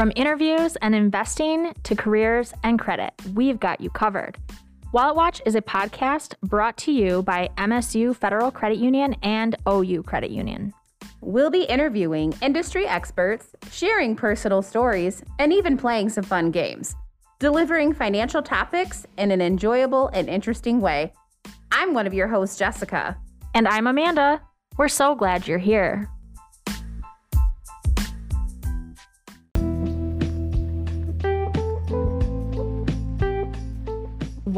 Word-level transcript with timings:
From 0.00 0.12
interviews 0.16 0.76
and 0.80 0.94
investing 0.94 1.74
to 1.82 1.94
careers 1.94 2.54
and 2.62 2.78
credit, 2.78 3.12
we've 3.34 3.60
got 3.60 3.82
you 3.82 3.90
covered. 3.90 4.38
Wallet 4.92 5.14
Watch 5.14 5.42
is 5.44 5.54
a 5.54 5.60
podcast 5.60 6.32
brought 6.40 6.78
to 6.78 6.90
you 6.90 7.22
by 7.22 7.50
MSU 7.58 8.16
Federal 8.16 8.50
Credit 8.50 8.78
Union 8.78 9.14
and 9.22 9.56
OU 9.68 10.04
Credit 10.04 10.30
Union. 10.30 10.72
We'll 11.20 11.50
be 11.50 11.64
interviewing 11.64 12.32
industry 12.40 12.86
experts, 12.86 13.48
sharing 13.70 14.16
personal 14.16 14.62
stories, 14.62 15.22
and 15.38 15.52
even 15.52 15.76
playing 15.76 16.08
some 16.08 16.24
fun 16.24 16.50
games, 16.50 16.96
delivering 17.38 17.92
financial 17.92 18.40
topics 18.40 19.04
in 19.18 19.30
an 19.30 19.42
enjoyable 19.42 20.08
and 20.14 20.30
interesting 20.30 20.80
way. 20.80 21.12
I'm 21.72 21.92
one 21.92 22.06
of 22.06 22.14
your 22.14 22.28
hosts, 22.28 22.58
Jessica. 22.58 23.18
And 23.52 23.68
I'm 23.68 23.86
Amanda. 23.86 24.40
We're 24.78 24.88
so 24.88 25.14
glad 25.14 25.46
you're 25.46 25.58
here. 25.58 26.08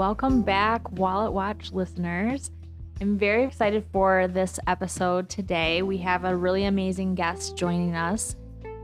Welcome 0.03 0.43
back, 0.43 0.91
Wallet 0.99 1.33
Watch 1.33 1.71
listeners. 1.71 2.51
I'm 3.01 3.17
very 3.17 3.45
excited 3.45 3.85
for 3.93 4.27
this 4.27 4.59
episode 4.67 5.29
today. 5.29 5.83
We 5.83 5.97
have 5.99 6.25
a 6.25 6.37
really 6.37 6.65
amazing 6.65 7.15
guest 7.15 7.57
joining 7.57 7.95
us. 7.95 8.35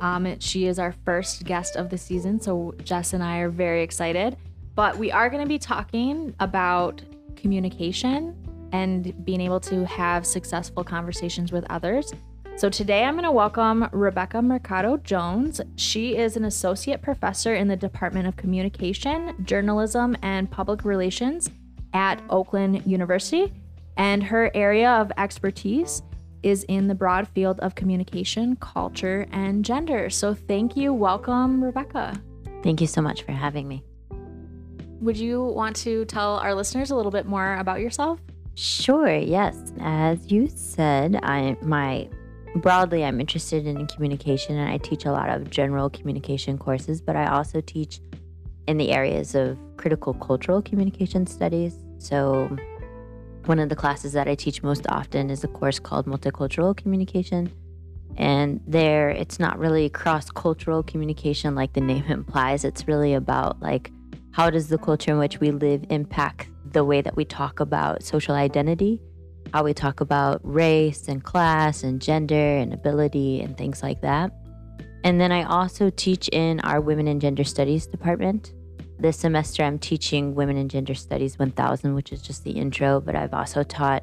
Um, 0.01 0.39
she 0.39 0.67
is 0.67 0.79
our 0.79 0.95
first 1.05 1.43
guest 1.43 1.75
of 1.75 1.91
the 1.91 1.99
season, 1.99 2.41
so 2.41 2.73
Jess 2.85 3.15
and 3.15 3.25
I 3.25 3.39
are 3.39 3.49
very 3.49 3.83
excited. 3.83 4.37
But 4.77 4.97
we 4.97 5.11
are 5.11 5.29
going 5.29 5.43
to 5.43 5.49
be 5.49 5.59
talking 5.59 6.37
about 6.39 7.03
communication 7.35 8.37
and 8.71 9.25
being 9.25 9.41
able 9.41 9.59
to 9.59 9.85
have 9.87 10.25
successful 10.25 10.85
conversations 10.85 11.51
with 11.51 11.67
others. 11.69 12.13
So 12.59 12.69
today 12.69 13.05
I'm 13.05 13.15
going 13.15 13.23
to 13.23 13.31
welcome 13.31 13.89
Rebecca 13.93 14.43
Mercado 14.43 14.97
Jones. 14.97 15.61
She 15.77 16.17
is 16.17 16.37
an 16.37 16.45
associate 16.45 17.01
professor 17.01 17.55
in 17.55 17.69
the 17.69 17.77
Department 17.77 18.27
of 18.27 18.35
Communication, 18.35 19.37
Journalism, 19.45 20.17
and 20.23 20.51
Public 20.51 20.85
Relations 20.85 21.49
at 21.93 22.21
Oakland 22.29 22.85
University. 22.85 23.53
And 23.97 24.25
her 24.25 24.51
area 24.55 24.91
of 24.91 25.13
expertise 25.19 26.03
is 26.43 26.65
in 26.65 26.89
the 26.89 26.97
broad 26.97 27.29
field 27.29 27.61
of 27.61 27.77
communication, 27.77 28.57
culture, 28.57 29.29
and 29.31 29.65
gender. 29.65 30.11
So 30.11 30.35
thank 30.35 30.77
you. 30.77 30.93
Welcome, 30.93 31.63
Rebecca. 31.63 32.21
Thank 32.65 32.81
you 32.81 32.89
so 32.89 33.01
much 33.01 33.23
for 33.23 33.31
having 33.31 33.69
me. 33.69 33.85
Would 35.01 35.17
you 35.17 35.45
want 35.45 35.77
to 35.77 36.07
tell 36.07 36.39
our 36.39 36.57
listeners 36.57 36.91
a 36.91 36.97
little 36.97 37.13
bit 37.13 37.25
more 37.25 37.55
about 37.55 37.79
yourself? 37.79 38.19
Sure, 38.57 39.15
yes. 39.15 39.73
As 39.79 40.33
you 40.33 40.49
said, 40.49 41.21
I 41.23 41.57
my 41.63 42.09
broadly, 42.57 43.05
I'm 43.05 43.21
interested 43.21 43.67
in 43.67 43.87
communication 43.87 44.57
and 44.57 44.69
I 44.71 44.79
teach 44.79 45.05
a 45.05 45.13
lot 45.13 45.29
of 45.29 45.51
general 45.51 45.91
communication 45.91 46.59
courses, 46.59 47.01
but 47.01 47.17
I 47.17 47.27
also 47.27 47.61
teach 47.61 48.01
in 48.67 48.77
the 48.77 48.91
areas 48.91 49.35
of 49.35 49.59
critical 49.77 50.15
cultural 50.15 50.63
communication 50.63 51.27
studies. 51.27 51.77
So, 51.99 52.57
one 53.47 53.59
of 53.59 53.71
the 53.71 53.77
classes 53.77 54.13
that 54.13 54.29
I 54.29 54.35
teach 54.35 54.63
most 54.63 54.87
often 54.91 55.31
is 55.31 55.43
a 55.43 55.49
course 55.49 55.79
called 55.79 56.07
Multicultural 56.07 56.77
Communication. 56.77 57.51
And 58.17 58.61
there, 58.67 59.09
it's 59.09 59.39
not 59.39 59.59
really 59.59 59.89
cross 59.89 60.31
cultural 60.31 60.83
communication 60.83 61.55
like 61.55 61.73
the 61.73 61.81
name 61.81 62.05
implies. 62.09 62.65
It's 62.65 62.87
really 62.87 63.15
about 63.15 63.61
like 63.63 63.91
how 64.33 64.51
does 64.51 64.69
the 64.69 64.79
culture 64.79 65.13
in 65.13 65.19
which 65.19 65.41
we 65.41 65.51
live 65.51 65.85
impact 65.89 66.49
the 66.73 66.85
way 66.85 67.01
that 67.01 67.17
we 67.17 67.25
talk 67.25 67.61
about 67.61 68.03
social 68.03 68.35
identity 68.35 69.01
how 69.53 69.65
we 69.65 69.75
talk 69.75 70.01
about 70.01 70.41
race 70.43 71.09
and 71.09 71.23
class 71.23 71.83
and 71.83 72.01
gender 72.01 72.35
and 72.35 72.73
ability 72.73 73.41
and 73.41 73.57
things 73.57 73.83
like 73.83 74.01
that. 74.03 74.33
And 75.05 75.21
then 75.21 75.33
I 75.33 75.45
also 75.45 75.91
teach 75.91 76.29
in 76.29 76.61
our 76.61 76.81
Women 76.81 77.09
and 77.09 77.21
Gender 77.21 77.45
Studies 77.45 77.87
department. 77.87 78.53
This 78.99 79.17
semester, 79.17 79.63
I'm 79.63 79.79
teaching 79.79 80.35
Women 80.35 80.57
and 80.57 80.71
Gender 80.71 80.95
Studies 80.95 81.39
1000, 81.39 81.95
which 81.95 82.13
is 82.13 82.21
just 82.21 82.45
the 82.45 82.51
intro, 82.51 83.01
but 83.01 83.15
I've 83.15 83.33
also 83.33 83.63
taught 83.63 84.03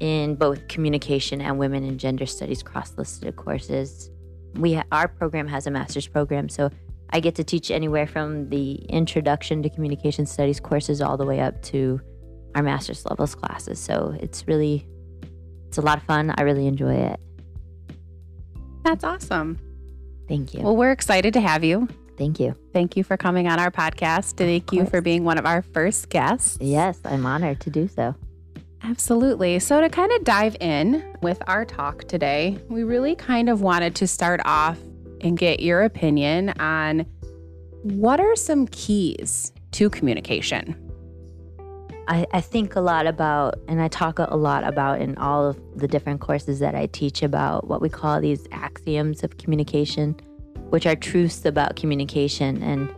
in 0.00 0.34
both 0.34 0.68
communication 0.68 1.40
and 1.40 1.58
women 1.58 1.84
and 1.84 1.98
gender 1.98 2.26
studies 2.26 2.62
cross-listed 2.62 3.36
courses. 3.36 4.10
We 4.54 4.74
ha- 4.74 4.84
our 4.92 5.08
program 5.08 5.48
has 5.48 5.66
a 5.66 5.70
master's 5.70 6.06
program, 6.06 6.48
so 6.48 6.70
I 7.10 7.20
get 7.20 7.34
to 7.36 7.44
teach 7.44 7.70
anywhere 7.70 8.06
from 8.06 8.48
the 8.48 8.74
introduction 8.88 9.62
to 9.62 9.70
communication 9.70 10.26
studies 10.26 10.60
courses 10.60 11.00
all 11.00 11.16
the 11.16 11.24
way 11.24 11.40
up 11.40 11.62
to 11.64 12.00
our 12.58 12.62
master's 12.62 13.06
levels 13.06 13.34
classes. 13.34 13.78
So 13.78 14.16
it's 14.20 14.46
really, 14.48 14.84
it's 15.68 15.78
a 15.78 15.80
lot 15.80 15.96
of 15.96 16.02
fun. 16.04 16.34
I 16.36 16.42
really 16.42 16.66
enjoy 16.66 16.94
it. 16.94 17.20
That's 18.84 19.04
awesome. 19.04 19.58
Thank 20.26 20.54
you. 20.54 20.62
Well, 20.62 20.76
we're 20.76 20.90
excited 20.90 21.32
to 21.34 21.40
have 21.40 21.62
you. 21.62 21.88
Thank 22.16 22.40
you. 22.40 22.56
Thank 22.72 22.96
you 22.96 23.04
for 23.04 23.16
coming 23.16 23.46
on 23.46 23.60
our 23.60 23.70
podcast. 23.70 24.36
Thank 24.36 24.72
you 24.72 24.86
for 24.86 25.00
being 25.00 25.22
one 25.22 25.38
of 25.38 25.46
our 25.46 25.62
first 25.62 26.08
guests. 26.08 26.58
Yes, 26.60 26.98
I'm 27.04 27.24
honored 27.24 27.60
to 27.60 27.70
do 27.70 27.86
so. 27.86 28.16
Absolutely. 28.82 29.60
So, 29.60 29.80
to 29.80 29.88
kind 29.88 30.10
of 30.12 30.24
dive 30.24 30.56
in 30.60 31.16
with 31.22 31.40
our 31.46 31.64
talk 31.64 32.04
today, 32.04 32.58
we 32.68 32.82
really 32.82 33.14
kind 33.14 33.48
of 33.48 33.60
wanted 33.60 33.94
to 33.96 34.06
start 34.06 34.40
off 34.44 34.78
and 35.20 35.38
get 35.38 35.60
your 35.60 35.82
opinion 35.82 36.50
on 36.60 37.06
what 37.82 38.20
are 38.20 38.36
some 38.36 38.66
keys 38.66 39.52
to 39.72 39.90
communication? 39.90 40.87
I, 42.08 42.26
I 42.32 42.40
think 42.40 42.74
a 42.74 42.80
lot 42.80 43.06
about, 43.06 43.56
and 43.68 43.82
I 43.82 43.88
talk 43.88 44.18
a 44.18 44.34
lot 44.34 44.64
about 44.64 45.02
in 45.02 45.16
all 45.18 45.50
of 45.50 45.78
the 45.78 45.86
different 45.86 46.22
courses 46.22 46.58
that 46.60 46.74
I 46.74 46.86
teach 46.86 47.22
about 47.22 47.68
what 47.68 47.82
we 47.82 47.90
call 47.90 48.18
these 48.18 48.48
axioms 48.50 49.22
of 49.22 49.36
communication, 49.36 50.14
which 50.70 50.86
are 50.86 50.96
truths 50.96 51.44
about 51.44 51.76
communication. 51.76 52.62
And, 52.62 52.88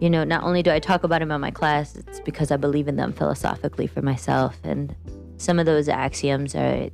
you 0.00 0.10
know, 0.10 0.24
not 0.24 0.44
only 0.44 0.62
do 0.62 0.70
I 0.70 0.78
talk 0.78 1.04
about 1.04 1.20
them 1.20 1.30
in 1.30 1.40
my 1.40 1.50
class, 1.50 1.96
it's 1.96 2.20
because 2.20 2.50
I 2.50 2.58
believe 2.58 2.86
in 2.86 2.96
them 2.96 3.14
philosophically 3.14 3.86
for 3.86 4.02
myself. 4.02 4.58
And 4.62 4.94
some 5.38 5.58
of 5.58 5.64
those 5.64 5.88
axioms 5.88 6.54
are, 6.54 6.90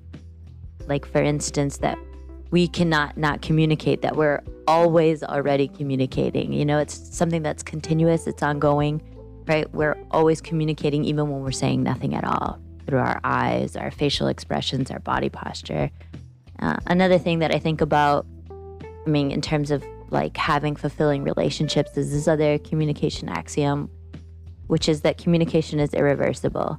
like, 0.86 1.04
for 1.04 1.20
instance, 1.20 1.78
that 1.78 1.98
we 2.52 2.68
cannot 2.68 3.18
not 3.18 3.42
communicate, 3.42 4.02
that 4.02 4.14
we're 4.14 4.40
always 4.68 5.24
already 5.24 5.66
communicating. 5.66 6.52
You 6.52 6.64
know, 6.64 6.78
it's 6.78 6.94
something 7.16 7.42
that's 7.42 7.64
continuous, 7.64 8.28
it's 8.28 8.44
ongoing 8.44 9.02
right? 9.46 9.72
We're 9.72 9.96
always 10.10 10.40
communicating 10.40 11.04
even 11.04 11.30
when 11.30 11.42
we're 11.42 11.52
saying 11.52 11.82
nothing 11.82 12.14
at 12.14 12.24
all 12.24 12.58
through 12.86 12.98
our 12.98 13.20
eyes, 13.24 13.76
our 13.76 13.90
facial 13.90 14.28
expressions, 14.28 14.90
our 14.90 15.00
body 15.00 15.28
posture. 15.28 15.90
Uh, 16.60 16.76
another 16.86 17.18
thing 17.18 17.40
that 17.40 17.54
I 17.54 17.58
think 17.58 17.80
about, 17.80 18.26
I 18.50 19.08
mean, 19.08 19.30
in 19.30 19.40
terms 19.40 19.70
of 19.70 19.84
like 20.10 20.36
having 20.36 20.76
fulfilling 20.76 21.24
relationships, 21.24 21.96
is 21.96 22.12
this 22.12 22.28
other 22.28 22.58
communication 22.58 23.28
axiom, 23.28 23.90
which 24.68 24.88
is 24.88 25.02
that 25.02 25.18
communication 25.18 25.80
is 25.80 25.92
irreversible. 25.94 26.78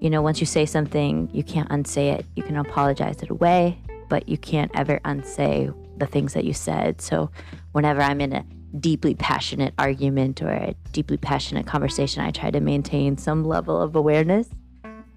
You 0.00 0.10
know, 0.10 0.22
once 0.22 0.40
you 0.40 0.46
say 0.46 0.64
something, 0.64 1.28
you 1.32 1.42
can't 1.42 1.68
unsay 1.70 2.10
it. 2.10 2.24
You 2.36 2.44
can 2.44 2.56
apologize 2.56 3.20
it 3.20 3.30
away, 3.30 3.78
but 4.08 4.28
you 4.28 4.38
can't 4.38 4.70
ever 4.74 5.00
unsay 5.04 5.70
the 5.96 6.06
things 6.06 6.34
that 6.34 6.44
you 6.44 6.54
said. 6.54 7.00
So, 7.00 7.30
whenever 7.72 8.00
I'm 8.00 8.20
in 8.20 8.32
a 8.32 8.44
deeply 8.80 9.14
passionate 9.14 9.74
argument 9.78 10.42
or 10.42 10.50
a 10.50 10.74
deeply 10.92 11.16
passionate 11.16 11.66
conversation, 11.66 12.22
I 12.22 12.30
try 12.30 12.50
to 12.50 12.60
maintain 12.60 13.16
some 13.16 13.44
level 13.44 13.80
of 13.80 13.96
awareness 13.96 14.48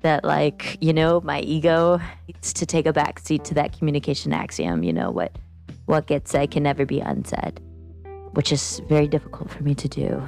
that, 0.01 0.23
like, 0.23 0.77
you 0.81 0.93
know, 0.93 1.21
my 1.21 1.41
ego 1.41 1.99
needs 2.27 2.53
to 2.53 2.65
take 2.65 2.85
a 2.85 2.93
backseat 2.93 3.43
to 3.45 3.53
that 3.55 3.77
communication 3.77 4.33
axiom. 4.33 4.83
You 4.83 4.93
know, 4.93 5.11
what 5.11 5.37
what 5.85 6.07
gets 6.07 6.31
said 6.31 6.51
can 6.51 6.63
never 6.63 6.85
be 6.85 6.99
unsaid, 6.99 7.59
which 8.31 8.51
is 8.51 8.81
very 8.87 9.07
difficult 9.07 9.49
for 9.51 9.61
me 9.63 9.75
to 9.75 9.87
do. 9.87 10.23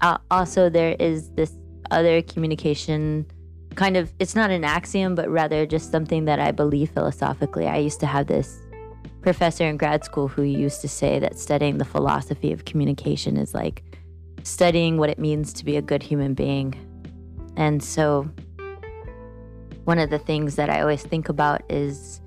Uh, 0.00 0.18
also, 0.30 0.68
there 0.68 0.96
is 0.98 1.30
this 1.30 1.52
other 1.90 2.22
communication 2.22 3.26
kind 3.74 3.96
of, 3.96 4.12
it's 4.18 4.34
not 4.34 4.50
an 4.50 4.64
axiom, 4.64 5.14
but 5.14 5.28
rather 5.28 5.66
just 5.66 5.90
something 5.90 6.24
that 6.24 6.40
I 6.40 6.50
believe 6.50 6.90
philosophically. 6.90 7.66
I 7.66 7.78
used 7.78 8.00
to 8.00 8.06
have 8.06 8.26
this 8.26 8.58
professor 9.22 9.64
in 9.64 9.76
grad 9.76 10.04
school 10.04 10.28
who 10.28 10.42
used 10.42 10.80
to 10.80 10.88
say 10.88 11.18
that 11.18 11.38
studying 11.38 11.78
the 11.78 11.84
philosophy 11.84 12.52
of 12.52 12.64
communication 12.64 13.36
is 13.36 13.54
like 13.54 13.82
studying 14.42 14.96
what 14.96 15.10
it 15.10 15.18
means 15.18 15.52
to 15.54 15.64
be 15.64 15.76
a 15.76 15.82
good 15.82 16.02
human 16.02 16.34
being. 16.34 16.74
And 17.56 17.82
so, 17.82 18.28
one 19.84 19.98
of 19.98 20.10
the 20.10 20.18
things 20.18 20.56
that 20.56 20.70
I 20.70 20.80
always 20.80 21.02
think 21.02 21.28
about 21.28 21.62
is, 21.68 22.20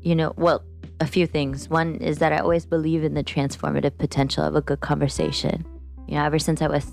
you 0.00 0.14
know, 0.14 0.32
well, 0.36 0.64
a 1.00 1.06
few 1.06 1.26
things. 1.26 1.68
One 1.68 1.96
is 1.96 2.18
that 2.18 2.32
I 2.32 2.38
always 2.38 2.64
believe 2.64 3.02
in 3.02 3.14
the 3.14 3.24
transformative 3.24 3.98
potential 3.98 4.44
of 4.44 4.54
a 4.54 4.60
good 4.60 4.80
conversation. 4.80 5.66
You 6.06 6.14
know, 6.14 6.24
ever 6.24 6.38
since 6.38 6.62
I 6.62 6.68
was 6.68 6.86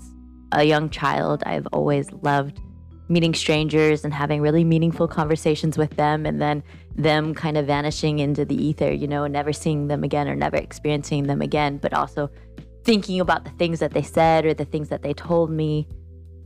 a 0.52 0.64
young 0.64 0.90
child, 0.90 1.42
I've 1.46 1.66
always 1.72 2.10
loved 2.22 2.60
meeting 3.08 3.34
strangers 3.34 4.04
and 4.04 4.14
having 4.14 4.40
really 4.40 4.64
meaningful 4.64 5.08
conversations 5.08 5.76
with 5.76 5.90
them 5.96 6.26
and 6.26 6.40
then 6.40 6.62
them 7.02 7.34
kind 7.34 7.56
of 7.56 7.66
vanishing 7.66 8.18
into 8.18 8.44
the 8.44 8.54
ether, 8.54 8.92
you 8.92 9.08
know, 9.08 9.26
never 9.26 9.52
seeing 9.52 9.88
them 9.88 10.04
again 10.04 10.28
or 10.28 10.34
never 10.34 10.56
experiencing 10.56 11.24
them 11.24 11.40
again, 11.42 11.78
but 11.78 11.92
also 11.92 12.30
thinking 12.84 13.20
about 13.20 13.44
the 13.44 13.50
things 13.50 13.78
that 13.80 13.92
they 13.92 14.02
said 14.02 14.44
or 14.44 14.54
the 14.54 14.64
things 14.64 14.88
that 14.88 15.02
they 15.02 15.12
told 15.12 15.50
me 15.50 15.86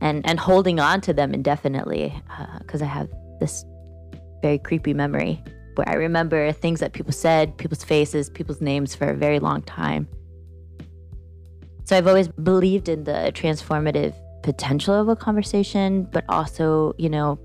and 0.01 0.27
and 0.27 0.39
holding 0.39 0.79
on 0.79 1.01
to 1.01 1.13
them 1.13 1.33
indefinitely 1.33 2.13
because 2.59 2.81
uh, 2.81 2.85
I 2.85 2.87
have 2.87 3.09
this 3.39 3.65
very 4.41 4.59
creepy 4.59 4.93
memory 4.93 5.41
where 5.75 5.87
I 5.89 5.93
remember 5.93 6.51
things 6.51 6.79
that 6.79 6.93
people 6.93 7.11
said, 7.11 7.57
people's 7.57 7.83
faces, 7.83 8.29
people's 8.29 8.61
names 8.61 8.95
for 8.95 9.09
a 9.09 9.15
very 9.15 9.39
long 9.39 9.61
time. 9.63 10.07
so 11.83 11.97
I've 11.97 12.07
always 12.07 12.27
believed 12.29 12.87
in 12.87 13.03
the 13.03 13.31
transformative 13.33 14.13
potential 14.41 14.93
of 14.93 15.09
a 15.09 15.15
conversation, 15.15 16.03
but 16.11 16.23
also, 16.29 16.93
you 16.97 17.09
know, 17.09 17.39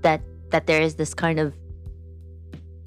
that 0.00 0.20
that 0.52 0.66
there 0.66 0.80
is 0.80 0.94
this 0.94 1.12
kind 1.14 1.38
of 1.38 1.54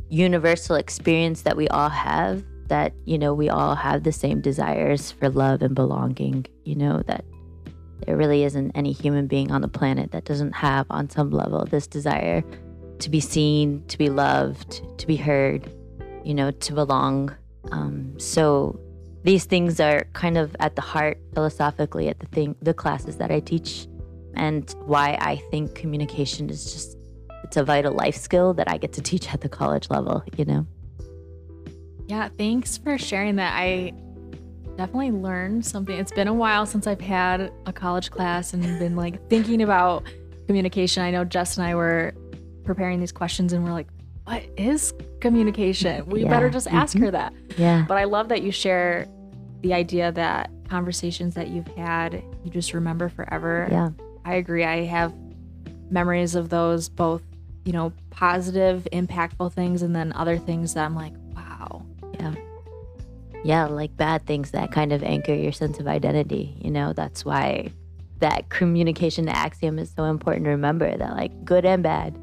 universal 0.10 0.76
experience 0.76 1.42
that 1.42 1.58
we 1.58 1.68
all 1.70 1.90
have 1.90 2.44
that, 2.68 2.94
you 3.06 3.18
know, 3.18 3.34
we 3.34 3.50
all 3.50 3.76
have 3.76 4.04
the 4.04 4.12
same 4.12 4.42
desires 4.42 5.12
for 5.12 5.30
love 5.30 5.62
and 5.62 5.76
belonging, 5.76 6.46
you 6.64 6.76
know, 6.76 7.04
that 7.08 7.26
there 8.06 8.18
really 8.18 8.44
isn't 8.44 8.72
any 8.76 8.92
human 8.92 9.28
being 9.28 9.52
on 9.52 9.62
the 9.62 9.68
planet 9.68 10.12
that 10.12 10.26
doesn't 10.26 10.54
have 10.54 10.86
on 10.90 11.10
some 11.10 11.32
level 11.32 11.66
this 11.66 11.88
desire 11.88 12.44
to 13.00 13.10
be 13.10 13.20
seen, 13.20 13.84
to 13.88 13.98
be 13.98 14.10
loved, 14.10 14.82
to 14.98 15.08
be 15.08 15.16
heard, 15.16 15.70
you 16.24 16.34
know, 16.34 16.52
to 16.52 16.74
belong. 16.74 17.36
Um, 17.72 18.18
so 18.20 18.80
these 19.24 19.46
things 19.46 19.80
are 19.80 20.06
kind 20.14 20.38
of 20.38 20.56
at 20.60 20.76
the 20.76 20.82
heart 20.82 21.20
philosophically 21.34 22.10
at 22.10 22.20
the 22.20 22.28
thing 22.28 22.56
the 22.62 22.74
classes 22.74 23.18
that 23.18 23.32
I 23.32 23.40
teach 23.40 23.88
and 24.36 24.74
why 24.86 25.18
I 25.20 25.38
think 25.50 25.76
communication 25.76 26.50
is 26.50 26.72
just 26.72 26.95
it's 27.46 27.58
a 27.58 27.64
vital 27.64 27.94
life 27.94 28.16
skill 28.16 28.56
that 28.56 28.68
I 28.70 28.78
get 28.78 28.92
to 28.94 29.02
teach 29.02 29.32
at 29.32 29.42
the 29.42 29.50
college 29.50 29.92
level, 29.92 30.24
you 30.36 30.46
know. 30.46 30.66
Yeah, 32.08 32.28
thanks 32.30 32.76
for 32.76 32.98
sharing 32.98 33.36
that. 33.36 33.54
I 33.56 33.94
definitely 34.78 35.12
learned 35.12 35.64
something. 35.64 35.96
It's 35.96 36.12
been 36.12 36.28
a 36.28 36.34
while 36.34 36.66
since 36.66 36.88
I've 36.88 37.00
had 37.00 37.52
a 37.68 37.72
college 37.72 38.10
class 38.10 38.54
and 38.54 38.64
been 38.80 38.96
like 38.96 39.30
thinking 39.30 39.62
about 39.62 40.04
communication. 40.48 41.04
I 41.04 41.12
know 41.12 41.24
Jess 41.24 41.58
and 41.58 41.68
I 41.68 41.76
were 41.76 42.16
preparing 42.64 43.00
these 43.00 43.12
questions 43.12 43.54
and 43.54 43.64
we're 43.64 43.74
like, 43.74 43.88
what 44.24 44.44
is 44.58 44.92
communication? 45.20 46.04
We 46.08 46.24
Yeah. 46.24 46.30
better 46.30 46.50
just 46.50 46.68
ask 46.68 46.98
her 46.98 47.06
mm-hmm. 47.06 47.12
that. 47.12 47.34
Yeah. 47.58 47.86
But 47.88 47.98
I 47.98 48.06
love 48.06 48.30
that 48.30 48.42
you 48.42 48.52
share 48.52 49.08
the 49.62 49.76
idea 49.76 50.12
that 50.14 50.50
conversations 50.68 51.36
that 51.36 51.50
you've 51.50 51.68
had, 51.68 52.24
you 52.44 52.50
just 52.50 52.74
remember 52.74 53.08
forever. 53.08 53.68
Yeah. 53.70 53.90
I 54.26 54.36
agree. 54.36 54.64
I 54.64 54.86
have 54.86 55.14
memories 55.92 56.34
of 56.34 56.50
those, 56.50 56.90
both, 56.90 57.22
you 57.66 57.74
know, 57.74 57.92
positive, 58.12 58.88
impactful 58.94 59.52
things, 59.54 59.82
and 59.82 59.96
then 59.96 60.14
other 60.14 60.38
things 60.38 60.76
that 60.76 60.86
I'm 60.86 60.96
like, 60.96 61.14
wow. 61.36 61.84
Yeah, 62.20 62.36
Yeah, 63.44 63.66
like 63.66 63.98
bad 63.98 64.26
things 64.26 64.52
that 64.52 64.72
kind 64.72 64.94
of 64.94 65.04
anchor 65.04 65.34
your 65.34 65.52
sense 65.52 65.80
of 65.80 65.88
identity. 65.88 66.56
You 66.62 66.72
know, 66.72 66.94
that's 66.94 67.26
why 67.26 67.72
that 68.20 68.50
communication 68.50 69.28
axiom 69.28 69.78
is 69.80 69.92
so 69.92 70.06
important 70.06 70.46
to 70.46 70.52
remember 70.52 70.96
that, 70.96 71.12
like, 71.18 71.44
good 71.44 71.66
and 71.66 71.84
bad, 71.84 72.18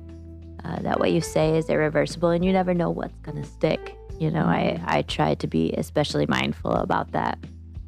uh, 0.65 0.81
that 0.83 1.01
what 1.01 1.11
you 1.13 1.21
say 1.21 1.59
is 1.59 1.69
irreversible 1.69 2.31
and 2.31 2.45
you 2.45 2.53
never 2.53 2.73
know 2.73 2.89
what's 2.89 3.19
going 3.23 3.43
to 3.43 3.49
stick. 3.49 3.97
You 4.19 4.31
know, 4.31 4.45
I, 4.45 4.81
I 4.87 5.03
try 5.03 5.35
to 5.35 5.47
be 5.49 5.73
especially 5.73 6.27
mindful 6.27 6.73
about 6.73 7.11
that 7.13 7.39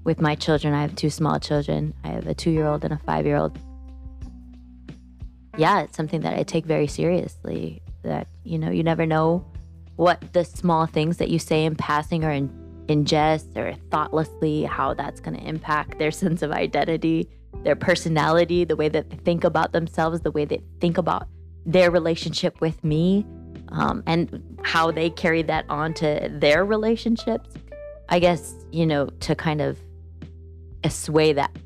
with 0.03 0.21
my 0.21 0.35
children. 0.35 0.75
I 0.75 0.83
have 0.83 0.97
two 0.97 1.11
small 1.11 1.39
children, 1.39 1.95
I 2.03 2.09
have 2.09 2.27
a 2.27 2.35
two 2.35 2.51
year 2.51 2.67
old 2.67 2.85
and 2.85 2.93
a 2.93 2.99
five 2.99 3.25
year 3.25 3.37
old. 3.37 3.57
Yeah, 5.57 5.83
it's 5.83 5.97
something 5.97 6.23
that 6.23 6.35
I 6.35 6.43
take 6.43 6.67
very 6.67 6.87
seriously. 6.87 7.81
That, 8.03 8.27
you 8.43 8.59
know, 8.59 8.71
you 8.71 8.83
never 8.83 9.07
know 9.07 9.47
what 9.97 10.33
the 10.33 10.45
small 10.45 10.87
things 10.87 11.19
that 11.19 11.31
you 11.31 11.39
say 11.39 11.65
in 11.65 11.77
passing 11.77 12.25
or 12.25 12.31
in 12.31 12.51
in 12.87 13.07
jest 13.07 13.57
or 13.57 13.75
thoughtlessly, 13.91 14.65
how 14.65 14.93
that's 14.93 15.19
going 15.19 15.35
to 15.35 15.43
impact 15.43 15.99
their 15.99 16.11
sense 16.23 16.43
of 16.43 16.51
identity, 16.53 17.31
their 17.63 17.77
personality, 17.77 18.65
the 18.65 18.77
way 18.77 18.89
that 18.91 19.09
they 19.09 19.17
think 19.17 19.45
about 19.45 19.73
themselves, 19.73 20.21
the 20.21 20.31
way 20.31 20.45
they 20.45 20.61
think 20.81 20.99
about 20.99 21.29
their 21.65 21.91
relationship 21.91 22.61
with 22.61 22.83
me, 22.85 23.25
um, 23.69 24.03
and 24.07 24.43
how 24.65 24.91
they 24.91 25.09
carry 25.09 25.41
that 25.41 25.65
on 25.71 25.95
to 25.95 26.29
their 26.31 26.65
relationships. 26.65 27.51
I 28.09 28.19
guess 28.19 28.55
you 28.71 28.87
know 28.87 29.07
to 29.21 29.35
kind 29.35 29.63
of 29.63 29.79
assuage 30.83 31.37
that 31.37 31.57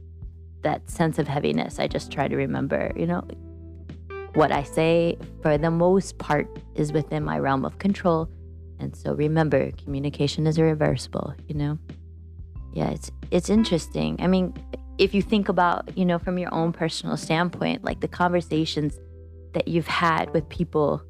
that 0.63 0.89
sense 0.91 1.19
of 1.19 1.27
heaviness. 1.27 1.79
I 1.79 1.89
just 1.89 2.13
try 2.13 2.29
to 2.29 2.37
remember, 2.37 2.93
you 2.97 3.07
know, 3.07 3.23
what 4.35 4.53
I 4.53 4.63
say 4.63 5.19
for 5.43 5.59
the 5.59 5.71
most 5.71 6.19
part 6.19 6.47
is 6.75 6.93
within 6.93 7.25
my 7.25 7.39
realm 7.39 7.65
of 7.65 7.79
control 7.79 8.29
and 8.81 8.97
so 8.97 9.13
remember, 9.13 9.71
communication 9.73 10.47
is 10.47 10.59
irreversible, 10.59 11.35
you 11.47 11.55
know? 11.55 11.79
Yeah, 12.73 12.91
it's 12.91 13.11
it's 13.31 13.51
interesting. 13.51 14.17
I 14.21 14.27
mean, 14.27 14.55
if 14.99 15.15
you 15.15 15.23
think 15.23 15.49
about, 15.49 15.97
you 15.97 16.05
know, 16.05 16.19
from 16.19 16.39
your 16.39 16.53
own 16.55 16.73
personal 16.73 17.17
standpoint, 17.17 17.85
like 17.85 18.01
the 18.01 18.09
conversations 18.09 18.99
that 19.55 19.69
you've 19.69 19.87
had 19.87 20.33
with 20.33 20.49
people 20.49 21.03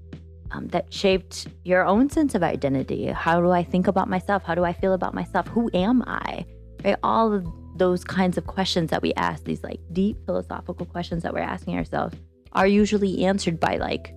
um, 0.52 0.68
that 0.68 0.92
shaped 0.92 1.48
your 1.64 1.84
own 1.84 2.08
sense 2.08 2.34
of 2.34 2.42
identity. 2.42 3.06
How 3.06 3.40
do 3.40 3.50
I 3.50 3.62
think 3.62 3.86
about 3.86 4.08
myself? 4.08 4.44
How 4.44 4.54
do 4.54 4.64
I 4.64 4.72
feel 4.72 4.94
about 4.94 5.12
myself? 5.12 5.46
Who 5.48 5.68
am 5.74 6.02
I? 6.06 6.46
Right? 6.84 6.96
All 7.02 7.34
of 7.34 7.46
those 7.76 8.02
kinds 8.02 8.38
of 8.38 8.46
questions 8.46 8.90
that 8.90 9.02
we 9.02 9.12
ask, 9.14 9.44
these 9.44 9.62
like 9.62 9.80
deep 9.92 10.16
philosophical 10.24 10.86
questions 10.86 11.22
that 11.22 11.34
we're 11.34 11.40
asking 11.40 11.76
ourselves, 11.76 12.16
are 12.52 12.66
usually 12.66 13.24
answered 13.24 13.60
by 13.60 13.76
like 13.76 14.14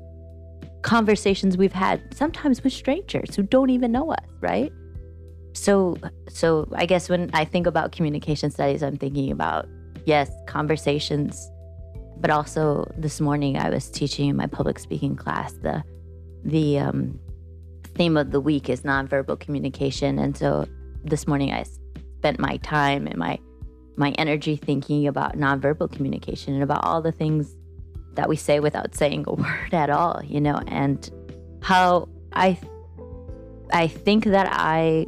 conversations 0.81 1.57
we've 1.57 1.73
had 1.73 2.01
sometimes 2.13 2.63
with 2.63 2.73
strangers 2.73 3.35
who 3.35 3.43
don't 3.43 3.69
even 3.69 3.91
know 3.91 4.11
us, 4.11 4.25
right? 4.39 4.71
So 5.53 5.97
so 6.29 6.67
I 6.73 6.85
guess 6.85 7.09
when 7.09 7.29
I 7.33 7.45
think 7.45 7.67
about 7.67 7.91
communication 7.91 8.51
studies, 8.51 8.83
I'm 8.83 8.97
thinking 8.97 9.31
about 9.31 9.67
yes, 10.05 10.31
conversations, 10.47 11.51
but 12.17 12.31
also 12.31 12.89
this 12.97 13.21
morning 13.21 13.57
I 13.57 13.69
was 13.69 13.89
teaching 13.89 14.29
in 14.29 14.35
my 14.35 14.47
public 14.47 14.79
speaking 14.79 15.15
class 15.15 15.53
the 15.53 15.83
the 16.43 16.79
um, 16.79 17.19
theme 17.95 18.17
of 18.17 18.31
the 18.31 18.39
week 18.39 18.69
is 18.69 18.81
nonverbal 18.81 19.39
communication, 19.39 20.17
and 20.17 20.35
so 20.35 20.65
this 21.03 21.27
morning 21.27 21.51
I 21.51 21.65
spent 22.17 22.39
my 22.39 22.57
time 22.57 23.07
and 23.07 23.17
my 23.17 23.39
my 23.97 24.11
energy 24.11 24.55
thinking 24.55 25.07
about 25.07 25.37
nonverbal 25.37 25.91
communication 25.91 26.53
and 26.53 26.63
about 26.63 26.83
all 26.83 27.01
the 27.01 27.11
things 27.11 27.55
that 28.15 28.27
we 28.29 28.35
say 28.35 28.59
without 28.59 28.95
saying 28.95 29.25
a 29.27 29.33
word 29.45 29.73
at 29.73 29.89
all, 29.89 30.21
you 30.23 30.41
know, 30.41 30.59
and 30.67 31.09
how 31.61 32.09
I 32.33 32.59
I 33.73 33.87
think 33.87 34.25
that 34.25 34.47
I 34.51 35.07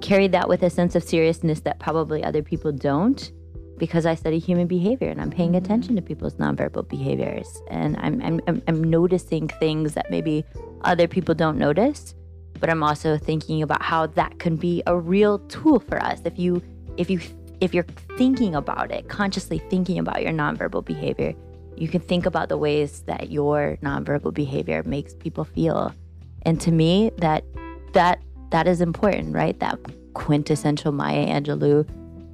carry 0.00 0.28
that 0.28 0.48
with 0.48 0.62
a 0.62 0.70
sense 0.70 0.94
of 0.94 1.02
seriousness 1.02 1.60
that 1.60 1.78
probably 1.78 2.22
other 2.22 2.42
people 2.42 2.72
don't 2.72 3.32
because 3.78 4.06
I 4.06 4.14
study 4.14 4.38
human 4.38 4.66
behavior 4.66 5.08
and 5.08 5.20
I'm 5.20 5.30
paying 5.30 5.52
mm-hmm. 5.52 5.64
attention 5.64 5.96
to 5.96 6.02
people's 6.02 6.34
nonverbal 6.34 6.88
behaviors. 6.88 7.62
And 7.70 7.96
I'm 7.98 8.20
I'm 8.22 8.40
I'm, 8.46 8.62
I'm 8.68 8.84
noticing 8.84 9.48
things 9.48 9.94
that 9.94 10.10
maybe 10.10 10.44
other 10.82 11.08
people 11.08 11.34
don't 11.34 11.58
notice, 11.58 12.14
but 12.60 12.70
I'm 12.70 12.82
also 12.82 13.16
thinking 13.16 13.62
about 13.62 13.82
how 13.82 14.06
that 14.08 14.38
can 14.38 14.56
be 14.56 14.82
a 14.86 14.96
real 14.96 15.38
tool 15.40 15.80
for 15.80 16.02
us. 16.02 16.20
If 16.24 16.38
you 16.38 16.62
if 16.96 17.10
you 17.10 17.20
if 17.60 17.72
you're 17.74 17.86
thinking 18.16 18.54
about 18.54 18.90
it, 18.90 19.08
consciously 19.08 19.58
thinking 19.70 19.98
about 19.98 20.22
your 20.22 20.32
nonverbal 20.32 20.84
behavior, 20.84 21.34
you 21.76 21.88
can 21.88 22.00
think 22.00 22.26
about 22.26 22.48
the 22.48 22.58
ways 22.58 23.02
that 23.02 23.30
your 23.30 23.78
nonverbal 23.82 24.32
behavior 24.32 24.82
makes 24.84 25.14
people 25.14 25.44
feel. 25.44 25.94
And 26.42 26.60
to 26.60 26.70
me, 26.70 27.10
that 27.18 27.44
that 27.92 28.20
that 28.50 28.66
is 28.66 28.80
important, 28.80 29.34
right? 29.34 29.58
That 29.60 29.78
quintessential 30.14 30.92
Maya 30.92 31.26
Angelou 31.26 31.86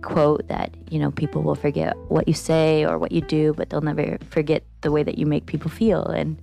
quote 0.02 0.46
that, 0.48 0.74
you 0.90 0.98
know, 0.98 1.10
people 1.10 1.42
will 1.42 1.54
forget 1.54 1.96
what 2.08 2.26
you 2.26 2.34
say 2.34 2.84
or 2.84 2.98
what 2.98 3.12
you 3.12 3.20
do, 3.20 3.52
but 3.54 3.70
they'll 3.70 3.80
never 3.80 4.18
forget 4.30 4.62
the 4.80 4.90
way 4.90 5.02
that 5.02 5.18
you 5.18 5.26
make 5.26 5.46
people 5.46 5.70
feel. 5.70 6.04
And 6.04 6.36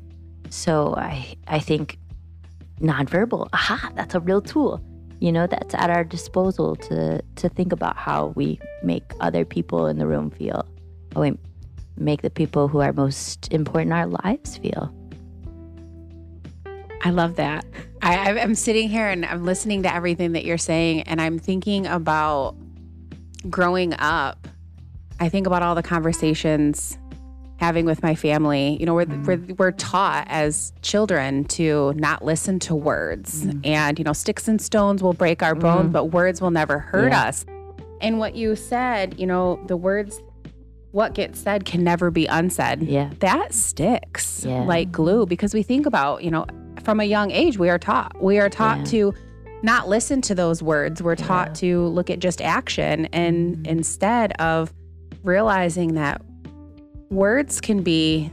so 0.49 0.95
I 0.95 1.35
I 1.47 1.59
think 1.59 1.99
nonverbal, 2.81 3.49
aha, 3.53 3.91
that's 3.95 4.15
a 4.15 4.19
real 4.19 4.41
tool. 4.41 4.81
You 5.19 5.31
know, 5.31 5.47
that's 5.47 5.73
at 5.73 5.89
our 5.89 6.03
disposal 6.03 6.75
to 6.75 7.21
to 7.21 7.49
think 7.49 7.71
about 7.71 7.97
how 7.97 8.27
we 8.35 8.59
make 8.83 9.03
other 9.19 9.45
people 9.45 9.87
in 9.87 9.97
the 9.97 10.07
room 10.07 10.29
feel. 10.29 10.65
Oh, 11.15 11.21
how 11.21 11.21
we 11.21 11.37
make 11.97 12.21
the 12.21 12.29
people 12.29 12.67
who 12.67 12.79
are 12.79 12.93
most 12.93 13.51
important 13.51 13.91
in 13.91 13.97
our 13.97 14.07
lives 14.07 14.57
feel. 14.57 14.93
I 17.03 17.11
love 17.11 17.35
that. 17.35 17.65
I, 18.01 18.31
I- 18.31 18.41
I'm 18.41 18.55
sitting 18.55 18.89
here 18.89 19.07
and 19.07 19.25
I'm 19.25 19.45
listening 19.45 19.83
to 19.83 19.93
everything 19.93 20.33
that 20.33 20.45
you're 20.45 20.57
saying, 20.57 21.03
and 21.03 21.21
I'm 21.21 21.39
thinking 21.39 21.85
about 21.87 22.55
growing 23.49 23.93
up. 23.99 24.47
I 25.19 25.29
think 25.29 25.47
about 25.47 25.63
all 25.63 25.75
the 25.75 25.83
conversations 25.83 26.97
having 27.59 27.85
with 27.85 28.03
my 28.03 28.13
family. 28.13 28.77
You 28.79 28.85
know, 28.85 28.93
we're, 28.93 29.05
we're, 29.05 29.37
mm. 29.37 29.57
we're 29.57 29.71
taught 29.71 30.27
as 30.29 30.73
children 30.83 31.43
to 31.45 31.93
not 31.95 32.23
listen 32.23 32.59
to 32.59 32.75
words, 32.75 33.45
mm. 33.45 33.65
and, 33.65 33.97
you 33.97 34.05
know, 34.05 34.13
sticks 34.13 34.47
and 34.47 34.61
stones 34.61 35.01
will 35.01 35.13
break 35.13 35.41
our 35.41 35.55
bones, 35.55 35.89
mm. 35.89 35.91
but 35.91 36.05
words 36.05 36.39
will 36.39 36.51
never 36.51 36.77
hurt 36.77 37.11
Yeah. 37.11 37.23
us. 37.23 37.45
And 37.99 38.19
what 38.19 38.35
you 38.35 38.55
said, 38.55 39.19
you 39.19 39.25
know, 39.25 39.59
the 39.65 39.75
words, 39.75 40.21
what 40.91 41.13
gets 41.13 41.39
said 41.39 41.65
can 41.65 41.83
never 41.83 42.09
be 42.11 42.25
unsaid 42.27 42.81
Yeah. 42.83 43.09
that 43.19 43.53
sticks 43.53 44.45
Yeah. 44.45 44.63
like 44.63 44.91
glue 44.91 45.25
because 45.25 45.53
we 45.53 45.61
think 45.63 45.85
about, 45.85 46.23
you 46.23 46.31
know, 46.31 46.45
from 46.83 46.99
a 46.99 47.03
young 47.03 47.31
age, 47.31 47.57
we 47.57 47.69
are 47.69 47.77
taught. 47.79 48.21
We 48.21 48.39
are 48.39 48.49
taught 48.49 48.79
Yeah. 48.79 48.83
to 48.85 49.13
not 49.63 49.89
listen 49.89 50.21
to 50.21 50.35
those 50.35 50.61
words. 50.63 51.01
We're 51.03 51.15
taught 51.15 51.49
Yeah. 51.49 51.53
to 51.55 51.87
look 51.87 52.09
at 52.09 52.19
just 52.19 52.41
action. 52.41 53.05
And 53.07 53.57
Mhm. 53.57 53.67
instead 53.67 54.31
of 54.39 54.73
realizing 55.23 55.95
that 55.95 56.21
words 57.09 57.59
can 57.59 57.81
be 57.81 58.31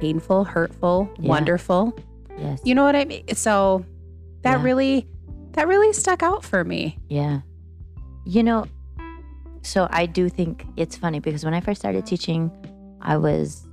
painful, 0.00 0.44
hurtful, 0.44 1.08
wonderful. 1.20 1.94
Yes. 2.38 2.60
You 2.64 2.74
know 2.74 2.84
what 2.84 2.96
I 2.96 3.04
mean? 3.04 3.22
So 3.34 3.84
that 4.42 4.62
really, 4.62 5.06
that 5.52 5.68
really 5.68 5.92
stuck 5.92 6.22
out 6.22 6.44
for 6.44 6.64
me. 6.64 6.98
Yeah. 7.08 7.40
You 8.24 8.42
know, 8.42 8.66
so 9.66 9.88
I 9.90 10.06
do 10.06 10.28
think 10.28 10.64
it's 10.76 10.96
funny 10.96 11.18
because 11.18 11.44
when 11.44 11.52
I 11.52 11.60
first 11.60 11.80
started 11.80 12.06
teaching, 12.06 12.50
I 13.02 13.16
was 13.16 13.66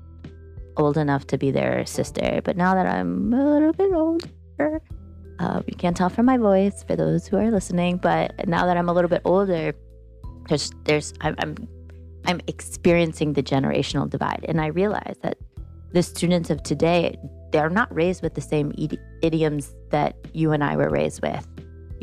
old 0.76 0.98
enough 0.98 1.28
to 1.28 1.38
be 1.38 1.52
their 1.52 1.86
sister. 1.86 2.42
But 2.44 2.58
now 2.58 2.74
that 2.74 2.88
I'm 2.88 3.32
a 3.32 3.54
little 3.54 3.74
bit 3.74 3.94
older, 3.94 4.82
uh, 5.40 5.62
you 5.68 5.76
can't 5.78 5.96
tell 5.96 6.10
from 6.10 6.26
my 6.26 6.38
voice 6.38 6.84
for 6.84 6.96
those 6.96 7.28
who 7.28 7.38
are 7.38 7.52
listening. 7.52 7.98
But 7.98 8.48
now 8.48 8.66
that 8.66 8.76
I'm 8.76 8.90
a 8.90 8.94
little 8.94 9.10
bit 9.10 9.22
older, 9.24 9.74
there's 10.50 10.72
there's 10.86 11.14
I'm 11.22 11.36
I'm, 11.40 11.56
I'm 12.26 12.42
experiencing 12.48 13.34
the 13.34 13.44
generational 13.44 14.10
divide, 14.10 14.46
and 14.48 14.60
I 14.60 14.68
realize 14.68 15.18
that 15.22 15.38
the 15.94 16.02
students 16.02 16.50
of 16.50 16.64
today 16.64 17.18
they're 17.52 17.70
not 17.70 17.94
raised 17.94 18.24
with 18.24 18.34
the 18.34 18.42
same 18.42 18.72
idi- 18.72 19.00
idioms 19.22 19.76
that 19.92 20.16
you 20.34 20.54
and 20.54 20.64
I 20.64 20.76
were 20.76 20.90
raised 20.90 21.22
with. 21.22 21.48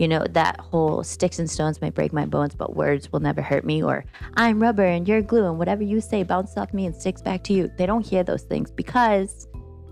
You 0.01 0.09
know, 0.09 0.25
that 0.31 0.59
whole 0.59 1.05
sticks 1.05 1.39
and 1.39 1.51
stones 1.51 1.83
may 1.83 1.91
break 1.91 2.11
my 2.11 2.25
bones, 2.25 2.55
but 2.55 2.75
words 2.75 3.13
will 3.13 3.21
never 3.21 3.43
hurt 3.43 3.67
me, 3.67 3.83
or 3.83 4.07
I'm 4.35 4.59
rubber 4.59 4.83
and 4.83 5.07
you're 5.07 5.21
glue, 5.21 5.45
and 5.45 5.59
whatever 5.59 5.83
you 5.83 6.01
say 6.01 6.23
bounces 6.23 6.57
off 6.57 6.73
me 6.73 6.87
and 6.87 6.97
sticks 6.97 7.21
back 7.21 7.45
to 7.45 7.53
you. 7.53 7.71
They 7.77 7.85
don't 7.85 8.07
hear 8.07 8.25
those 8.25 8.45
things 8.45 8.71
because, 8.71 9.47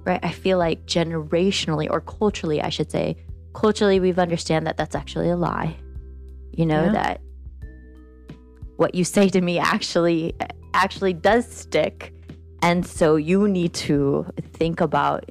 right, 0.04 0.18
I 0.22 0.30
feel 0.32 0.56
like 0.56 0.86
generationally 0.86 1.88
or 1.90 2.00
culturally, 2.00 2.62
I 2.62 2.70
should 2.70 2.90
say, 2.90 3.16
culturally, 3.52 4.00
we've 4.00 4.18
understand 4.18 4.66
that 4.66 4.78
that's 4.78 4.94
actually 4.94 5.28
a 5.28 5.36
lie. 5.36 5.76
You 6.52 6.64
know, 6.64 6.84
Yeah. 6.84 6.92
that 6.92 7.20
what 8.78 8.94
you 8.94 9.04
say 9.04 9.28
to 9.28 9.42
me 9.42 9.58
actually 9.58 10.34
actually 10.72 11.12
does 11.12 11.46
stick. 11.46 12.14
And 12.62 12.86
so 12.86 13.16
you 13.16 13.46
need 13.46 13.74
to 13.74 14.24
think 14.54 14.80
about 14.80 15.30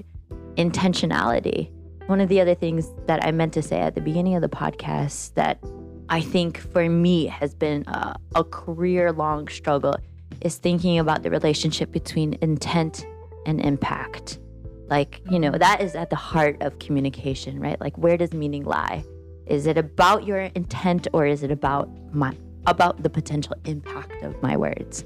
intentionality. 0.55 1.71
One 2.07 2.21
of 2.21 2.29
the 2.29 2.39
other 2.39 2.55
things 2.55 2.89
that 3.05 3.23
I 3.25 3.31
meant 3.31 3.53
to 3.53 3.61
say 3.61 3.79
at 3.81 3.93
the 3.93 4.01
beginning 4.01 4.35
of 4.35 4.41
the 4.41 4.47
podcast 4.47 5.33
that 5.33 5.59
I 6.07 6.21
think 6.21 6.57
for 6.57 6.87
me 6.87 7.25
has 7.25 7.53
been 7.53 7.83
a, 7.87 8.15
a 8.33 8.45
career 8.45 9.11
long 9.11 9.49
struggle 9.49 9.97
is 10.39 10.55
thinking 10.55 10.99
about 10.99 11.23
the 11.23 11.29
relationship 11.29 11.91
between 11.91 12.37
intent 12.41 13.05
and 13.45 13.59
impact. 13.59 14.39
Like, 14.87 15.21
you 15.29 15.37
know, 15.37 15.51
that 15.51 15.81
is 15.81 15.95
at 15.95 16.09
the 16.09 16.15
heart 16.15 16.61
of 16.61 16.79
communication, 16.79 17.59
right? 17.59 17.79
Like 17.81 17.97
where 17.97 18.15
does 18.15 18.31
meaning 18.31 18.63
lie? 18.63 19.03
Is 19.45 19.67
it 19.67 19.77
about 19.77 20.25
your 20.25 20.39
intent 20.39 21.09
or 21.11 21.25
is 21.25 21.43
it 21.43 21.51
about 21.51 21.89
my 22.13 22.33
about 22.67 23.03
the 23.03 23.09
potential 23.09 23.55
impact 23.65 24.23
of 24.23 24.41
my 24.41 24.55
words? 24.55 25.03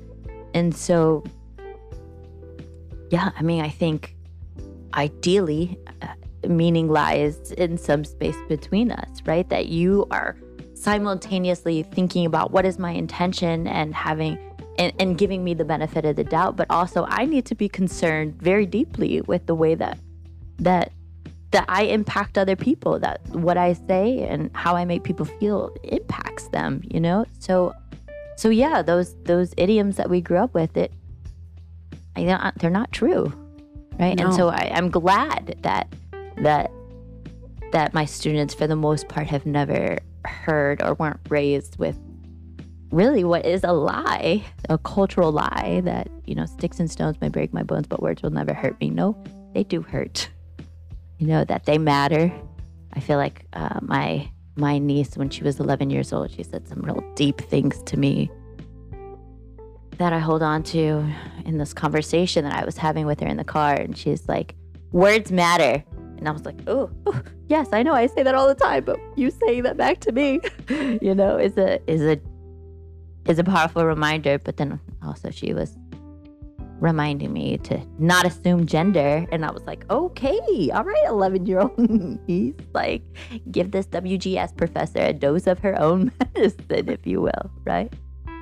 And 0.53 0.75
so 0.75 1.23
yeah, 3.09 3.31
I 3.35 3.41
mean, 3.41 3.63
I 3.63 3.69
think 3.69 4.15
ideally 4.93 5.79
meaning 6.47 6.89
lies 6.89 7.51
in 7.53 7.77
some 7.77 8.03
space 8.03 8.37
between 8.47 8.91
us, 8.91 9.21
right? 9.25 9.47
That 9.49 9.67
you 9.67 10.07
are 10.11 10.35
simultaneously 10.73 11.83
thinking 11.83 12.25
about 12.25 12.51
what 12.51 12.65
is 12.65 12.79
my 12.79 12.91
intention 12.91 13.67
and 13.67 13.93
having 13.93 14.37
and, 14.77 14.93
and 14.99 15.17
giving 15.17 15.43
me 15.43 15.53
the 15.53 15.65
benefit 15.65 16.05
of 16.05 16.15
the 16.15 16.23
doubt, 16.23 16.55
but 16.55 16.65
also 16.69 17.05
I 17.07 17.25
need 17.25 17.45
to 17.45 17.55
be 17.55 17.69
concerned 17.69 18.41
very 18.41 18.65
deeply 18.65 19.21
with 19.21 19.45
the 19.45 19.55
way 19.55 19.75
that 19.75 19.99
that 20.59 20.91
that 21.51 21.65
I 21.67 21.83
impact 21.83 22.37
other 22.37 22.55
people, 22.55 22.97
that 22.99 23.21
what 23.27 23.57
I 23.57 23.73
say 23.73 24.23
and 24.23 24.49
how 24.55 24.75
I 24.75 24.85
make 24.85 25.03
people 25.03 25.25
feel 25.25 25.75
impacts 25.83 26.47
them, 26.47 26.81
you 26.89 26.99
know? 26.99 27.25
So 27.39 27.73
so 28.37 28.49
yeah, 28.49 28.81
those 28.81 29.15
those 29.23 29.53
idioms 29.57 29.97
that 29.97 30.09
we 30.09 30.21
grew 30.21 30.37
up 30.37 30.53
with, 30.53 30.75
it 30.77 30.91
I 32.15 32.51
they're 32.57 32.69
not 32.69 32.91
true, 32.91 33.31
right? 33.99 34.19
And 34.19 34.33
so 34.33 34.49
I, 34.49 34.71
I'm 34.73 34.89
glad 34.89 35.57
that 35.61 35.93
that 36.37 36.71
that 37.71 37.93
my 37.93 38.05
students, 38.05 38.53
for 38.53 38.67
the 38.67 38.75
most 38.75 39.07
part, 39.07 39.27
have 39.27 39.45
never 39.45 39.97
heard 40.25 40.81
or 40.81 40.93
weren't 40.95 41.19
raised 41.29 41.77
with 41.79 41.97
really 42.91 43.23
what 43.23 43.45
is 43.45 43.63
a 43.63 43.71
lie, 43.71 44.43
a 44.67 44.77
cultural 44.77 45.31
lie 45.31 45.81
that 45.85 46.09
you 46.25 46.35
know 46.35 46.45
sticks 46.45 46.79
and 46.79 46.91
stones 46.91 47.19
may 47.21 47.29
break 47.29 47.53
my 47.53 47.63
bones, 47.63 47.87
but 47.87 48.01
words 48.01 48.21
will 48.21 48.29
never 48.29 48.53
hurt 48.53 48.79
me. 48.79 48.89
No, 48.89 49.21
they 49.53 49.63
do 49.63 49.81
hurt. 49.81 50.29
You 51.17 51.27
know 51.27 51.45
that 51.45 51.65
they 51.65 51.77
matter. 51.77 52.31
I 52.93 52.99
feel 52.99 53.17
like 53.17 53.45
uh, 53.53 53.79
my 53.81 54.29
my 54.55 54.77
niece, 54.77 55.17
when 55.17 55.29
she 55.29 55.43
was 55.43 55.59
11 55.59 55.89
years 55.89 56.11
old, 56.11 56.31
she 56.31 56.43
said 56.43 56.67
some 56.67 56.81
real 56.81 57.03
deep 57.15 57.39
things 57.39 57.81
to 57.83 57.97
me 57.97 58.29
that 59.97 60.13
I 60.13 60.19
hold 60.19 60.41
on 60.41 60.63
to 60.63 61.05
in 61.45 61.57
this 61.57 61.73
conversation 61.73 62.43
that 62.43 62.55
I 62.55 62.65
was 62.65 62.75
having 62.75 63.05
with 63.05 63.19
her 63.19 63.27
in 63.27 63.37
the 63.37 63.43
car. 63.43 63.75
And 63.75 63.95
she's 63.95 64.27
like, 64.27 64.55
words 64.91 65.31
matter. 65.31 65.83
And 66.21 66.29
I 66.29 66.31
was 66.31 66.45
like, 66.45 66.59
oh, 66.67 66.91
oh, 67.07 67.19
yes, 67.49 67.69
I 67.73 67.81
know. 67.81 67.93
I 67.95 68.05
say 68.05 68.21
that 68.21 68.35
all 68.35 68.47
the 68.47 68.53
time, 68.53 68.83
but 68.85 68.99
you 69.15 69.31
saying 69.31 69.63
that 69.63 69.75
back 69.75 70.01
to 70.01 70.11
me, 70.11 70.39
you 71.01 71.15
know, 71.15 71.35
is 71.37 71.57
a 71.57 71.79
is 71.91 72.01
a 72.03 72.21
is 73.27 73.39
a 73.39 73.43
powerful 73.43 73.83
reminder. 73.85 74.37
But 74.37 74.57
then 74.57 74.79
also 75.03 75.31
she 75.31 75.51
was 75.55 75.75
reminding 76.79 77.33
me 77.33 77.57
to 77.59 77.81
not 77.97 78.27
assume 78.27 78.67
gender. 78.67 79.25
And 79.31 79.43
I 79.43 79.49
was 79.51 79.63
like, 79.63 79.83
okay, 79.89 80.69
all 80.71 80.83
right, 80.83 81.03
11 81.07 81.47
year 81.47 81.61
old. 81.61 82.19
He's 82.27 82.53
like, 82.73 83.01
give 83.49 83.71
this 83.71 83.87
WGS 83.87 84.55
professor 84.55 84.99
a 84.99 85.13
dose 85.13 85.47
of 85.47 85.57
her 85.59 85.79
own 85.81 86.11
medicine, 86.35 86.87
if 86.87 87.07
you 87.07 87.19
will, 87.21 87.51
right? 87.65 87.91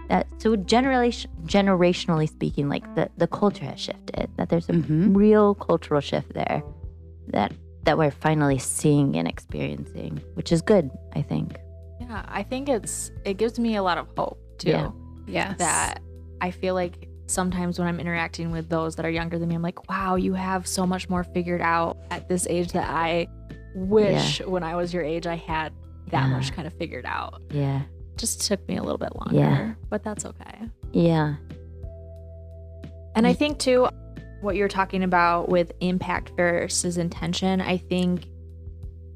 That, 0.10 0.28
so 0.38 0.58
generally, 0.58 1.12
generationally 1.46 2.28
speaking, 2.28 2.68
like 2.68 2.84
the, 2.96 3.10
the 3.16 3.28
culture 3.28 3.64
has 3.64 3.80
shifted. 3.80 4.30
That 4.36 4.50
there's 4.50 4.68
a 4.68 4.74
Mhm. 4.74 5.16
real 5.16 5.56
cultural 5.56 6.02
shift 6.02 6.34
there 6.34 6.62
that 7.28 7.54
that 7.90 7.98
we're 7.98 8.12
finally 8.12 8.60
seeing 8.60 9.16
and 9.16 9.28
experiencing, 9.28 10.22
which 10.36 10.52
is 10.52 10.62
good, 10.62 10.92
I 11.16 11.24
think. 11.24 11.58
Yeah, 12.00 12.24
I 12.28 12.44
think 12.44 12.70
it's 12.70 13.10
it 13.26 13.38
gives 13.38 13.58
me 13.58 13.78
a 13.78 13.82
lot 13.82 13.98
of 13.98 14.08
hope 14.16 14.38
too. 14.60 14.70
Yeah. 14.70 14.92
Yes. 15.26 15.58
That 15.58 16.00
I 16.40 16.52
feel 16.52 16.76
like 16.76 17.10
sometimes 17.26 17.80
when 17.80 17.88
I'm 17.88 18.00
interacting 18.00 18.52
with 18.52 18.70
those 18.70 18.96
that 18.98 19.08
are 19.08 19.10
younger 19.10 19.40
than 19.40 19.50
me, 19.50 19.56
I'm 19.56 19.64
like, 19.64 19.90
wow, 19.90 20.18
you 20.18 20.36
have 20.36 20.68
so 20.68 20.86
much 20.86 21.10
more 21.10 21.24
figured 21.24 21.62
out 21.62 21.98
at 22.12 22.30
this 22.30 22.46
age 22.48 22.74
that 22.74 22.88
I 22.88 23.26
wish 23.74 24.40
when 24.46 24.62
I 24.62 24.76
was 24.76 24.94
your 24.94 25.02
age 25.04 25.26
I 25.26 25.36
had 25.38 25.74
that 26.12 26.28
Yeah. 26.28 26.36
much 26.36 26.54
kind 26.54 26.68
of 26.68 26.74
figured 26.76 27.08
out. 27.08 27.42
Yeah, 27.50 27.82
Just 28.18 28.46
took 28.46 28.68
me 28.68 28.78
a 28.78 28.84
little 28.84 29.00
bit 29.00 29.16
longer. 29.16 29.36
Yeah. 29.36 29.74
But 29.90 30.04
that's 30.04 30.26
okay. 30.26 30.70
yeah, 30.94 31.38
And 33.16 33.26
I 33.26 33.34
think 33.34 33.58
too, 33.58 33.88
what 34.42 34.56
you're 34.56 34.68
talking 34.68 35.04
about 35.04 35.50
with 35.50 35.72
impact 35.80 36.32
versus 36.36 36.98
intention, 36.98 37.62
I 37.62 37.78
think 37.78 38.28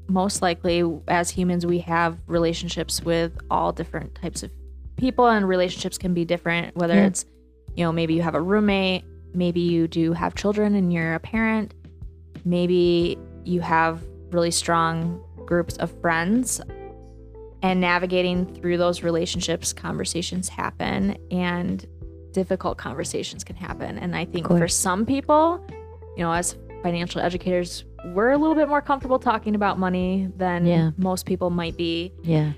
most 0.08 0.42
likely 0.42 0.84
as 1.08 1.30
humans, 1.30 1.64
we 1.64 1.78
have 1.80 2.18
relationships 2.26 3.02
with 3.02 3.32
all 3.50 3.72
different 3.72 4.14
types 4.14 4.42
of 4.42 4.50
people, 4.96 5.26
and 5.26 5.48
relationships 5.48 5.98
can 5.98 6.14
be 6.14 6.24
different, 6.24 6.76
whether 6.76 6.94
Yeah. 6.94 7.06
it's, 7.06 7.24
you 7.74 7.84
know, 7.84 7.92
maybe 7.92 8.14
you 8.14 8.22
have 8.22 8.34
a 8.34 8.40
roommate, 8.40 9.04
maybe 9.34 9.60
you 9.60 9.88
do 9.88 10.12
have 10.12 10.34
children 10.34 10.74
and 10.74 10.92
you're 10.92 11.14
a 11.14 11.20
parent, 11.20 11.74
maybe 12.44 13.18
you 13.44 13.60
have 13.60 14.02
really 14.30 14.50
strong 14.50 15.20
groups 15.46 15.76
of 15.78 15.90
friends. 16.00 16.60
And 17.62 17.80
navigating 17.80 18.44
through 18.44 18.76
those 18.76 19.02
relationships, 19.02 19.72
conversations 19.72 20.50
happen, 20.50 21.16
and 21.30 21.86
difficult 22.34 22.76
conversations 22.76 23.42
can 23.44 23.56
happen. 23.56 23.96
And 23.98 24.14
I 24.14 24.26
think 24.26 24.46
for 24.46 24.68
some 24.68 25.06
people, 25.06 25.64
you 26.16 26.22
know, 26.22 26.32
as 26.32 26.56
financial 26.82 27.20
educators, 27.22 27.84
we're 28.06 28.32
a 28.32 28.36
little 28.36 28.54
bit 28.54 28.68
more 28.68 28.82
comfortable 28.82 29.18
talking 29.18 29.54
about 29.54 29.78
money 29.78 30.28
than 30.36 30.66
Yeah. 30.66 30.90
most 30.98 31.24
people 31.24 31.48
might 31.48 31.76
be. 31.78 32.12
yeah. 32.22 32.52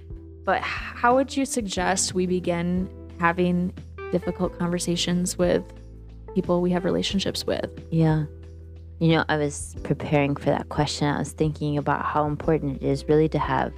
But 0.45 0.61
how 0.63 1.15
would 1.17 1.37
you 1.37 1.45
suggest 1.45 2.15
we 2.15 2.27
begin 2.27 2.89
having 3.19 3.73
difficult 4.13 4.57
conversations 4.59 5.37
with 5.37 5.63
people 6.35 6.61
we 6.61 6.71
have 6.71 6.85
relationships 6.85 7.45
with? 7.47 7.69
Yeah. 7.91 8.25
You 9.01 9.09
know, 9.17 9.25
I 9.29 9.37
was 9.37 9.75
preparing 9.83 10.37
for 10.37 10.47
that 10.51 10.69
question. 10.69 11.07
I 11.09 11.19
was 11.19 11.33
thinking 11.33 11.77
about 11.79 12.05
how 12.05 12.27
important 12.27 12.81
it 12.81 12.87
is 12.87 13.05
really 13.09 13.29
to 13.31 13.39
have 13.39 13.73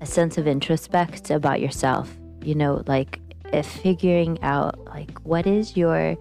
a 0.00 0.06
sense 0.06 0.36
of 0.38 0.46
introspect 0.46 1.34
about 1.34 1.60
yourself. 1.60 2.14
You 2.42 2.54
know, 2.54 2.82
like 2.86 3.20
if 3.52 3.66
figuring 3.66 4.42
out 4.42 4.78
like 4.86 5.18
what 5.20 5.46
is 5.46 5.76
your 5.76 6.16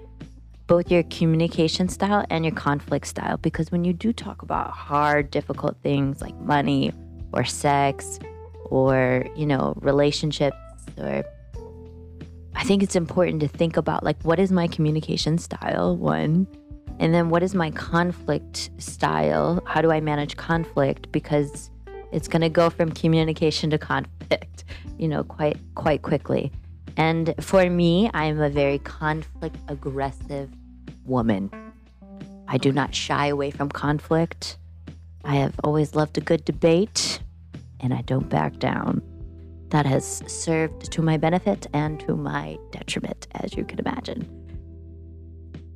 both 0.68 0.90
your 0.90 1.04
communication 1.04 1.90
style 1.90 2.26
and 2.30 2.46
your 2.46 2.54
conflict 2.54 3.08
style 3.08 3.38
because 3.38 3.72
when 3.72 3.84
you 3.84 3.94
do 3.94 4.14
talk 4.14 4.42
about 4.42 4.72
hard 4.72 5.30
difficult 5.30 5.76
things 5.84 6.22
like 6.22 6.36
money 6.38 6.92
or 7.34 7.44
sex 7.44 8.20
or, 8.66 9.26
you 9.36 9.46
know, 9.46 9.74
relationships 9.82 10.58
or 10.98 11.24
I 12.56 12.64
think 12.64 12.82
it's 12.82 12.96
important 12.96 13.42
to 13.42 13.48
think 13.48 13.78
about 13.78 14.04
like 14.04 14.22
what 14.24 14.40
is 14.40 14.52
my 14.52 14.68
communication 14.68 15.38
style 15.38 15.98
one 15.98 16.48
and 17.00 17.14
then 17.14 17.30
what 17.30 17.44
is 17.44 17.56
my 17.56 17.72
conflict 17.72 18.70
style? 18.78 19.62
How 19.66 19.82
do 19.82 19.92
I 19.92 20.00
manage 20.00 20.38
conflict 20.38 21.12
because 21.12 21.72
it's 22.12 22.28
going 22.28 22.42
to 22.42 22.50
go 22.50 22.70
from 22.70 22.92
communication 22.92 23.72
to 23.72 23.78
conflict, 23.78 24.64
you 24.98 25.08
know, 25.08 25.24
quite 25.24 25.58
quite 25.76 26.04
quickly. 26.04 26.52
And 26.98 27.34
for 27.40 27.70
me, 27.70 28.10
I'm 28.14 28.40
a 28.40 28.50
very 28.50 28.80
conflict 28.80 29.58
aggressive 29.68 30.50
woman. 31.06 31.50
I 32.48 32.58
do 32.58 32.72
not 32.72 32.94
shy 32.94 33.28
away 33.28 33.52
from 33.52 33.70
conflict. 33.70 34.58
I 35.26 35.36
have 35.36 35.60
always 35.64 35.96
loved 35.96 36.18
a 36.18 36.22
good 36.22 36.46
debate 36.46 37.20
and 37.80 37.94
I 37.94 38.02
don't 38.02 38.30
back 38.30 38.60
down. 38.60 39.02
that 39.74 39.88
has 39.88 40.22
served 40.28 40.92
to 40.92 41.02
my 41.02 41.18
benefit 41.18 41.66
and 41.74 42.00
to 42.02 42.16
my 42.16 42.60
detriment, 42.70 43.28
as 43.32 43.56
you 43.56 43.66
can 43.66 43.80
imagine. 43.80 44.22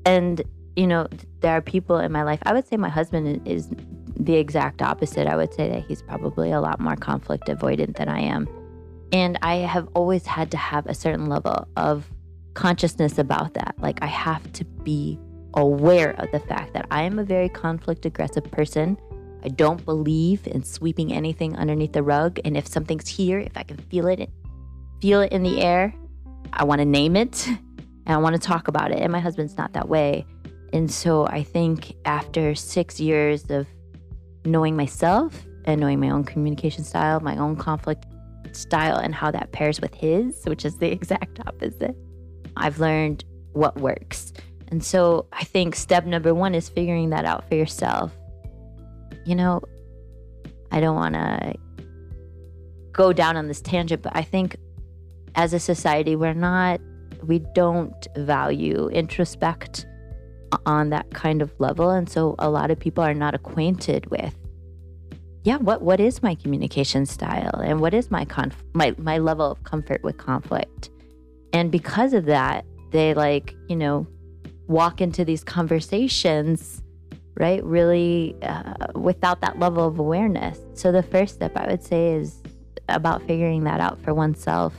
And, 0.06 0.44
you 0.76 0.86
know, 0.86 1.08
there 1.40 1.54
are 1.54 1.62
people 1.62 1.98
in 1.98 2.12
my 2.12 2.22
life, 2.22 2.40
I 2.44 2.54
would 2.54 2.68
say 2.68 2.78
my 2.78 2.90
husband 2.90 3.42
is 3.48 3.68
the 4.16 4.36
exact 4.36 4.84
opposite. 4.84 5.26
I 5.26 5.36
would 5.36 5.52
say 5.52 5.68
that 5.70 5.84
he's 5.88 6.04
probably 6.04 6.52
a 6.52 6.62
lot 6.62 6.80
more 6.80 6.96
conflict 6.96 7.48
avoidant 7.48 7.98
than 7.98 8.08
I 8.08 8.20
am. 8.20 8.48
And 9.12 9.38
I 9.42 9.56
have 9.58 9.88
always 9.94 10.26
had 10.26 10.52
to 10.52 10.58
have 10.58 10.86
a 10.86 10.94
certain 10.94 11.28
level 11.28 11.68
of 11.78 12.06
consciousness 12.54 13.18
about 13.18 13.54
that. 13.54 13.76
Like, 13.80 14.02
I 14.02 14.08
have 14.08 14.52
to 14.54 14.66
be 14.66 15.20
aware 15.54 16.12
of 16.20 16.30
the 16.32 16.40
fact 16.40 16.74
that 16.74 16.86
I 16.92 17.04
am 17.04 17.20
a 17.20 17.24
very 17.24 17.50
conflict 17.50 18.06
aggressive 18.06 18.44
person. 18.52 18.98
I 19.44 19.50
don't 19.50 19.84
believe 19.86 20.46
in 20.48 20.64
sweeping 20.64 21.14
anything 21.14 21.56
underneath 21.56 21.94
the 21.94 22.04
rug. 22.04 22.40
And 22.44 22.58
if 22.58 22.68
something's 22.68 23.08
here, 23.08 23.40
if 23.40 23.56
I 23.56 23.64
can 23.64 23.78
feel 23.78 24.08
it, 24.08 24.30
feel 25.02 25.22
it 25.22 25.32
in 25.32 25.44
the 25.44 25.62
air, 25.62 25.94
I 26.54 26.64
want 26.64 26.80
to 26.80 26.86
name 26.86 27.16
it 27.16 27.48
and 27.48 27.60
I 28.08 28.18
want 28.18 28.36
to 28.36 28.42
talk 28.42 28.68
about 28.68 28.92
it. 28.92 29.00
And 29.00 29.12
my 29.12 29.20
husband's 29.20 29.58
not 29.58 29.74
that 29.74 29.88
way. 29.88 30.26
And 30.74 30.92
so 30.92 31.26
I 31.28 31.44
think 31.44 31.94
after 32.06 32.56
six 32.56 33.00
years 33.00 33.50
of 33.50 33.68
knowing 34.46 34.76
myself 34.76 35.46
and 35.66 35.80
knowing 35.80 36.00
my 36.00 36.10
own 36.10 36.24
communication 36.24 36.84
style, 36.84 37.20
my 37.20 37.38
own 37.38 37.56
conflict 37.56 38.06
style, 38.58 38.98
and 38.98 39.14
how 39.14 39.32
that 39.32 39.52
pairs 39.52 39.80
with 39.80 39.94
his, 39.94 40.44
which 40.46 40.66
is 40.66 40.78
the 40.78 40.92
exact 40.92 41.40
opposite, 41.46 41.96
I've 42.56 42.80
learned 42.80 43.24
what 43.54 43.80
works. 43.80 44.34
And 44.70 44.84
so 44.84 45.28
I 45.32 45.44
think 45.44 45.76
step 45.76 46.06
number 46.06 46.34
one 46.34 46.54
is 46.54 46.70
figuring 46.70 47.10
that 47.12 47.26
out 47.26 47.48
for 47.48 47.56
yourself. 47.56 48.12
You 49.26 49.36
know, 49.36 49.62
I 50.72 50.80
don't 50.80 50.96
want 50.96 51.16
to 51.16 51.54
go 52.92 53.14
down 53.14 53.38
on 53.38 53.48
this 53.48 53.62
tangent, 53.62 54.02
but 54.02 54.16
I 54.16 54.24
think 54.24 54.58
as 55.36 55.54
a 55.54 55.60
society, 55.60 56.16
we're 56.16 56.34
not, 56.34 56.82
we 57.24 57.40
don't 57.40 58.08
value 58.18 58.90
introspect 58.92 59.86
on 60.66 60.90
that 60.90 61.10
kind 61.12 61.42
of 61.42 61.54
level. 61.60 61.90
And 61.90 62.10
so 62.10 62.36
a 62.40 62.50
lot 62.50 62.72
of 62.72 62.80
people 62.80 63.04
are 63.04 63.14
not 63.14 63.36
acquainted 63.36 64.10
with, 64.10 64.36
yeah, 65.48 65.56
what, 65.56 65.82
what 65.82 66.02
is 66.02 66.22
my 66.22 66.36
communication 66.36 67.06
style 67.06 67.62
and 67.64 67.80
what 67.80 67.94
is 67.94 68.12
my, 68.12 68.26
conf- 68.26 68.66
my, 68.74 68.94
my 68.98 69.18
level 69.18 69.50
of 69.50 69.64
comfort 69.64 70.04
with 70.04 70.18
conflict? 70.18 70.90
And 71.54 71.72
because 71.72 72.12
of 72.12 72.26
that, 72.26 72.66
they 72.92 73.14
like, 73.14 73.56
you 73.70 73.78
know, 73.78 74.06
walk 74.68 75.00
into 75.00 75.24
these 75.24 75.46
conversations, 75.46 76.82
right? 77.38 77.64
Really 77.64 78.36
uh, 78.42 78.74
without 78.96 79.40
that 79.40 79.58
level 79.58 79.88
of 79.88 80.00
awareness. 80.00 80.60
So 80.74 80.92
the 80.92 81.02
first 81.02 81.36
step 81.36 81.56
I 81.56 81.66
would 81.68 81.82
say 81.82 82.16
is 82.16 82.44
about 82.90 83.26
figuring 83.26 83.64
that 83.64 83.80
out 83.80 84.02
for 84.02 84.14
oneself 84.14 84.74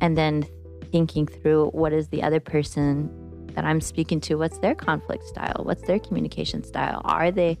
and 0.00 0.16
then 0.16 0.46
thinking 0.92 1.26
through 1.26 1.68
what 1.72 1.92
is 1.92 2.08
the 2.08 2.22
other 2.22 2.40
person 2.40 3.10
that 3.48 3.66
I'm 3.66 3.82
speaking 3.82 4.18
to, 4.22 4.36
what's 4.36 4.56
their 4.60 4.74
conflict 4.74 5.24
style? 5.24 5.60
What's 5.62 5.82
their 5.82 5.98
communication 5.98 6.64
style? 6.64 7.02
Are 7.04 7.30
they 7.30 7.58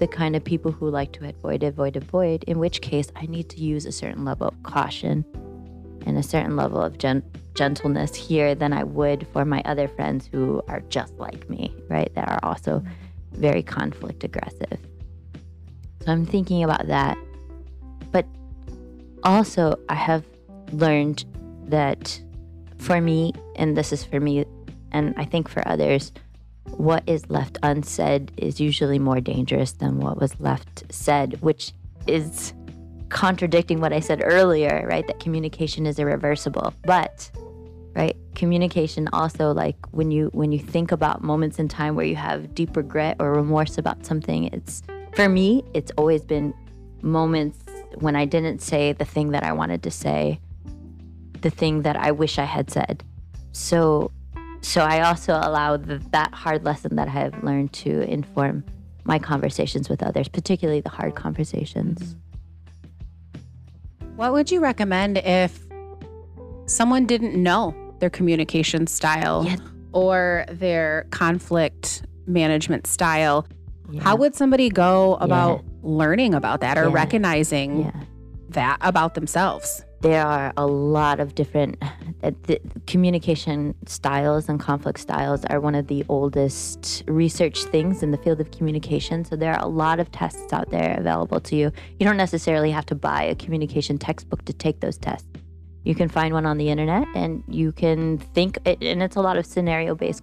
the 0.00 0.08
kind 0.08 0.34
of 0.34 0.42
people 0.42 0.72
who 0.72 0.88
like 0.90 1.12
to 1.12 1.28
avoid, 1.28 1.62
avoid, 1.62 1.94
avoid? 1.94 2.42
In 2.44 2.58
which 2.58 2.80
case, 2.80 3.12
I 3.14 3.26
need 3.26 3.48
to 3.50 3.60
use 3.60 3.84
a 3.86 3.92
certain 3.92 4.24
level 4.24 4.48
of 4.48 4.62
caution 4.62 5.24
and 6.06 6.16
a 6.16 6.22
certain 6.22 6.56
level 6.56 6.82
of 6.82 6.96
gen- 6.98 7.22
gentleness 7.54 8.14
here 8.14 8.54
than 8.54 8.72
I 8.72 8.82
would 8.82 9.26
for 9.32 9.44
my 9.44 9.62
other 9.66 9.86
friends 9.86 10.26
who 10.26 10.62
are 10.68 10.80
just 10.88 11.12
like 11.18 11.48
me, 11.50 11.74
right? 11.88 12.12
That 12.14 12.28
are 12.28 12.40
also 12.42 12.82
very 13.32 13.62
conflict 13.62 14.24
aggressive. 14.24 14.78
So 16.00 16.10
I'm 16.10 16.24
thinking 16.24 16.64
about 16.64 16.86
that. 16.86 17.18
But 18.10 18.24
also, 19.22 19.78
I 19.90 19.94
have 19.94 20.24
learned 20.72 21.26
that 21.66 22.18
for 22.78 23.02
me, 23.02 23.34
and 23.56 23.76
this 23.76 23.92
is 23.92 24.02
for 24.02 24.18
me, 24.18 24.46
and 24.92 25.14
I 25.18 25.26
think 25.26 25.46
for 25.46 25.66
others, 25.68 26.10
what 26.64 27.02
is 27.06 27.28
left 27.30 27.58
unsaid 27.62 28.32
is 28.36 28.60
usually 28.60 28.98
more 28.98 29.20
dangerous 29.20 29.72
than 29.72 29.98
what 29.98 30.20
was 30.20 30.38
left 30.40 30.84
said, 30.90 31.40
which 31.40 31.72
is 32.06 32.52
contradicting 33.08 33.80
what 33.80 33.92
I 33.92 34.00
said 34.00 34.22
earlier, 34.24 34.86
right? 34.88 35.06
That 35.06 35.20
communication 35.20 35.86
is 35.86 35.98
irreversible. 35.98 36.72
But 36.84 37.30
right, 37.94 38.16
communication 38.34 39.08
also 39.12 39.52
like 39.52 39.76
when 39.90 40.10
you 40.10 40.30
when 40.32 40.52
you 40.52 40.58
think 40.58 40.92
about 40.92 41.22
moments 41.22 41.58
in 41.58 41.68
time 41.68 41.96
where 41.96 42.06
you 42.06 42.16
have 42.16 42.54
deep 42.54 42.76
regret 42.76 43.16
or 43.18 43.32
remorse 43.32 43.78
about 43.78 44.06
something, 44.06 44.44
it's 44.44 44.82
for 45.14 45.28
me, 45.28 45.64
it's 45.74 45.92
always 45.98 46.22
been 46.22 46.54
moments 47.02 47.58
when 47.98 48.14
I 48.14 48.24
didn't 48.24 48.60
say 48.60 48.92
the 48.92 49.04
thing 49.04 49.32
that 49.32 49.42
I 49.42 49.52
wanted 49.52 49.82
to 49.82 49.90
say, 49.90 50.40
the 51.40 51.50
thing 51.50 51.82
that 51.82 51.96
I 51.96 52.12
wish 52.12 52.38
I 52.38 52.44
had 52.44 52.70
said. 52.70 53.02
So 53.52 54.12
so 54.60 54.82
I 54.82 55.00
also 55.02 55.34
allow 55.34 55.76
the, 55.76 55.98
that 56.10 56.32
hard 56.34 56.64
lesson 56.64 56.96
that 56.96 57.08
I 57.08 57.12
have 57.12 57.42
learned 57.42 57.72
to 57.74 58.02
inform 58.02 58.64
my 59.04 59.18
conversations 59.18 59.88
with 59.88 60.02
others, 60.02 60.28
particularly 60.28 60.80
the 60.80 60.90
hard 60.90 61.14
conversations. 61.14 62.16
What 64.16 64.32
would 64.32 64.50
you 64.50 64.60
recommend 64.60 65.18
if 65.18 65.66
someone 66.66 67.06
didn't 67.06 67.40
know 67.40 67.74
their 68.00 68.10
communication 68.10 68.86
style 68.86 69.44
yes. 69.46 69.58
or 69.92 70.44
their 70.50 71.06
conflict 71.10 72.02
management 72.26 72.86
style? 72.86 73.46
Yeah. 73.90 74.02
How 74.02 74.16
would 74.16 74.34
somebody 74.34 74.68
go 74.68 75.16
about 75.16 75.62
yeah. 75.64 75.70
learning 75.82 76.34
about 76.34 76.60
that 76.60 76.76
or 76.76 76.88
yeah. 76.88 76.94
recognizing 76.94 77.92
that 78.50 78.76
about 78.82 79.14
themselves? 79.14 79.84
There 80.00 80.24
are 80.26 80.52
a 80.56 80.66
lot 80.66 81.20
of 81.20 81.34
different 81.34 81.82
uh, 82.22 82.30
communication 82.86 83.74
styles 83.86 84.48
and 84.48 84.58
conflict 84.58 84.98
styles 84.98 85.44
are 85.46 85.60
one 85.60 85.74
of 85.74 85.88
the 85.88 86.04
oldest 86.08 87.02
research 87.06 87.64
things 87.64 88.02
in 88.02 88.10
the 88.10 88.16
field 88.18 88.40
of 88.40 88.50
communication. 88.50 89.24
So 89.24 89.36
there 89.36 89.52
are 89.52 89.62
a 89.62 89.68
lot 89.68 90.00
of 90.00 90.10
tests 90.10 90.52
out 90.52 90.70
there 90.70 90.96
available 90.98 91.40
to 91.40 91.56
you. 91.56 91.70
You 91.98 92.06
don't 92.06 92.16
necessarily 92.16 92.70
have 92.70 92.86
to 92.86 92.94
buy 92.94 93.24
a 93.24 93.34
communication 93.34 93.98
textbook 93.98 94.44
to 94.46 94.54
take 94.54 94.80
those 94.80 94.96
tests. 94.96 95.28
You 95.84 95.94
can 95.94 96.08
find 96.08 96.32
one 96.32 96.46
on 96.46 96.56
the 96.56 96.68
internet 96.70 97.06
and 97.14 97.42
you 97.48 97.72
can 97.72 98.18
think 98.18 98.58
and 98.64 99.02
it's 99.02 99.16
a 99.16 99.22
lot 99.22 99.36
of 99.36 99.46
scenario 99.46 99.94
based 99.94 100.22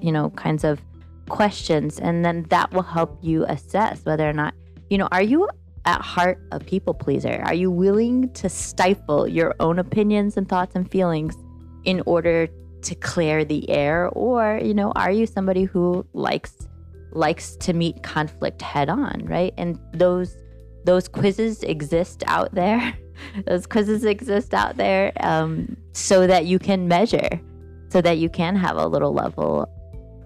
you 0.00 0.12
know 0.12 0.30
kinds 0.30 0.62
of 0.62 0.80
questions. 1.28 1.98
And 1.98 2.24
then 2.24 2.44
that 2.50 2.72
will 2.72 2.82
help 2.82 3.18
you 3.22 3.44
assess 3.46 4.04
whether 4.04 4.28
or 4.28 4.32
not 4.32 4.54
you 4.88 4.98
know 4.98 5.08
are 5.10 5.22
you 5.22 5.48
at 5.86 6.02
heart 6.02 6.38
a 6.52 6.60
people 6.60 6.92
pleaser? 6.92 7.40
Are 7.44 7.54
you 7.54 7.70
willing 7.70 8.30
to 8.34 8.48
stifle 8.48 9.26
your 9.26 9.54
own 9.60 9.78
opinions 9.78 10.36
and 10.36 10.48
thoughts 10.48 10.74
and 10.74 10.90
feelings 10.90 11.36
in 11.84 12.02
order 12.04 12.48
to 12.82 12.94
clear 12.96 13.44
the 13.44 13.68
air 13.70 14.08
or, 14.10 14.60
you 14.62 14.74
know, 14.74 14.92
are 14.96 15.10
you 15.10 15.26
somebody 15.26 15.64
who 15.64 16.06
likes 16.12 16.68
likes 17.12 17.56
to 17.56 17.72
meet 17.72 18.02
conflict 18.02 18.60
head 18.60 18.88
on, 18.88 19.24
right? 19.24 19.54
And 19.56 19.78
those 19.94 20.36
those 20.84 21.08
quizzes 21.08 21.62
exist 21.62 22.22
out 22.26 22.54
there. 22.54 22.96
those 23.46 23.66
quizzes 23.66 24.04
exist 24.04 24.54
out 24.54 24.76
there 24.76 25.12
um, 25.20 25.76
so 25.92 26.26
that 26.26 26.46
you 26.46 26.58
can 26.58 26.86
measure, 26.86 27.40
so 27.88 28.00
that 28.02 28.18
you 28.18 28.28
can 28.28 28.54
have 28.54 28.76
a 28.76 28.86
little 28.86 29.12
level 29.12 29.68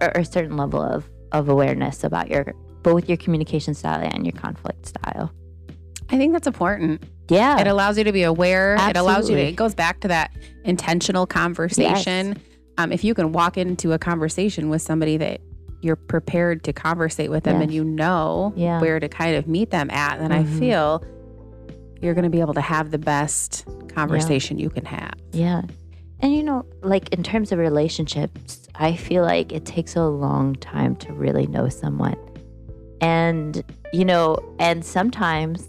or 0.01 0.11
a 0.15 0.25
certain 0.25 0.57
level 0.57 0.81
of 0.81 1.09
of 1.31 1.47
awareness 1.49 2.03
about 2.03 2.29
your 2.29 2.53
both 2.83 3.07
your 3.07 3.17
communication 3.17 3.73
style 3.73 4.07
and 4.13 4.25
your 4.25 4.33
conflict 4.33 4.87
style. 4.87 5.31
I 6.11 6.17
think 6.17 6.33
that's 6.33 6.47
important. 6.47 7.03
Yeah. 7.29 7.59
It 7.59 7.67
allows 7.67 7.97
you 7.97 8.03
to 8.03 8.11
be 8.11 8.23
aware. 8.23 8.73
Absolutely. 8.73 8.89
It 8.89 9.01
allows 9.01 9.29
you 9.29 9.35
to, 9.37 9.41
it 9.41 9.55
goes 9.55 9.73
back 9.73 10.01
to 10.01 10.07
that 10.09 10.31
intentional 10.65 11.25
conversation. 11.25 12.27
Yes. 12.27 12.37
Um, 12.77 12.91
if 12.91 13.03
you 13.03 13.13
can 13.13 13.31
walk 13.31 13.57
into 13.57 13.93
a 13.93 13.99
conversation 13.99 14.69
with 14.69 14.81
somebody 14.81 15.17
that 15.17 15.39
you're 15.81 15.95
prepared 15.95 16.63
to 16.63 16.73
conversate 16.73 17.31
with 17.31 17.43
them 17.43 17.55
yes. 17.55 17.63
and 17.63 17.73
you 17.73 17.83
know 17.83 18.53
yeah. 18.55 18.79
where 18.81 18.99
to 18.99 19.07
kind 19.07 19.35
of 19.35 19.47
meet 19.47 19.71
them 19.71 19.89
at, 19.91 20.19
then 20.19 20.31
mm-hmm. 20.31 20.55
I 20.55 20.59
feel 20.59 21.03
you're 22.01 22.13
going 22.13 22.23
to 22.23 22.29
be 22.29 22.41
able 22.41 22.53
to 22.53 22.61
have 22.61 22.91
the 22.91 22.97
best 22.97 23.65
conversation 23.87 24.57
yeah. 24.57 24.63
you 24.63 24.69
can 24.69 24.85
have. 24.85 25.13
Yeah. 25.31 25.61
And 26.19 26.35
you 26.35 26.43
know, 26.43 26.65
like 26.81 27.09
in 27.09 27.23
terms 27.23 27.51
of 27.51 27.59
relationships, 27.59 28.67
I 28.75 28.95
feel 28.95 29.23
like 29.23 29.51
it 29.51 29.65
takes 29.65 29.95
a 29.95 30.05
long 30.05 30.55
time 30.55 30.95
to 30.97 31.13
really 31.13 31.47
know 31.47 31.69
someone. 31.69 32.17
And, 33.01 33.63
you 33.93 34.05
know, 34.05 34.37
and 34.59 34.85
sometimes 34.85 35.67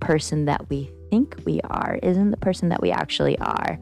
person 0.00 0.44
that 0.46 0.68
we 0.68 0.90
think 1.10 1.36
we 1.44 1.60
are 1.62 1.98
isn't 2.02 2.30
the 2.30 2.36
person 2.36 2.68
that 2.70 2.80
we 2.80 2.90
actually 2.90 3.38
are. 3.38 3.78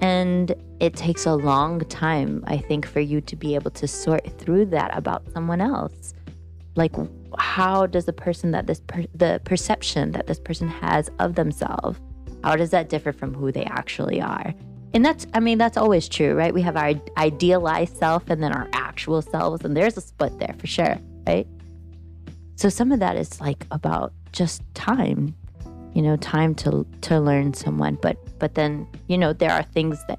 And 0.00 0.54
it 0.80 0.94
takes 0.94 1.24
a 1.24 1.34
long 1.34 1.80
time, 1.80 2.44
I 2.46 2.58
think, 2.58 2.86
for 2.86 3.00
you 3.00 3.20
to 3.22 3.36
be 3.36 3.54
able 3.54 3.70
to 3.72 3.88
sort 3.88 4.38
through 4.38 4.66
that 4.66 4.96
about 4.96 5.30
someone 5.32 5.60
else. 5.60 6.14
Like, 6.74 6.92
how 7.38 7.86
does 7.86 8.04
the 8.04 8.12
person 8.12 8.50
that 8.50 8.66
this, 8.66 8.80
per- 8.86 9.06
the 9.14 9.40
perception 9.44 10.12
that 10.12 10.26
this 10.26 10.38
person 10.38 10.68
has 10.68 11.10
of 11.18 11.34
themselves, 11.34 11.98
how 12.44 12.56
does 12.56 12.70
that 12.70 12.90
differ 12.90 13.12
from 13.12 13.32
who 13.32 13.50
they 13.50 13.64
actually 13.64 14.20
are? 14.20 14.54
And 14.92 15.04
that's, 15.04 15.26
I 15.34 15.40
mean, 15.40 15.58
that's 15.58 15.76
always 15.76 16.08
true, 16.08 16.34
right? 16.34 16.52
We 16.52 16.62
have 16.62 16.76
our 16.76 16.92
idealized 17.16 17.96
self 17.96 18.28
and 18.28 18.42
then 18.42 18.52
our 18.52 18.68
actual 18.72 19.22
selves, 19.22 19.64
and 19.64 19.76
there's 19.76 19.96
a 19.96 20.00
split 20.02 20.38
there 20.38 20.54
for 20.58 20.66
sure, 20.66 20.98
right? 21.26 21.46
So 22.56 22.68
some 22.68 22.92
of 22.92 23.00
that 23.00 23.16
is 23.16 23.40
like 23.40 23.66
about 23.70 24.12
just 24.32 24.62
time 24.74 25.34
you 25.96 26.02
know, 26.02 26.16
time 26.18 26.54
to 26.54 26.86
to 27.00 27.18
learn 27.18 27.54
someone. 27.54 27.96
But 28.02 28.18
but 28.38 28.54
then, 28.54 28.86
you 29.08 29.16
know, 29.16 29.32
there 29.32 29.50
are 29.50 29.62
things 29.62 29.98
that 30.08 30.18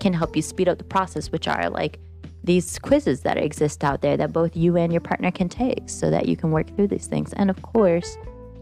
can 0.00 0.12
help 0.12 0.36
you 0.36 0.42
speed 0.42 0.68
up 0.68 0.78
the 0.78 0.84
process, 0.84 1.32
which 1.32 1.48
are 1.48 1.68
like 1.68 1.98
these 2.44 2.78
quizzes 2.78 3.22
that 3.22 3.36
exist 3.36 3.82
out 3.82 4.02
there 4.02 4.16
that 4.16 4.32
both 4.32 4.54
you 4.54 4.76
and 4.76 4.92
your 4.92 5.00
partner 5.00 5.32
can 5.32 5.48
take 5.48 5.90
so 5.90 6.10
that 6.10 6.28
you 6.28 6.36
can 6.36 6.52
work 6.52 6.68
through 6.76 6.86
these 6.86 7.08
things. 7.08 7.32
And 7.32 7.50
of 7.50 7.60
course, 7.62 8.16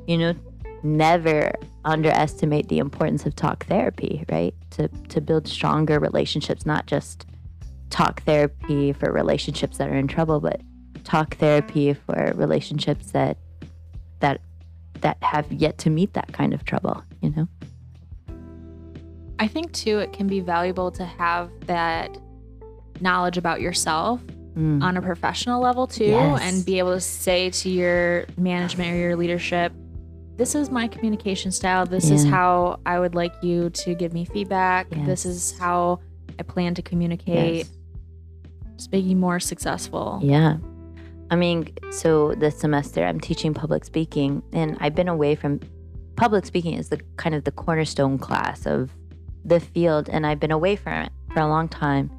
you 0.07 0.17
know, 0.17 0.35
never 0.83 1.53
underestimate 1.85 2.69
the 2.69 2.79
importance 2.79 3.27
of 3.27 3.37
talk 3.37 3.67
therapy, 3.67 4.25
right? 4.31 4.55
To 4.71 4.89
to 5.11 5.21
build 5.21 5.47
stronger 5.47 6.01
relationships, 6.01 6.65
not 6.65 6.87
just 6.87 7.27
talk 7.91 8.23
therapy 8.23 8.95
for 8.95 9.13
relationships 9.13 9.77
that 9.77 9.91
are 9.91 9.97
in 9.97 10.09
trouble, 10.09 10.41
but 10.41 10.63
talk 11.05 11.37
therapy 11.37 11.93
for 11.93 12.33
relationships 12.35 13.11
that 13.11 13.37
that 14.21 14.41
that 15.05 15.23
have 15.23 15.51
yet 15.53 15.77
to 15.79 15.91
meet 15.91 16.15
that 16.15 16.33
kind 16.33 16.53
of 16.55 16.65
trouble, 16.65 17.05
you 17.21 17.31
know? 17.37 17.47
I 19.39 19.47
think 19.47 19.73
too 19.73 19.99
it 19.99 20.13
can 20.13 20.27
be 20.27 20.41
valuable 20.41 20.91
to 20.93 21.05
have 21.05 21.51
that 21.67 22.17
knowledge 23.01 23.37
about 23.39 23.61
yourself 23.61 24.21
Mm. 24.57 24.85
on 24.85 24.97
a 24.97 25.03
professional 25.03 25.61
level 25.61 25.89
too 25.89 26.05
Yes. 26.05 26.41
and 26.41 26.65
be 26.65 26.79
able 26.79 26.95
to 26.95 27.01
say 27.01 27.51
to 27.51 27.69
your 27.69 28.25
management 28.39 28.93
or 28.93 28.97
your 28.97 29.17
leadership 29.17 29.73
this 30.37 30.55
is 30.55 30.71
my 30.71 30.87
communication 30.87 31.51
style 31.51 31.85
this 31.85 32.09
is 32.09 32.25
how 32.25 32.79
i 32.87 33.01
would 33.01 33.17
like 33.17 33.33
you 33.43 33.69
to 33.71 33.97
give 33.97 34.13
me 34.13 34.25
feedback 34.25 34.87
this 34.91 35.27
is 35.27 35.59
how 35.59 35.99
i 36.39 36.45
plan 36.45 36.73
to 36.77 36.83
communicate 36.83 37.67
Yes. 37.67 37.71
just 38.77 38.95
you 38.95 39.17
more 39.17 39.41
successful 39.41 40.21
Yeah. 40.23 40.59
I 41.31 41.37
mean, 41.37 41.75
so 41.91 42.35
this 42.35 42.59
semester 42.59 43.05
I'm 43.05 43.21
teaching 43.21 43.55
public 43.55 43.85
speaking 43.85 44.43
and 44.53 44.77
I've 44.81 44.95
been 44.95 45.09
away 45.09 45.35
from 45.35 45.61
public 46.17 46.47
speaking 46.47 46.75
is 46.75 46.91
the 46.91 47.01
kind 47.17 47.35
of 47.35 47.45
the 47.45 47.51
cornerstone 47.51 48.19
class 48.19 48.67
of 48.67 48.91
the 49.45 49.61
field 49.61 50.09
and 50.09 50.27
I've 50.27 50.41
been 50.41 50.53
away 50.53 50.77
from 50.77 50.93
it 51.05 51.13
for 51.33 51.41
a 51.41 51.49
long 51.49 51.69
time. 51.69 52.11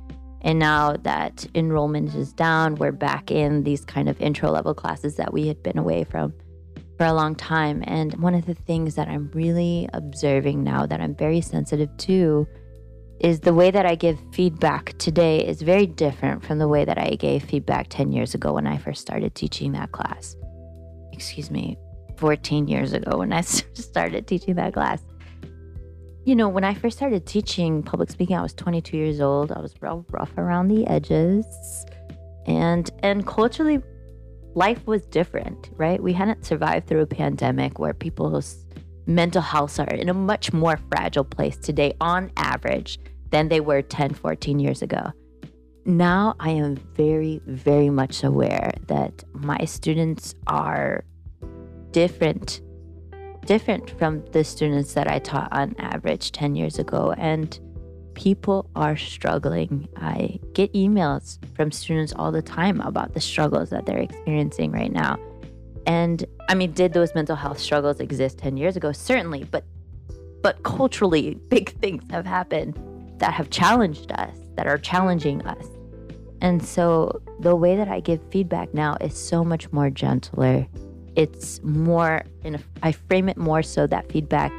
And 0.42 0.60
now 0.60 0.94
that 0.94 1.48
enrollment 1.56 2.14
is 2.14 2.34
down, 2.34 2.76
we're 2.76 2.92
back 2.92 3.32
in 3.32 3.64
these 3.64 3.84
kind 3.84 4.10
of 4.10 4.20
intro 4.22 4.52
level 4.52 4.74
classes 4.74 5.16
that 5.16 5.34
we 5.34 5.48
had 5.48 5.64
been 5.64 5.78
away 5.78 6.04
from 6.04 6.34
for 6.98 7.06
a 7.06 7.14
long 7.14 7.36
time. 7.36 7.84
And 7.88 8.14
one 8.22 8.36
of 8.36 8.46
the 8.46 8.54
things 8.54 8.96
that 8.96 9.08
I'm 9.08 9.32
really 9.34 9.90
observing 9.94 10.64
now 10.64 10.86
that 10.86 11.02
I'm 11.02 11.16
very 11.16 11.42
sensitive 11.42 11.90
to 11.98 12.48
is 13.20 13.40
the 13.40 13.54
way 13.54 13.72
that 13.72 13.86
I 13.86 13.96
give 13.96 14.20
feedback 14.34 14.98
today 14.98 15.46
is 15.46 15.62
very 15.62 15.86
different 15.86 16.44
from 16.44 16.60
the 16.60 16.68
way 16.68 16.86
that 16.86 16.98
I 16.98 17.12
gave 17.12 17.44
feedback 17.44 17.88
10 17.90 18.12
years 18.12 18.36
ago 18.36 18.54
when 18.54 18.68
I 18.68 18.78
first 18.78 19.02
started 19.02 19.36
teaching 19.36 19.72
that 19.72 19.92
class. 19.92 20.36
Excuse 21.14 21.50
me, 21.50 21.78
14 22.18 22.68
years 22.68 22.94
ago 22.94 23.20
when 23.20 23.32
I 23.32 23.42
started 23.74 24.28
teaching 24.28 24.56
that 24.56 24.74
class. 24.74 25.02
You 26.26 26.36
know, 26.36 26.50
when 26.50 26.64
I 26.64 26.74
first 26.74 26.98
started 26.98 27.26
teaching 27.26 27.84
public 27.84 28.10
speaking, 28.10 28.36
I 28.36 28.42
was 28.42 28.54
22 28.54 28.98
years 28.98 29.22
old. 29.22 29.52
I 29.52 29.60
was 29.60 29.76
real 29.80 30.06
rough 30.10 30.36
around 30.38 30.68
the 30.70 30.86
edges. 30.88 31.46
And 32.48 32.90
and 33.04 33.26
culturally 33.26 33.80
life 34.56 34.86
was 34.88 35.06
different, 35.06 35.70
right? 35.76 36.02
We 36.02 36.14
hadn't 36.14 36.46
survived 36.46 36.88
through 36.88 37.02
a 37.02 37.08
pandemic 37.08 37.78
where 37.78 37.94
people's 37.94 38.65
mental 39.06 39.42
health 39.42 39.80
are 39.80 39.94
in 39.94 40.10
a 40.10 40.14
much 40.14 40.54
more 40.54 40.78
fragile 40.90 41.24
place 41.24 41.58
today 41.58 41.94
on 42.02 42.32
average 42.38 43.00
than 43.32 43.50
they 43.50 43.60
were 43.60 43.82
10, 43.82 44.14
14 44.14 44.60
years 44.60 44.82
ago. 44.82 45.12
Now 45.86 46.36
I 46.40 46.50
am 46.52 46.76
very, 46.96 47.42
very 47.46 47.90
much 47.90 48.24
aware 48.24 48.72
that 48.88 49.24
my 49.34 49.60
students 49.66 50.34
are 50.48 51.04
different, 51.92 52.62
different 53.46 53.92
from 54.00 54.26
the 54.32 54.44
students 54.44 54.94
that 54.94 55.08
I 55.08 55.20
taught 55.20 55.50
on 55.52 55.76
average 55.78 56.32
10 56.32 56.56
years 56.56 56.80
ago. 56.80 57.14
And 57.18 57.60
people 58.16 58.70
are 58.76 58.98
struggling. 58.98 59.88
I 59.98 60.40
get 60.54 60.74
emails 60.74 61.38
from 61.56 61.72
students 61.72 62.14
all 62.16 62.32
the 62.32 62.42
time 62.42 62.82
about 62.82 63.14
the 63.14 63.22
struggles 63.22 63.70
that 63.70 63.86
they're 63.86 64.00
experiencing 64.00 64.72
right 64.72 64.92
now. 64.92 65.18
And 65.86 66.26
I 66.50 66.56
mean, 66.56 66.72
did 66.72 66.94
those 66.94 67.14
mental 67.16 67.36
health 67.36 67.60
struggles 67.60 68.00
exist 68.00 68.38
10 68.40 68.58
years 68.58 68.76
ago? 68.76 68.92
Certainly, 68.92 69.46
but 69.46 69.64
but 70.42 70.62
culturally 70.62 71.34
big 71.50 71.72
things 71.80 72.04
have 72.12 72.26
happened 72.26 72.80
that 73.18 73.34
have 73.34 73.50
challenged 73.50 74.12
us, 74.12 74.38
that 74.56 74.68
are 74.68 74.78
challenging 74.78 75.42
us. 75.46 75.66
And 76.42 76.64
so 76.64 77.22
the 77.40 77.56
way 77.56 77.76
that 77.76 77.88
I 77.88 78.00
give 78.00 78.22
feedback 78.30 78.74
now 78.74 78.98
is 79.02 79.18
so 79.18 79.44
much 79.44 79.72
more 79.72 79.90
gentler. 79.90 80.68
It's 81.16 81.64
more 81.64 82.24
in 82.44 82.56
a, 82.56 82.60
I 82.84 82.92
frame 82.92 83.30
it 83.30 83.38
more 83.38 83.64
so 83.64 83.88
that 83.88 84.12
feedback 84.12 84.52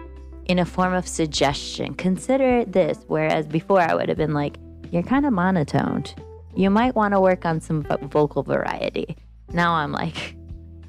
in 0.47 0.59
a 0.59 0.65
form 0.65 0.95
of 0.95 1.07
suggestion. 1.07 1.95
Consider 1.95 2.65
this 2.65 3.05
whereas 3.09 3.47
before 3.47 3.81
I 3.81 3.95
would 3.95 4.09
have 4.09 4.19
been 4.19 4.35
like 4.35 4.57
you're 4.91 5.03
kind 5.03 5.27
of 5.27 5.33
monotoned. 5.33 6.15
You 6.55 6.71
might 6.71 6.95
want 6.95 7.13
to 7.13 7.21
work 7.21 7.45
on 7.45 7.61
some 7.61 7.83
vocal 7.83 8.43
variety. 8.43 9.17
Now 9.53 9.75
I'm 9.75 9.93
like 9.93 10.35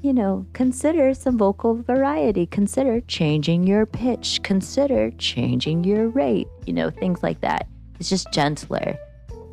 you 0.02 0.12
know, 0.12 0.46
consider 0.52 1.12
some 1.14 1.36
vocal 1.36 1.82
variety. 1.82 2.46
Consider 2.46 3.00
changing 3.02 3.66
your 3.66 3.86
pitch. 3.86 4.40
Consider 4.42 5.10
changing 5.18 5.84
your 5.84 6.08
rate. 6.08 6.48
You 6.66 6.72
know, 6.72 6.90
things 6.90 7.22
like 7.22 7.40
that. 7.40 7.66
It's 7.98 8.08
just 8.08 8.32
gentler. 8.32 8.96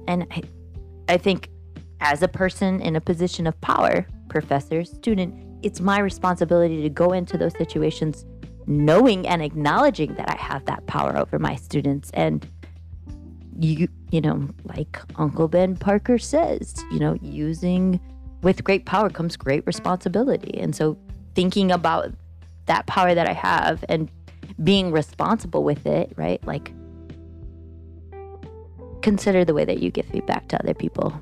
And 0.07 0.27
I, 0.31 0.43
I 1.09 1.17
think 1.17 1.49
as 1.99 2.21
a 2.21 2.27
person 2.27 2.79
in 2.81 2.95
a 2.95 3.01
position 3.01 3.47
of 3.47 3.59
power, 3.61 4.05
professor, 4.29 4.83
student, 4.83 5.33
it's 5.63 5.81
my 5.81 5.99
responsibility 5.99 6.81
to 6.83 6.89
go 6.89 7.11
into 7.11 7.37
those 7.37 7.57
situations 7.57 8.25
knowing 8.67 9.27
and 9.27 9.41
acknowledging 9.41 10.13
that 10.15 10.29
I 10.29 10.37
have 10.37 10.65
that 10.65 10.85
power 10.85 11.17
over 11.17 11.39
my 11.39 11.55
students 11.55 12.11
and 12.13 12.47
you 13.57 13.87
you 14.11 14.19
know 14.19 14.49
like 14.65 14.99
uncle 15.15 15.47
ben 15.47 15.77
parker 15.77 16.17
says 16.17 16.75
you 16.91 16.99
know 16.99 17.15
using 17.21 18.01
with 18.45 18.63
great 18.63 18.85
power 18.85 19.09
comes 19.09 19.35
great 19.35 19.65
responsibility. 19.65 20.59
And 20.59 20.75
so 20.75 20.95
thinking 21.33 21.71
about 21.71 22.11
that 22.67 22.85
power 22.85 23.15
that 23.15 23.27
I 23.27 23.33
have 23.33 23.83
and 23.89 24.07
being 24.63 24.91
responsible 24.91 25.63
with 25.63 25.87
it, 25.87 26.13
right? 26.15 26.39
Like 26.45 26.71
consider 29.01 29.45
the 29.45 29.55
way 29.55 29.65
that 29.65 29.79
you 29.79 29.89
give 29.89 30.05
feedback 30.05 30.47
to 30.49 30.59
other 30.59 30.75
people, 30.75 31.19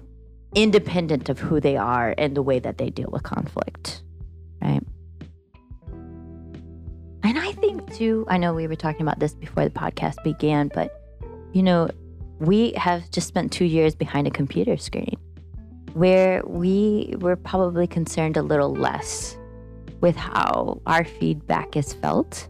independent 0.53 1.29
of 1.29 1.39
who 1.39 1.61
they 1.61 1.77
are 1.77 2.13
and 2.17 2.35
the 2.35 2.41
way 2.41 2.59
that 2.59 2.77
they 2.77 2.89
deal 2.89 3.09
with 3.09 3.23
conflict, 3.23 4.03
right? 4.61 4.83
And 7.23 7.39
I 7.39 7.53
think 7.53 7.93
too, 7.93 8.25
I 8.27 8.37
know 8.37 8.53
we 8.53 8.67
were 8.67 8.75
talking 8.75 9.01
about 9.01 9.19
this 9.19 9.33
before 9.33 9.63
the 9.63 9.69
podcast 9.69 10.21
began, 10.25 10.69
but 10.73 11.01
you 11.53 11.63
know, 11.63 11.89
we 12.39 12.73
have 12.73 13.09
just 13.11 13.29
spent 13.29 13.53
two 13.53 13.63
years 13.63 13.95
behind 13.95 14.27
a 14.27 14.31
computer 14.31 14.75
screen 14.75 15.15
where 15.93 16.41
we 16.45 17.15
were 17.19 17.35
probably 17.35 17.87
concerned 17.87 18.37
a 18.37 18.41
little 18.41 18.73
less 18.73 19.37
with 20.01 20.15
how 20.15 20.81
our 20.85 21.05
feedback 21.05 21.77
is 21.77 21.93
felt 21.93 22.47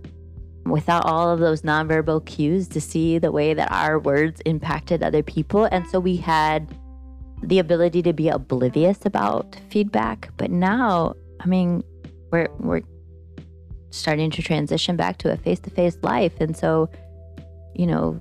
without 0.65 1.05
all 1.05 1.29
of 1.29 1.39
those 1.39 1.61
nonverbal 1.61 2.25
cues 2.25 2.67
to 2.69 2.79
see 2.79 3.19
the 3.19 3.31
way 3.31 3.53
that 3.53 3.71
our 3.71 3.99
words 3.99 4.41
impacted 4.45 5.03
other 5.03 5.21
people. 5.21 5.65
And 5.65 5.85
so 5.87 5.99
we 5.99 6.15
had 6.15 6.73
the 7.43 7.59
ability 7.59 8.01
to 8.03 8.13
be 8.13 8.29
oblivious 8.29 9.05
about 9.05 9.59
feedback. 9.69 10.29
But 10.37 10.49
now, 10.49 11.15
I 11.41 11.45
mean, 11.47 11.83
we're, 12.31 12.47
we're 12.59 12.81
starting 13.89 14.31
to 14.31 14.41
transition 14.41 14.95
back 14.95 15.17
to 15.19 15.31
a 15.31 15.37
face 15.37 15.59
to 15.59 15.69
face 15.69 15.97
life. 16.01 16.33
And 16.39 16.55
so, 16.55 16.89
you 17.75 17.85
know, 17.85 18.19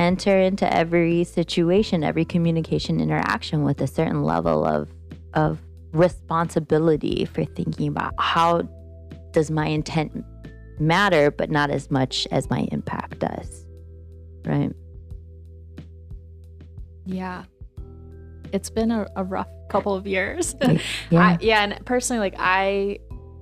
enter 0.00 0.38
into 0.38 0.72
every 0.72 1.24
situation, 1.24 2.02
every 2.02 2.24
communication 2.24 3.00
interaction 3.00 3.62
with 3.62 3.80
a 3.80 3.86
certain 3.86 4.22
level 4.22 4.64
of 4.64 4.88
of 5.34 5.60
responsibility 5.92 7.24
for 7.24 7.44
thinking 7.44 7.88
about 7.88 8.14
how 8.18 8.62
does 9.32 9.50
my 9.50 9.66
intent 9.66 10.24
matter, 10.78 11.30
but 11.30 11.50
not 11.50 11.70
as 11.70 11.90
much 11.90 12.26
as 12.30 12.48
my 12.50 12.66
impact 12.72 13.20
does. 13.20 13.66
Right? 14.44 14.72
yeah 17.10 17.44
it's 18.52 18.70
been 18.70 18.90
a, 18.90 19.06
a 19.16 19.24
rough 19.24 19.48
couple 19.68 19.94
of 19.94 20.06
years 20.06 20.54
Yeah. 21.10 21.20
I, 21.20 21.38
yeah 21.40 21.62
and 21.62 21.84
personally 21.86 22.20
like 22.20 22.34
i 22.38 22.98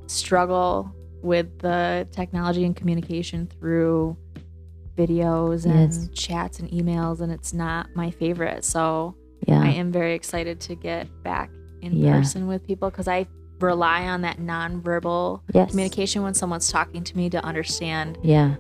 struggle 0.06 0.90
with 1.22 1.58
the 1.58 2.06
technology 2.12 2.64
and 2.64 2.74
communication 2.74 3.46
through 3.46 4.16
videos 5.02 5.64
and 5.64 5.92
Yes. 5.92 6.08
chats 6.12 6.58
and 6.60 6.68
emails 6.70 7.20
and 7.20 7.30
it's 7.32 7.52
not 7.54 7.86
my 7.94 8.10
favorite 8.10 8.64
so 8.64 9.14
yeah. 9.46 9.62
i 9.62 9.68
am 9.68 9.92
very 9.92 10.14
excited 10.14 10.56
to 10.60 10.74
get 10.74 11.06
back 11.22 11.50
in 11.82 11.92
Yeah. 11.92 12.18
person 12.18 12.46
with 12.48 12.66
people 12.66 12.90
because 12.90 13.08
i 13.08 13.26
rely 13.60 14.00
on 14.08 14.20
that 14.22 14.38
nonverbal 14.38 15.40
yes. 15.54 15.70
communication 15.70 16.22
when 16.22 16.34
someone's 16.34 16.70
talking 16.70 17.02
to 17.04 17.16
me 17.16 17.30
to 17.30 17.42
understand 17.44 18.18
Yeah. 18.22 18.56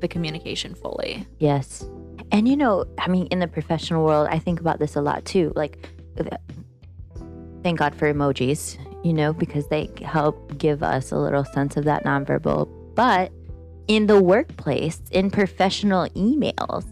the 0.00 0.08
communication 0.08 0.74
fully 0.74 1.26
Yes. 1.38 1.84
And 2.30 2.46
you 2.46 2.56
know, 2.58 2.84
I 2.98 3.08
mean, 3.08 3.26
in 3.28 3.38
the 3.38 3.46
professional 3.48 4.04
world, 4.04 4.28
I 4.30 4.38
think 4.38 4.60
about 4.60 4.78
this 4.78 4.96
a 4.96 5.00
lot 5.00 5.24
too. 5.24 5.50
Like, 5.56 5.88
thank 7.62 7.78
God 7.78 7.94
for 7.94 8.12
emojis, 8.12 8.76
you 9.04 9.14
know, 9.14 9.32
because 9.32 9.66
they 9.68 9.90
help 10.02 10.58
give 10.58 10.82
us 10.82 11.10
a 11.10 11.16
little 11.18 11.44
sense 11.44 11.78
of 11.78 11.84
that 11.84 12.04
nonverbal. 12.04 12.68
But 12.94 13.32
in 13.88 14.06
the 14.06 14.22
workplace, 14.22 15.00
in 15.10 15.30
professional 15.30 16.08
emails, 16.10 16.86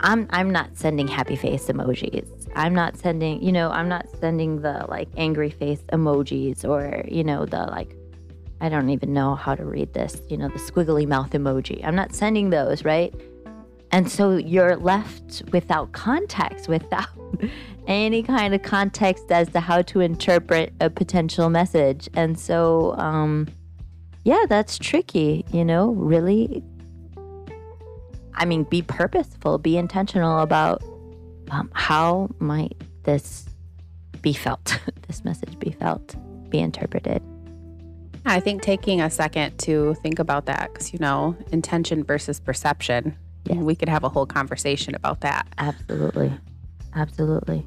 I'm 0.00 0.26
I'm 0.30 0.50
not 0.50 0.76
sending 0.76 1.08
happy 1.08 1.36
face 1.36 1.66
emojis. 1.66 2.28
I'm 2.54 2.74
not 2.74 2.96
sending, 2.96 3.42
you 3.42 3.52
know, 3.52 3.70
I'm 3.70 3.88
not 3.88 4.06
sending 4.18 4.62
the 4.62 4.86
like 4.88 5.08
angry 5.16 5.50
face 5.50 5.82
emojis 5.92 6.64
or, 6.64 7.04
you 7.08 7.24
know, 7.24 7.44
the 7.44 7.64
like 7.64 7.94
I 8.60 8.68
don't 8.68 8.88
even 8.88 9.12
know 9.12 9.34
how 9.34 9.54
to 9.54 9.64
read 9.64 9.92
this, 9.92 10.22
you 10.28 10.36
know, 10.36 10.48
the 10.48 10.58
squiggly 10.58 11.06
mouth 11.06 11.30
emoji. 11.30 11.84
I'm 11.84 11.96
not 11.96 12.14
sending 12.14 12.50
those, 12.50 12.84
right? 12.84 13.14
And 13.90 14.10
so 14.10 14.36
you're 14.36 14.76
left 14.76 15.42
without 15.52 15.92
context, 15.92 16.68
without 16.68 17.08
any 17.86 18.22
kind 18.22 18.54
of 18.54 18.62
context 18.62 19.30
as 19.30 19.48
to 19.50 19.60
how 19.60 19.82
to 19.82 20.00
interpret 20.00 20.72
a 20.80 20.88
potential 20.88 21.50
message. 21.50 22.08
And 22.14 22.38
so, 22.38 22.94
um, 22.96 23.48
yeah, 24.26 24.44
that's 24.48 24.76
tricky, 24.76 25.44
you 25.52 25.64
know, 25.64 25.90
really. 25.90 26.60
I 28.34 28.44
mean, 28.44 28.64
be 28.64 28.82
purposeful, 28.82 29.56
be 29.58 29.76
intentional 29.76 30.40
about 30.40 30.82
um, 31.52 31.70
how 31.74 32.28
might 32.40 32.76
this 33.04 33.46
be 34.22 34.32
felt, 34.32 34.80
this 35.06 35.24
message 35.24 35.56
be 35.60 35.70
felt, 35.70 36.16
be 36.50 36.58
interpreted. 36.58 37.22
I 38.24 38.40
think 38.40 38.62
taking 38.62 39.00
a 39.00 39.10
second 39.10 39.56
to 39.58 39.94
think 40.02 40.18
about 40.18 40.46
that, 40.46 40.72
because, 40.72 40.92
you 40.92 40.98
know, 40.98 41.36
intention 41.52 42.02
versus 42.02 42.40
perception, 42.40 43.16
Yes. 43.44 43.58
we 43.58 43.76
could 43.76 43.88
have 43.88 44.02
a 44.02 44.08
whole 44.08 44.26
conversation 44.26 44.96
about 44.96 45.20
that. 45.20 45.46
Absolutely. 45.56 46.32
Absolutely. 46.96 47.64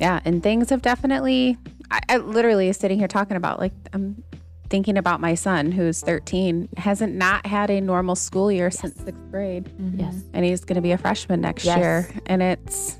Yeah. 0.00 0.18
And 0.24 0.42
things 0.42 0.70
have 0.70 0.82
definitely, 0.82 1.56
I, 1.92 2.00
I 2.08 2.16
literally 2.16 2.72
sitting 2.72 2.98
here 2.98 3.06
talking 3.06 3.36
about, 3.36 3.60
like, 3.60 3.72
I'm 3.92 4.24
thinking 4.70 4.98
about 4.98 5.20
my 5.20 5.34
son 5.34 5.72
who's 5.72 6.00
13, 6.02 6.68
hasn't 6.76 7.14
not 7.14 7.46
had 7.46 7.70
a 7.70 7.80
normal 7.80 8.14
school 8.14 8.52
year 8.52 8.70
since 8.70 8.94
sixth 8.96 9.30
grade. 9.30 9.64
Mm-hmm. 9.64 10.00
Yes. 10.00 10.16
and 10.34 10.44
he's 10.44 10.64
going 10.64 10.76
to 10.76 10.82
be 10.82 10.92
a 10.92 10.98
freshman 10.98 11.40
next 11.40 11.64
Yes. 11.64 11.78
year 11.78 12.08
and 12.26 12.42
it's 12.42 12.98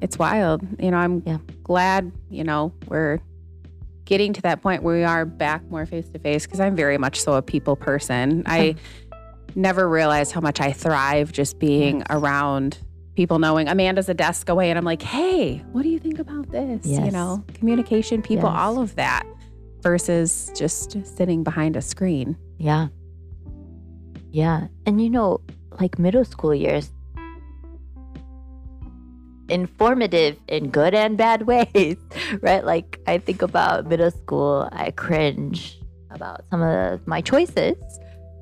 it's 0.00 0.18
wild 0.18 0.62
you 0.78 0.90
know 0.90 0.96
i'm 0.98 1.22
Yeah. 1.24 1.38
glad 1.62 2.12
you 2.28 2.44
know 2.44 2.72
we're 2.88 3.20
getting 4.04 4.32
to 4.34 4.42
that 4.42 4.60
point 4.60 4.82
where 4.82 4.96
we 4.96 5.04
are 5.04 5.24
back 5.24 5.62
more 5.70 5.86
face 5.86 6.08
to 6.10 6.18
face 6.18 6.44
because 6.46 6.60
i'm 6.60 6.76
very 6.76 6.98
much 6.98 7.20
so 7.20 7.34
a 7.34 7.42
people 7.42 7.74
person 7.76 8.42
i 8.46 8.74
never 9.54 9.88
realized 9.88 10.32
how 10.32 10.40
much 10.40 10.60
i 10.60 10.72
thrive 10.72 11.32
just 11.32 11.58
being 11.58 11.98
Yes. 11.98 12.06
around 12.10 12.78
people 13.14 13.38
knowing 13.38 13.68
amanda's 13.68 14.08
a 14.08 14.14
desk 14.14 14.48
away 14.48 14.68
and 14.68 14.78
i'm 14.78 14.84
like 14.84 15.00
hey 15.02 15.58
what 15.72 15.82
do 15.82 15.88
you 15.88 15.98
think 15.98 16.18
about 16.18 16.50
this 16.50 16.84
Yes. 16.84 17.04
you 17.06 17.10
know 17.12 17.42
communication 17.54 18.20
people 18.20 18.48
Yes. 18.50 18.58
all 18.58 18.80
of 18.80 18.96
that 18.96 19.24
versus 19.84 20.50
just 20.56 20.96
sitting 21.06 21.44
behind 21.44 21.76
a 21.76 21.82
screen 21.82 22.36
Yeah. 22.58 22.88
Yeah. 24.32 24.66
And 24.86 25.00
you 25.00 25.10
know, 25.10 25.40
like 25.78 25.98
middle 25.98 26.24
school 26.24 26.54
years, 26.54 26.90
informative 29.48 30.36
in 30.48 30.70
good 30.70 30.94
and 30.94 31.16
bad 31.16 31.42
ways, 31.46 31.96
right? 32.40 32.64
Like 32.64 32.98
I 33.06 33.18
think 33.18 33.42
about 33.42 33.86
middle 33.86 34.10
school, 34.10 34.68
I 34.72 34.90
cringe 34.90 35.78
about 36.10 36.44
some 36.50 36.62
of 36.62 37.06
my 37.06 37.20
choices. 37.20 37.76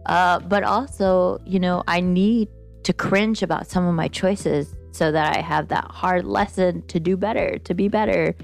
Uh, 0.06 0.38
but 0.40 0.64
also, 0.64 1.40
you 1.44 1.60
know, 1.60 1.82
I 1.86 2.00
need 2.00 2.48
to 2.84 2.92
cringe 2.92 3.42
about 3.42 3.66
some 3.66 3.86
of 3.86 3.94
my 3.94 4.08
choices 4.08 4.74
so 4.92 5.12
that 5.12 5.36
I 5.36 5.40
have 5.40 5.68
that 5.68 5.90
hard 5.90 6.24
lesson 6.24 6.82
to 6.88 7.00
do 7.00 7.16
better, 7.16 7.58
to 7.58 7.74
be 7.74 7.88
better, 7.88 8.34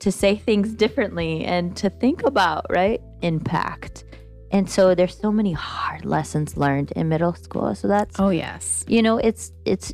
to 0.00 0.12
say 0.12 0.36
things 0.36 0.72
differently, 0.72 1.44
and 1.44 1.76
to 1.76 1.90
think 1.90 2.24
about, 2.24 2.66
right? 2.70 3.00
Impact. 3.22 4.04
And 4.52 4.70
so 4.70 4.94
there's 4.94 5.18
so 5.18 5.32
many 5.32 5.52
hard 5.52 6.04
lessons 6.04 6.56
learned 6.56 6.92
in 6.92 7.08
middle 7.08 7.34
school. 7.34 7.74
So 7.74 7.88
that's 7.88 8.18
oh 8.18 8.30
yes 8.30 8.84
you 8.88 9.02
know, 9.02 9.18
it's 9.18 9.52
it's 9.64 9.92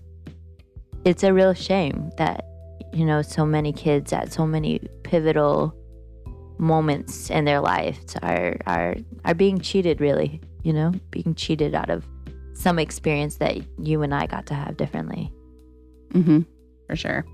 it's 1.05 1.23
a 1.23 1.33
real 1.33 1.55
shame 1.55 2.11
that 2.19 2.45
you 2.93 3.05
know 3.05 3.23
so 3.23 3.47
many 3.47 3.73
kids 3.73 4.12
at 4.12 4.33
so 4.33 4.47
many 4.47 4.81
pivotal 5.03 5.75
moments 6.59 7.31
in 7.31 7.45
their 7.45 7.61
lives 7.61 8.15
are 8.23 8.57
are 8.67 8.97
are 9.25 9.35
being 9.35 9.59
cheated 9.59 10.01
really, 10.01 10.41
you 10.62 10.73
know, 10.73 10.93
being 11.11 11.35
cheated 11.35 11.75
out 11.75 11.91
of 11.91 12.07
some 12.55 12.79
experience 12.79 13.37
that 13.37 13.57
you 13.79 14.03
and 14.03 14.15
I 14.15 14.27
got 14.27 14.47
to 14.47 14.55
have 14.55 14.77
differently. 14.77 15.33
Mm-hmm. 16.12 16.41
For 16.88 16.97
sure. 16.97 17.25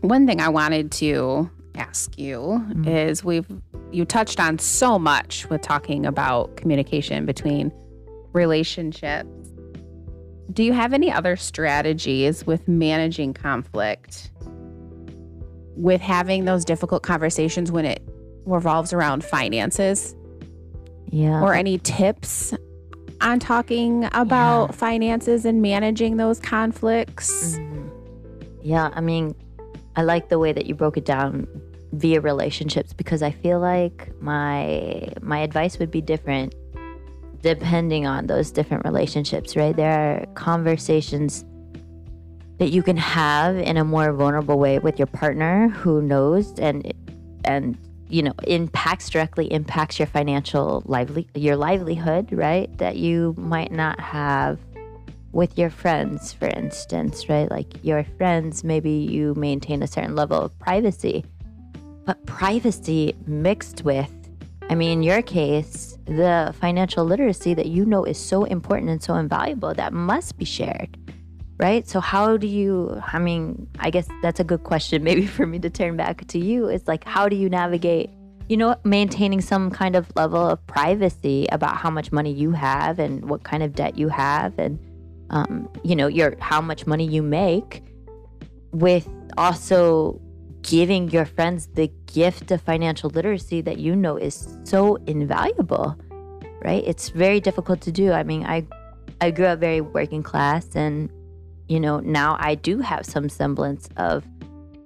One 0.00 0.26
thing 0.26 0.40
I 0.40 0.48
wanted 0.48 0.90
to 0.92 1.50
ask 1.74 2.18
you 2.18 2.64
Mhm. 2.70 2.86
is 2.86 3.24
we've 3.24 3.46
you 3.92 4.04
touched 4.04 4.38
on 4.38 4.58
so 4.58 4.98
much 5.00 5.48
with 5.50 5.62
talking 5.62 6.06
about 6.06 6.56
communication 6.56 7.26
between 7.26 7.72
relationships. 8.32 9.26
Do 10.52 10.62
you 10.62 10.72
have 10.72 10.92
any 10.92 11.10
other 11.10 11.34
strategies 11.36 12.46
with 12.46 12.66
managing 12.68 13.34
conflict? 13.34 14.30
With 15.76 16.00
having 16.00 16.44
those 16.44 16.64
difficult 16.64 17.02
conversations 17.02 17.72
when 17.72 17.84
it 17.84 18.00
revolves 18.46 18.92
around 18.92 19.24
finances? 19.24 20.14
Yeah. 21.12 21.42
or 21.42 21.54
any 21.54 21.76
tips 21.78 22.54
on 23.20 23.40
talking 23.40 24.04
about 24.12 24.66
Yeah. 24.68 24.76
finances 24.76 25.44
and 25.44 25.60
managing 25.60 26.18
those 26.18 26.38
conflicts? 26.38 27.56
Mhm. 27.58 27.90
Yeah, 28.62 28.90
I 28.94 29.00
mean, 29.00 29.34
I 29.96 30.02
like 30.02 30.28
the 30.28 30.38
way 30.38 30.52
that 30.52 30.66
you 30.66 30.74
broke 30.74 30.96
it 30.96 31.04
down 31.04 31.46
via 31.92 32.20
relationships 32.20 32.92
because 32.92 33.22
I 33.22 33.30
feel 33.30 33.58
like 33.58 34.12
my 34.20 35.08
my 35.20 35.40
advice 35.40 35.78
would 35.78 35.90
be 35.90 36.00
different 36.00 36.54
depending 37.42 38.06
on 38.06 38.26
those 38.26 38.50
different 38.50 38.84
relationships, 38.84 39.56
right? 39.56 39.74
There 39.74 39.90
are 39.90 40.26
conversations 40.34 41.44
that 42.58 42.68
you 42.68 42.82
can 42.82 42.96
have 42.98 43.56
in 43.56 43.76
a 43.78 43.84
more 43.84 44.12
vulnerable 44.12 44.58
way 44.58 44.78
with 44.78 44.98
your 44.98 45.06
partner 45.06 45.68
who 45.68 46.02
knows 46.02 46.58
and 46.58 46.92
and 47.44 47.78
you 48.08 48.22
know 48.22 48.34
impacts 48.46 49.08
directly 49.08 49.50
impacts 49.50 49.98
your 49.98 50.06
financial 50.06 50.82
lively 50.84 51.26
your 51.34 51.56
livelihood, 51.56 52.30
right? 52.32 52.76
That 52.78 52.96
you 52.96 53.34
might 53.38 53.72
not 53.72 53.98
have 53.98 54.58
with 55.32 55.56
your 55.56 55.70
friends, 55.70 56.32
for 56.32 56.48
instance, 56.48 57.28
right? 57.28 57.50
Like 57.50 57.84
your 57.84 58.04
friends, 58.18 58.64
maybe 58.64 58.90
you 58.90 59.34
maintain 59.34 59.82
a 59.82 59.86
certain 59.86 60.16
level 60.16 60.40
of 60.40 60.58
privacy, 60.58 61.24
but 62.04 62.24
privacy 62.26 63.14
mixed 63.26 63.84
with, 63.84 64.10
I 64.68 64.74
mean, 64.74 64.90
in 64.90 65.02
your 65.02 65.22
case, 65.22 65.98
the 66.06 66.54
financial 66.60 67.04
literacy 67.04 67.54
that 67.54 67.66
you 67.66 67.84
know 67.84 68.04
is 68.04 68.18
so 68.18 68.44
important 68.44 68.90
and 68.90 69.02
so 69.02 69.14
invaluable 69.16 69.74
that 69.74 69.92
must 69.92 70.38
be 70.38 70.44
shared, 70.44 70.96
right? 71.58 71.88
So, 71.88 72.00
how 72.00 72.36
do 72.36 72.46
you, 72.46 73.00
I 73.12 73.18
mean, 73.18 73.68
I 73.78 73.90
guess 73.90 74.08
that's 74.22 74.40
a 74.40 74.44
good 74.44 74.64
question 74.64 75.02
maybe 75.08 75.26
for 75.26 75.46
me 75.46 75.58
to 75.60 75.70
turn 75.70 75.96
back 75.96 76.26
to 76.28 76.38
you. 76.38 76.66
It's 76.66 76.88
like, 76.88 77.04
how 77.04 77.28
do 77.28 77.36
you 77.36 77.48
navigate? 77.48 78.10
You 78.48 78.56
know, 78.56 78.74
maintaining 78.82 79.40
some 79.40 79.70
kind 79.70 79.94
of 79.94 80.10
level 80.16 80.44
of 80.44 80.64
privacy 80.66 81.46
about 81.52 81.76
how 81.76 81.88
much 81.88 82.10
money 82.10 82.32
you 82.32 82.50
have 82.50 82.98
and 82.98 83.28
what 83.30 83.44
kind 83.44 83.62
of 83.62 83.76
debt 83.76 83.96
you 83.96 84.08
have 84.08 84.58
and 84.58 84.76
um, 85.30 85.68
you 85.82 85.96
know 85.96 86.06
your 86.06 86.36
how 86.40 86.60
much 86.60 86.86
money 86.86 87.06
you 87.06 87.22
make 87.22 87.82
with 88.72 89.08
also 89.36 90.20
giving 90.62 91.08
your 91.10 91.24
friends 91.24 91.68
the 91.74 91.90
gift 92.12 92.50
of 92.50 92.60
financial 92.60 93.08
literacy 93.10 93.60
that 93.62 93.78
you 93.78 93.96
know 93.96 94.16
is 94.16 94.58
so 94.64 94.96
invaluable 95.06 95.96
right? 96.64 96.84
It's 96.86 97.08
very 97.10 97.40
difficult 97.40 97.80
to 97.82 97.92
do. 97.92 98.12
I 98.12 98.22
mean 98.22 98.44
i 98.44 98.66
i 99.20 99.30
grew 99.30 99.46
up 99.46 99.58
very 99.58 99.80
working 99.80 100.22
class 100.22 100.66
and 100.74 101.10
you 101.68 101.78
know 101.78 102.00
now 102.00 102.36
i 102.40 102.54
do 102.54 102.78
have 102.78 103.04
some 103.04 103.28
semblance 103.28 103.88
of 103.96 104.24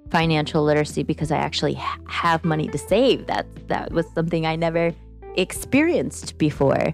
financial 0.09 0.63
literacy 0.63 1.03
because 1.03 1.31
i 1.31 1.37
actually 1.37 1.73
ha- 1.73 1.99
have 2.07 2.43
money 2.43 2.67
to 2.67 2.77
save. 2.77 3.27
That 3.27 3.45
that 3.67 3.91
was 3.91 4.05
something 4.13 4.45
i 4.45 4.55
never 4.55 4.93
experienced 5.35 6.37
before 6.37 6.93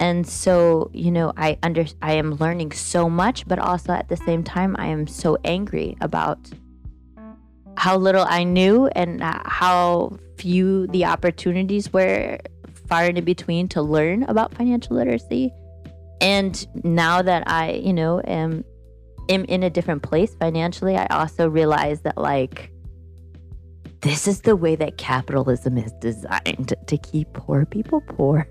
and 0.00 0.26
so, 0.26 0.90
you 0.92 1.10
know, 1.10 1.32
I 1.36 1.58
under 1.62 1.86
I 2.02 2.14
am 2.14 2.34
learning 2.34 2.72
so 2.72 3.08
much, 3.08 3.46
but 3.46 3.58
also 3.58 3.92
at 3.92 4.08
the 4.08 4.16
same 4.16 4.42
time, 4.42 4.74
I 4.78 4.86
am 4.86 5.06
so 5.06 5.38
angry 5.44 5.96
about 6.00 6.50
how 7.76 7.96
little 7.96 8.24
I 8.28 8.44
knew 8.44 8.86
and 8.88 9.22
uh, 9.22 9.40
how 9.44 10.18
few 10.36 10.86
the 10.88 11.04
opportunities 11.04 11.92
were 11.92 12.38
far 12.88 13.04
in 13.04 13.22
between 13.24 13.68
to 13.68 13.82
learn 13.82 14.24
about 14.24 14.54
financial 14.54 14.96
literacy. 14.96 15.52
And 16.20 16.66
now 16.84 17.22
that 17.22 17.48
I, 17.48 17.72
you 17.72 17.92
know, 17.92 18.20
am 18.26 18.64
am 19.28 19.44
in 19.44 19.62
a 19.62 19.70
different 19.70 20.02
place 20.02 20.34
financially, 20.34 20.96
I 20.96 21.06
also 21.06 21.48
realize 21.48 22.02
that 22.02 22.18
like 22.18 22.70
this 24.04 24.28
is 24.28 24.42
the 24.42 24.54
way 24.54 24.76
that 24.76 24.98
capitalism 24.98 25.78
is 25.78 25.90
designed 26.00 26.74
to 26.86 26.98
keep 26.98 27.32
poor 27.32 27.64
people 27.64 28.00
poor 28.06 28.46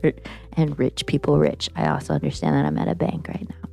and 0.58 0.78
rich 0.78 1.06
people 1.06 1.38
rich. 1.38 1.70
I 1.76 1.90
also 1.90 2.14
understand 2.14 2.56
that 2.56 2.66
I'm 2.66 2.78
at 2.78 2.88
a 2.88 2.96
bank 2.96 3.28
right 3.28 3.48
now. 3.50 3.70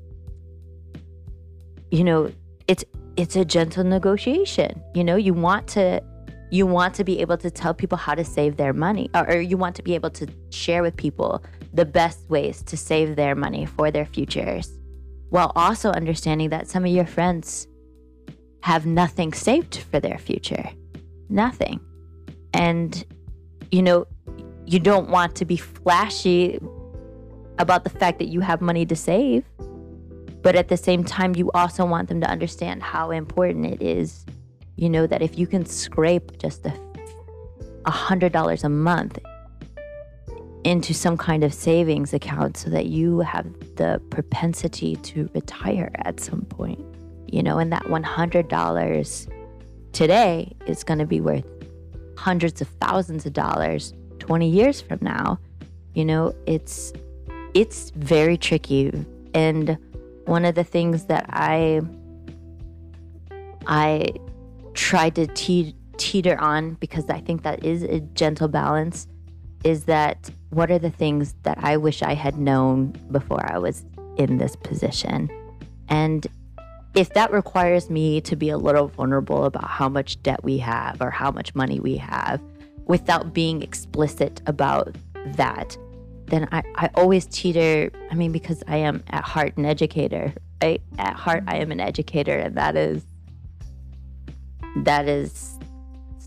You 1.91 2.05
know, 2.05 2.33
it's 2.69 2.85
it's 3.17 3.37
a 3.37 3.45
gentle 3.45 3.85
negotiation. 3.85 4.83
You 4.95 5.05
know, 5.05 5.17
you 5.17 5.35
want 5.35 5.69
to 5.69 6.03
you 6.51 6.67
want 6.67 6.95
to 6.95 7.05
be 7.05 7.21
able 7.21 7.37
to 7.39 7.51
tell 7.51 7.73
people 7.73 7.97
how 7.97 8.15
to 8.15 8.25
save 8.25 8.57
their 8.57 8.73
money, 8.73 9.09
or, 9.15 9.29
or 9.29 9.41
you 9.41 9.57
want 9.57 9.77
to 9.77 9.83
be 9.83 9.95
able 9.95 10.11
to 10.11 10.27
share 10.51 10.83
with 10.83 10.97
people 10.97 11.45
the 11.73 11.85
best 11.85 12.29
ways 12.29 12.63
to 12.65 12.77
save 12.77 13.17
their 13.17 13.35
money 13.35 13.67
for 13.67 13.91
their 13.91 14.05
futures, 14.05 14.73
while 15.31 15.53
also 15.55 15.91
understanding 15.91 16.51
that 16.51 16.69
some 16.69 16.85
of 16.85 16.91
your 16.91 17.07
friends 17.07 17.69
have 18.63 18.85
nothing 18.85 19.33
saved 19.33 19.79
for 19.91 20.01
their 20.01 20.19
future. 20.19 20.69
Nothing. 21.29 21.81
And, 22.53 23.05
you 23.71 23.83
know, 23.83 24.07
you 24.71 24.79
don't 24.79 25.11
want 25.11 25.35
to 25.37 25.45
be 25.45 25.57
flashy 25.57 26.59
about 27.59 27.85
the 27.85 27.91
fact 27.91 28.19
that 28.19 28.29
you 28.29 28.41
have 28.41 28.61
money 28.61 28.87
to 28.87 28.97
save. 28.97 29.45
But 30.43 30.57
at 30.57 30.69
the 30.69 30.77
same 30.77 31.05
time, 31.05 31.35
you 31.35 31.51
also 31.53 31.85
want 31.85 32.09
them 32.09 32.21
to 32.23 32.31
understand 32.31 32.83
how 32.83 33.11
important 33.11 33.67
it 33.67 33.83
is 33.83 34.25
you 34.81 34.89
know 34.89 35.07
that 35.07 35.21
if 35.21 35.39
you 35.39 35.47
can 35.47 35.67
scrape 35.67 36.39
just 36.39 36.65
a 36.65 36.73
a 37.85 37.91
hundred 37.91 38.33
dollars 38.33 38.65
a 38.65 38.69
month 38.69 39.19
into 40.65 40.93
some 40.93 41.17
kind 41.17 41.45
of 41.45 41.53
savings 41.53 42.13
account 42.13 42.57
so 42.57 42.71
that 42.71 42.87
you 42.87 43.21
have 43.21 43.47
the 43.77 44.01
propensity 44.11 44.97
to 44.97 45.29
retire 45.35 45.91
at 45.97 46.19
some 46.19 46.43
point 46.43 46.83
you 47.27 47.43
know 47.43 47.59
and 47.59 47.73
that 47.73 47.83
$100 47.85 49.33
today 49.93 50.53
is 50.67 50.85
going 50.85 50.99
to 50.99 51.07
be 51.07 51.21
worth 51.21 51.47
hundreds 52.17 52.61
of 52.61 52.69
thousands 52.81 53.25
of 53.25 53.33
dollars 53.33 53.95
20 54.31 54.49
years 54.49 54.81
from 54.81 54.99
now 55.03 55.39
you 55.95 56.05
know 56.05 56.33
it's 56.47 56.93
it's 57.53 57.91
very 57.91 58.37
tricky 58.39 58.93
and 59.35 59.77
one 60.27 60.45
of 60.45 60.55
the 60.55 60.63
things 60.63 61.07
that 61.07 61.27
i 61.31 61.81
i 63.67 64.07
tried 64.75 65.15
to 65.17 65.27
te- 65.27 65.75
teeter 66.01 66.41
on 66.41 66.75
because 66.75 67.09
I 67.11 67.21
think 67.21 67.43
that 67.43 67.65
is 67.65 67.83
a 67.83 68.01
gentle 68.01 68.49
balance 68.49 69.07
is 69.65 69.85
that 69.85 70.31
what 70.49 70.71
are 70.71 70.79
the 70.79 70.91
things 70.91 71.35
that 71.43 71.59
I 71.63 71.77
wish 71.77 72.03
I 72.03 72.15
had 72.15 72.39
known 72.39 72.95
before 73.11 73.45
I 73.53 73.59
was 73.59 73.85
in 74.17 74.39
this 74.39 74.57
position? 74.57 75.29
And 75.89 76.27
if 76.95 77.11
that 77.11 77.31
requires 77.31 77.91
me 77.91 78.23
to 78.23 78.35
be 78.35 78.49
a 78.49 78.57
little 78.57 78.89
vulnerable 78.89 79.45
about 79.45 79.69
how 79.69 79.89
much 79.89 80.21
debt 80.23 80.43
we 80.43 80.57
have 80.59 81.03
or 81.03 81.11
how 81.11 81.31
much 81.31 81.55
money 81.55 81.79
we 81.79 81.97
have 81.99 82.41
without 82.91 83.33
being 83.33 83.63
explicit 83.63 84.43
about 84.47 84.97
that, 85.37 85.79
then 86.27 86.49
I, 86.51 86.65
I 86.75 86.91
always 86.97 87.25
teeter. 87.27 87.91
I 88.11 88.15
mean, 88.17 88.33
because 88.33 88.65
I 88.67 88.79
am 88.79 89.05
at 89.11 89.23
heart 89.23 89.57
an 89.57 89.65
educator, 89.65 90.35
right? 90.61 90.83
At 90.99 91.15
heart, 91.15 91.45
I 91.47 91.59
am 91.59 91.71
an 91.71 91.79
educator, 91.79 92.37
and 92.37 92.57
that 92.57 92.77
is 92.77 93.05
that 94.79 95.09
is 95.09 95.57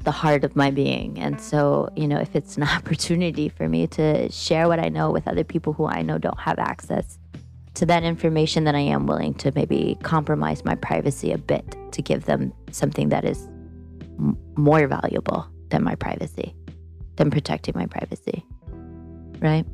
the 0.06 0.12
heart 0.12 0.46
of 0.46 0.56
my 0.56 0.72
being. 0.72 1.20
And 1.20 1.40
so, 1.40 1.90
you 1.98 2.08
know, 2.08 2.20
if 2.20 2.34
it's 2.34 2.56
an 2.56 2.64
opportunity 2.78 3.50
for 3.50 3.68
me 3.68 3.86
to 3.88 4.32
share 4.32 4.70
what 4.70 4.80
I 4.80 4.88
know 4.88 5.12
with 5.12 5.28
other 5.28 5.44
people 5.44 5.74
who 5.74 5.86
I 5.86 6.02
know 6.02 6.18
don't 6.18 6.40
have 6.40 6.60
access 6.60 7.20
to 7.74 7.86
that 7.88 8.04
information, 8.04 8.64
then 8.64 8.76
I 8.76 8.82
am 8.82 9.06
willing 9.06 9.34
to 9.36 9.52
maybe 9.54 9.98
compromise 10.02 10.64
my 10.64 10.76
privacy 10.76 11.34
a 11.34 11.38
bit 11.38 11.76
to 11.92 12.02
give 12.02 12.24
them 12.24 12.54
something 12.72 13.10
that 13.10 13.26
is 13.26 13.50
m- 14.18 14.38
more 14.56 14.88
valuable 14.88 15.53
than 15.74 15.84
my 15.84 15.96
privacy, 15.96 16.56
than 17.16 17.32
protecting 17.32 17.74
my 17.76 17.88
privacy. 17.88 18.46
Right? 19.40 19.66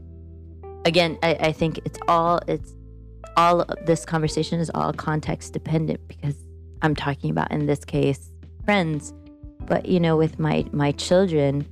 Again, 0.86 1.20
I, 1.22 1.36
I 1.36 1.52
think 1.52 1.80
it's 1.86 2.00
all, 2.08 2.40
it's 2.48 2.74
all, 3.36 3.66
this 3.86 4.06
conversation 4.06 4.62
is 4.62 4.72
all 4.74 4.94
context 4.94 5.52
dependent 5.52 6.08
because 6.08 6.36
I'm 6.82 6.96
talking 6.96 7.30
about 7.30 7.52
in 7.52 7.66
this 7.66 7.84
case 7.84 8.32
friends. 8.64 9.14
But 9.66 9.88
you 9.88 10.00
know, 10.00 10.16
with 10.16 10.40
my 10.40 10.66
my 10.72 10.94
children, 10.94 11.68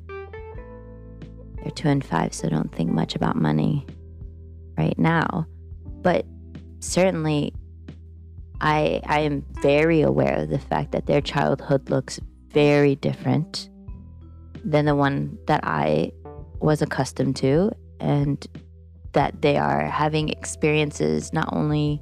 they're 1.61 1.71
two 1.71 1.87
and 1.87 2.03
five, 2.03 2.33
so 2.33 2.49
don't 2.49 2.73
think 2.75 2.91
much 2.91 3.15
about 3.15 3.37
money 3.37 3.87
right 4.77 4.97
now. 4.99 5.47
But 6.01 6.25
certainly, 6.79 7.53
I 8.59 9.01
I 9.05 9.21
am 9.21 9.45
very 9.61 10.01
aware 10.01 10.43
of 10.43 10.49
the 10.49 10.59
fact 10.59 10.91
that 10.91 11.05
their 11.05 11.21
childhood 11.21 11.89
looks 11.89 12.19
very 12.49 12.95
different 12.95 13.69
than 14.67 14.85
the 14.85 14.95
one 14.95 15.39
that 15.47 15.61
I 15.63 16.11
was 16.59 16.81
accustomed 16.83 17.35
to, 17.37 17.71
and 17.99 18.45
that 19.13 19.41
they 19.41 19.57
are 19.57 19.85
having 19.85 20.29
experiences 20.29 21.33
not 21.33 21.49
only 21.51 21.99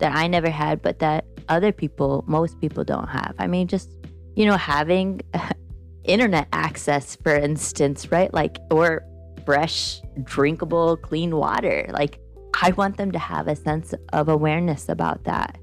that 0.00 0.16
I 0.16 0.26
never 0.26 0.50
had, 0.50 0.82
but 0.82 0.98
that 0.98 1.24
other 1.48 1.70
people, 1.70 2.24
most 2.26 2.60
people 2.60 2.82
don't 2.82 3.08
have. 3.08 3.34
I 3.38 3.46
mean, 3.46 3.68
just 3.68 3.90
you 4.36 4.44
know, 4.44 4.56
having 4.56 5.22
internet 6.04 6.46
access, 6.52 7.16
for 7.16 7.34
instance, 7.34 8.12
right? 8.12 8.32
Like, 8.32 8.58
or 8.70 9.02
fresh, 9.44 10.00
drinkable, 10.22 10.96
clean 10.98 11.36
water. 11.36 11.86
Like, 11.90 12.20
I 12.62 12.70
want 12.72 12.96
them 12.98 13.10
to 13.12 13.18
have 13.18 13.48
a 13.48 13.56
sense 13.56 13.94
of 14.12 14.28
awareness 14.28 14.88
about 14.88 15.24
that, 15.24 15.58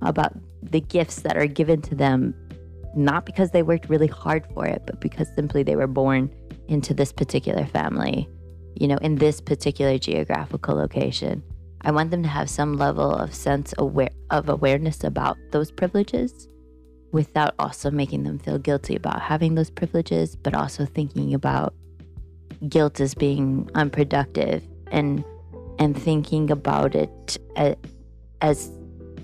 about 0.00 0.32
the 0.62 0.80
gifts 0.80 1.20
that 1.22 1.36
are 1.36 1.46
given 1.46 1.82
to 1.82 1.94
them, 1.94 2.34
not 2.96 3.26
because 3.26 3.50
they 3.50 3.62
worked 3.62 3.88
really 3.88 4.06
hard 4.06 4.46
for 4.54 4.66
it, 4.66 4.82
but 4.86 5.00
because 5.00 5.28
simply 5.34 5.62
they 5.62 5.76
were 5.76 5.86
born 5.86 6.34
into 6.68 6.94
this 6.94 7.12
particular 7.12 7.66
family, 7.66 8.28
you 8.74 8.88
know, 8.88 8.96
in 8.98 9.16
this 9.16 9.40
particular 9.40 9.98
geographical 9.98 10.74
location. 10.74 11.42
I 11.82 11.92
want 11.92 12.10
them 12.10 12.22
to 12.22 12.28
have 12.28 12.50
some 12.50 12.78
level 12.78 13.14
of 13.14 13.34
sense 13.34 13.74
aware 13.78 14.10
of 14.30 14.48
awareness 14.48 15.04
about 15.04 15.36
those 15.52 15.70
privileges 15.70 16.48
without 17.12 17.54
also 17.58 17.90
making 17.90 18.24
them 18.24 18.38
feel 18.38 18.58
guilty 18.58 18.96
about 18.96 19.20
having 19.20 19.54
those 19.54 19.70
privileges, 19.70 20.34
but 20.34 20.54
also 20.54 20.84
thinking 20.84 21.34
about 21.34 21.74
guilt 22.68 23.00
as 23.00 23.14
being 23.14 23.70
unproductive 23.74 24.66
and 24.90 25.24
and 25.78 25.96
thinking 26.00 26.50
about 26.50 26.94
it 26.94 27.38
as, 27.56 27.76
as 28.40 28.70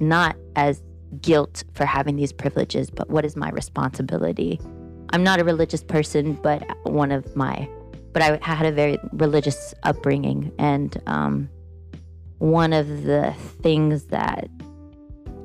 not 0.01 0.37
as 0.57 0.83
guilt 1.21 1.65
for 1.75 1.85
having 1.85 2.17
these 2.17 2.33
privileges, 2.33 2.91
but 2.91 3.11
what 3.11 3.25
is 3.25 3.37
my 3.37 3.51
responsibility? 3.51 4.61
I'm 5.11 5.23
not 5.23 5.41
a 5.41 5.45
religious 5.45 5.83
person, 5.83 6.35
but 6.35 6.65
one 6.85 7.13
of 7.13 7.37
my, 7.37 7.69
but 8.13 8.23
I 8.23 8.39
had 8.43 8.67
a 8.67 8.73
very 8.73 8.99
religious 9.13 9.75
upbringing, 9.83 10.53
and 10.59 11.01
um, 11.07 11.51
one 12.39 12.73
of 12.73 13.05
the 13.05 13.35
things 13.63 14.05
that 14.07 14.49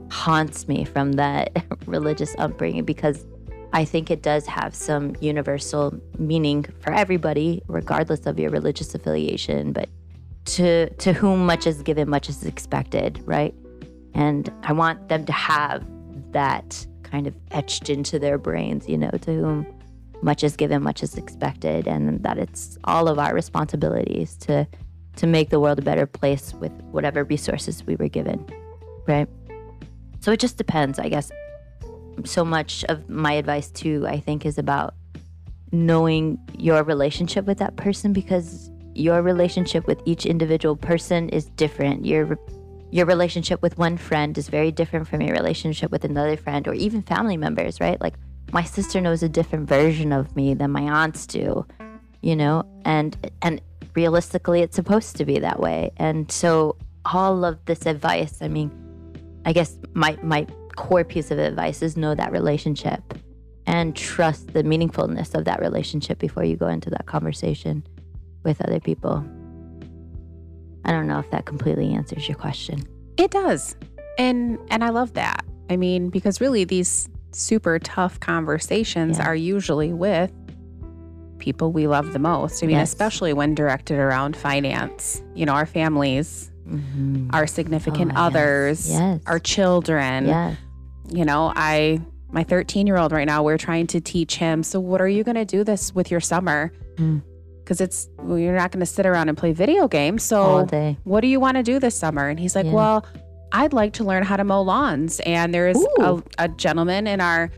haunts 0.09 0.67
me 0.67 0.85
from 0.85 1.13
that 1.13 1.65
religious 1.85 2.33
upbringing 2.37 2.85
because 2.85 3.25
I 3.73 3.83
think 3.83 4.09
it 4.09 4.23
does 4.23 4.47
have 4.47 4.73
some 4.73 5.15
universal 5.19 5.93
meaning 6.17 6.65
for 6.79 6.93
everybody, 6.93 7.61
regardless 7.67 8.25
of 8.25 8.39
your 8.39 8.49
religious 8.49 8.95
affiliation. 8.95 9.73
But 9.73 9.89
to 10.45 10.89
to 10.89 11.13
whom 11.13 11.45
much 11.45 11.67
is 11.67 11.81
given, 11.83 12.09
much 12.09 12.29
is 12.29 12.43
expected, 12.45 13.21
right? 13.25 13.53
And 14.17 14.51
I 14.63 14.73
want 14.73 15.09
them 15.09 15.25
to 15.25 15.31
have 15.31 15.85
that 16.31 16.85
kind 17.03 17.27
of 17.27 17.35
etched 17.51 17.89
into 17.89 18.19
their 18.19 18.37
brains, 18.37 18.89
you 18.89 18.97
know, 18.97 19.11
to 19.11 19.31
whom 19.31 19.67
much 20.23 20.43
is 20.43 20.55
given, 20.55 20.81
much 20.81 21.03
is 21.03 21.15
expected, 21.15 21.87
and 21.87 22.23
that 22.23 22.39
it's 22.39 22.77
all 22.83 23.07
of 23.07 23.19
our 23.19 23.33
responsibilities 23.33 24.35
to 24.37 24.67
to 25.17 25.27
make 25.27 25.49
the 25.49 25.59
world 25.59 25.79
a 25.79 25.81
better 25.81 26.05
place 26.05 26.53
with 26.55 26.71
whatever 26.91 27.23
resources 27.23 27.83
we 27.85 27.95
were 27.95 28.07
given, 28.07 28.45
right? 29.07 29.27
So 30.19 30.31
it 30.31 30.39
just 30.39 30.57
depends, 30.57 30.99
I 30.99 31.09
guess. 31.09 31.31
So 32.23 32.45
much 32.45 32.83
of 32.85 33.09
my 33.09 33.33
advice, 33.33 33.69
too, 33.71 34.05
I 34.07 34.19
think, 34.19 34.45
is 34.45 34.59
about 34.59 34.93
knowing 35.71 36.37
your 36.57 36.83
relationship 36.83 37.45
with 37.45 37.57
that 37.57 37.75
person 37.77 38.13
because 38.13 38.69
your 38.93 39.21
relationship 39.21 39.87
with 39.87 40.01
each 40.05 40.25
individual 40.25 40.75
person 40.75 41.29
is 41.29 41.45
different. 41.45 42.05
Your 42.05 42.37
your 42.91 43.05
relationship 43.05 43.61
with 43.61 43.77
one 43.77 43.97
friend 43.97 44.37
is 44.37 44.47
very 44.47 44.71
different 44.71 45.07
from 45.07 45.21
your 45.21 45.35
relationship 45.35 45.91
with 45.91 46.05
another 46.05 46.37
friend 46.37 46.67
or 46.67 46.73
even 46.73 47.01
family 47.01 47.37
members, 47.37 47.79
right? 47.79 47.99
Like 47.99 48.13
my 48.51 48.63
sister 48.63 49.01
knows 49.01 49.23
a 49.23 49.29
different 49.29 49.67
version 49.67 50.13
of 50.13 50.35
me 50.35 50.53
than 50.53 50.71
my 50.71 50.83
aunts 50.83 51.25
do, 51.27 51.65
you 52.21 52.35
know? 52.35 52.63
And 52.85 53.17
and 53.41 53.61
realistically 53.95 54.61
it's 54.61 54.75
supposed 54.75 55.17
to 55.17 55.25
be 55.25 55.39
that 55.39 55.59
way. 55.59 55.91
And 55.97 56.31
so 56.31 56.77
all 57.05 57.43
of 57.43 57.63
this 57.65 57.85
advice, 57.85 58.41
I 58.41 58.47
mean, 58.47 58.71
I 59.45 59.53
guess 59.53 59.77
my 59.93 60.17
my 60.23 60.47
core 60.75 61.03
piece 61.03 61.31
of 61.31 61.39
advice 61.39 61.81
is 61.81 61.97
know 61.97 62.15
that 62.15 62.31
relationship 62.31 63.01
and 63.65 63.95
trust 63.95 64.53
the 64.53 64.63
meaningfulness 64.63 65.35
of 65.35 65.43
that 65.45 65.59
relationship 65.59 66.19
before 66.19 66.45
you 66.45 66.55
go 66.55 66.67
into 66.67 66.89
that 66.91 67.05
conversation 67.05 67.85
with 68.43 68.61
other 68.61 68.79
people. 68.79 69.25
I 70.87 70.91
don't 70.91 71.07
know 71.07 71.19
if 71.19 71.29
that 71.31 71.45
completely 71.45 71.93
answers 71.93 72.27
your 72.27 72.37
question. 72.37 72.87
It 73.17 73.31
does. 73.31 73.75
And 74.17 74.57
and 74.69 74.83
I 74.83 74.89
love 74.89 75.13
that. 75.13 75.43
I 75.69 75.75
mean, 75.77 76.09
because 76.09 76.39
really 76.41 76.63
these 76.63 77.07
super 77.31 77.77
tough 77.79 78.19
conversations 78.19 79.17
Yeah. 79.19 79.27
are 79.27 79.35
usually 79.35 79.93
with 79.93 80.31
people 81.39 81.71
we 81.71 81.87
love 81.87 82.13
the 82.13 82.19
most. 82.19 82.63
I 82.63 82.67
mean, 82.67 82.77
Yes. 82.77 82.89
especially 82.89 83.33
when 83.33 83.53
directed 83.53 83.99
around 83.99 84.35
finance. 84.35 85.21
You 85.35 85.45
know, 85.45 85.53
our 85.53 85.65
families, 85.67 86.51
Mm-hmm. 86.67 87.29
our 87.31 87.47
significant 87.47 88.11
Oh, 88.15 88.23
others, 88.23 88.89
Yes. 88.89 89.21
our 89.27 89.39
children. 89.39 90.27
You 91.09 91.23
know, 91.25 91.53
I 91.55 92.01
my 92.29 92.43
13 92.43 92.87
year 92.87 92.97
old 92.97 93.13
right 93.13 93.25
now, 93.25 93.41
we're 93.43 93.57
trying 93.57 93.87
to 93.87 94.01
teach 94.01 94.35
him. 94.35 94.61
So, 94.63 94.79
what 94.81 94.99
are 95.01 95.07
you 95.07 95.23
going 95.23 95.35
to 95.35 95.45
do 95.45 95.63
this 95.63 95.95
with 95.95 96.11
your 96.11 96.19
summer? 96.19 96.73
Mm. 96.95 97.21
Because 97.67 97.81
it's, 97.81 98.07
well, 98.19 98.39
you're 98.39 98.55
not 98.55 98.71
going 98.71 98.79
to 98.79 98.85
sit 98.85 99.05
around 99.05 99.27
and 99.27 99.37
play 99.37 99.51
video 99.51 99.89
games. 99.89 100.23
So, 100.23 100.65
what 101.03 101.19
do 101.19 101.27
you 101.27 101.37
want 101.41 101.57
to 101.57 101.63
do 101.63 101.79
this 101.79 101.95
summer? 101.99 102.29
And 102.29 102.39
he's 102.39 102.55
like, 102.55 102.65
Yeah. 102.65 102.71
well, 102.71 103.05
I'd 103.51 103.73
like 103.73 103.91
to 103.93 104.05
learn 104.05 104.23
how 104.23 104.37
to 104.37 104.45
mow 104.45 104.61
lawns. 104.61 105.19
And 105.25 105.53
there's 105.53 105.77
a, 105.99 106.23
a 106.37 106.47
gentleman 106.47 107.07
in 107.07 107.19
our, 107.19 107.51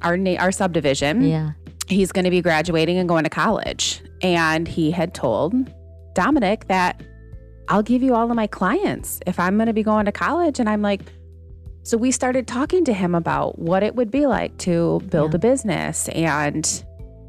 our, 0.00 0.16
our 0.38 0.52
subdivision. 0.52 1.20
Yeah. 1.20 1.50
He's 1.86 2.12
going 2.12 2.24
to 2.24 2.30
be 2.30 2.40
graduating 2.40 2.96
and 2.96 3.06
going 3.06 3.24
to 3.24 3.30
college. 3.30 4.00
And 4.22 4.66
he 4.66 4.90
had 4.90 5.12
told 5.12 5.52
Dominic 6.14 6.68
that 6.68 7.02
I'll 7.68 7.82
give 7.82 8.02
you 8.02 8.14
all 8.14 8.30
of 8.30 8.34
my 8.34 8.46
clients 8.46 9.20
if 9.26 9.38
I'm 9.38 9.56
going 9.58 9.66
to 9.66 9.74
be 9.74 9.82
going 9.82 10.06
to 10.06 10.12
college. 10.12 10.60
And 10.60 10.68
I'm 10.68 10.80
like, 10.80 11.02
so 11.82 11.98
we 11.98 12.10
started 12.10 12.46
talking 12.46 12.86
to 12.86 12.94
him 12.94 13.14
about 13.14 13.58
what 13.58 13.82
it 13.82 13.96
would 13.96 14.10
be 14.10 14.24
like 14.26 14.56
to 14.58 15.02
build 15.10 15.32
Yeah. 15.32 15.36
a 15.36 15.38
business. 15.40 16.08
And, 16.08 16.84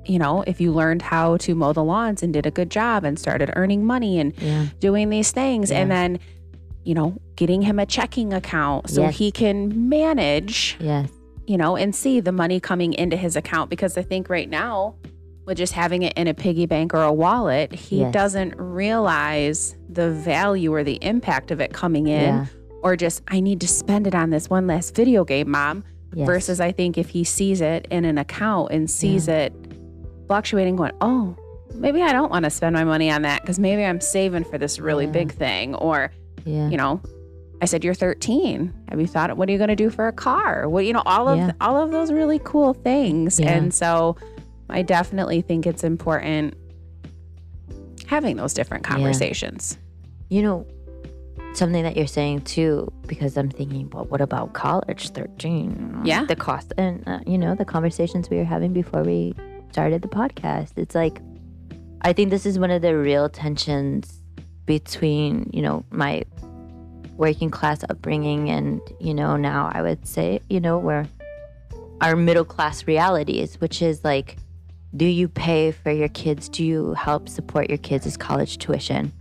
you 0.06 0.20
know, 0.20 0.44
if 0.48 0.60
you 0.60 0.72
learned 0.74 1.02
how 1.02 1.38
to 1.38 1.56
mow 1.56 1.72
the 1.74 1.84
lawns 1.84 2.22
and 2.24 2.34
did 2.34 2.46
a 2.46 2.52
good 2.52 2.70
job 2.70 3.04
and 3.04 3.18
started 3.18 3.52
earning 3.56 3.86
money 3.86 4.20
and 4.20 4.34
Yeah. 4.42 4.66
doing 4.80 5.10
these 5.10 5.32
things 5.32 5.72
and 5.72 5.90
then 5.92 6.20
you 6.84 6.94
know 6.94 7.16
getting 7.38 7.62
him 7.62 7.80
a 7.80 7.86
checking 7.86 8.34
account 8.34 8.90
so 8.90 9.04
Yes. 9.04 9.18
he 9.18 9.32
can 9.32 9.88
manage 9.88 10.76
Yes. 10.82 11.10
you 11.48 11.56
know 11.58 11.78
and 11.78 11.96
see 11.96 12.20
the 12.20 12.34
money 12.34 12.60
coming 12.60 12.92
into 12.92 13.16
his 13.16 13.38
account 13.38 13.70
because 13.70 13.98
i 13.98 14.02
think 14.02 14.30
right 14.30 14.50
now 14.50 14.96
with 15.46 15.58
just 15.58 15.72
having 15.72 16.02
it 16.04 16.12
in 16.18 16.28
a 16.28 16.34
piggy 16.34 16.66
bank 16.66 16.94
or 16.94 17.02
a 17.04 17.14
wallet 17.14 17.74
he 17.74 18.00
Yes. 18.00 18.14
doesn't 18.14 18.56
realize 18.58 19.76
the 19.90 20.12
value 20.12 20.74
or 20.74 20.84
the 20.84 21.00
impact 21.04 21.52
of 21.52 21.62
it 21.62 21.72
coming 21.74 22.08
in 22.08 22.20
Yeah. 22.36 22.46
or 22.82 22.96
just 22.98 23.22
i 23.30 23.40
need 23.40 23.62
to 23.62 23.68
spend 23.68 24.06
it 24.06 24.14
on 24.16 24.30
this 24.32 24.50
one 24.50 24.68
last 24.68 24.94
video 24.96 25.24
game 25.24 25.50
mom 25.52 25.84
Yes. 26.14 26.26
versus 26.26 26.60
i 26.60 26.72
think 26.74 26.98
if 26.98 27.10
he 27.10 27.24
sees 27.24 27.62
it 27.62 27.88
in 27.90 28.04
an 28.06 28.18
account 28.18 28.72
and 28.72 28.90
sees 28.92 29.28
it 29.28 29.54
fluctuating 30.28 30.76
going 30.76 30.92
oh 31.02 31.36
maybe 31.76 32.02
i 32.02 32.12
don't 32.12 32.30
want 32.32 32.44
to 32.46 32.50
spend 32.50 32.74
my 32.76 32.84
money 32.84 33.10
on 33.12 33.22
that 33.24 33.42
because 33.42 33.60
maybe 33.60 33.84
i'm 33.84 34.00
saving 34.02 34.44
for 34.44 34.58
this 34.58 34.80
really 34.80 35.06
Yeah. 35.06 35.12
big 35.12 35.32
thing 35.32 35.76
or 35.76 36.12
Yeah. 36.46 36.70
you 36.70 36.78
know 36.78 37.02
i 37.62 37.66
said 37.66 37.84
you're 37.84 37.94
13 37.94 38.74
have 38.90 39.00
you 39.00 39.08
thought 39.08 39.36
what 39.38 39.50
are 39.50 39.52
you 39.52 39.58
going 39.58 39.70
to 39.70 39.76
do 39.76 39.90
for 39.90 40.08
a 40.08 40.14
car 40.14 40.70
what 40.70 40.86
you 40.86 40.94
know 40.94 41.04
all 41.06 41.28
of 41.28 41.38
Yeah. 41.38 41.52
all 41.62 41.82
of 41.82 41.92
those 41.92 42.12
really 42.12 42.40
cool 42.44 42.74
things 42.74 43.40
and 43.40 43.74
so 43.74 44.16
i 44.70 44.82
definitely 44.82 45.42
think 45.42 45.66
it's 45.66 45.84
important 45.84 46.54
having 48.08 48.36
those 48.38 48.54
different 48.54 48.84
conversations 48.84 49.78
You 50.30 50.42
know, 50.42 50.66
something 51.54 51.84
that 51.84 51.96
you're 51.96 52.08
saying 52.08 52.42
too, 52.42 52.92
because 53.06 53.38
I'm 53.38 53.50
thinking, 53.52 53.88
well, 53.92 54.06
what 54.06 54.20
about 54.22 54.54
college? 54.54 55.10
13. 55.12 56.02
Yeah. 56.04 56.26
The 56.26 56.36
cost. 56.36 56.74
And, 56.78 57.04
uh, 57.08 57.20
you 57.28 57.38
know, 57.38 57.54
the 57.54 57.66
conversations 57.66 58.30
we 58.32 58.38
were 58.38 58.44
having 58.44 58.74
before 58.74 59.04
we 59.04 59.36
started 59.74 60.02
the 60.02 60.08
podcast. 60.08 60.78
It's 60.78 60.96
like, 60.96 61.20
I 62.02 62.14
think 62.14 62.30
this 62.30 62.46
is 62.46 62.58
one 62.58 62.72
of 62.72 62.82
the 62.82 62.98
real 62.98 63.28
tensions 63.28 64.22
between, 64.66 65.50
you 65.52 65.62
know, 65.62 65.84
my 65.92 66.24
working 67.18 67.50
class 67.50 67.84
upbringing 67.90 68.50
and, 68.50 68.82
you 69.00 69.14
know, 69.14 69.36
now 69.36 69.70
I 69.74 69.82
would 69.82 70.08
say, 70.08 70.40
you 70.50 70.62
know, 70.62 70.78
where 70.78 71.06
our 72.00 72.16
middle 72.16 72.46
class 72.46 72.88
realities, 72.88 73.60
which 73.60 73.82
is 73.82 74.04
like, 74.04 74.38
do 74.96 75.06
you 75.06 75.28
pay 75.28 75.72
for 75.72 75.92
your 75.92 76.10
kids? 76.10 76.48
Do 76.48 76.64
you 76.64 76.94
help 76.94 77.28
support 77.28 77.70
your 77.70 77.80
kids' 77.80 78.16
college 78.16 78.60
tuition? 78.60 79.12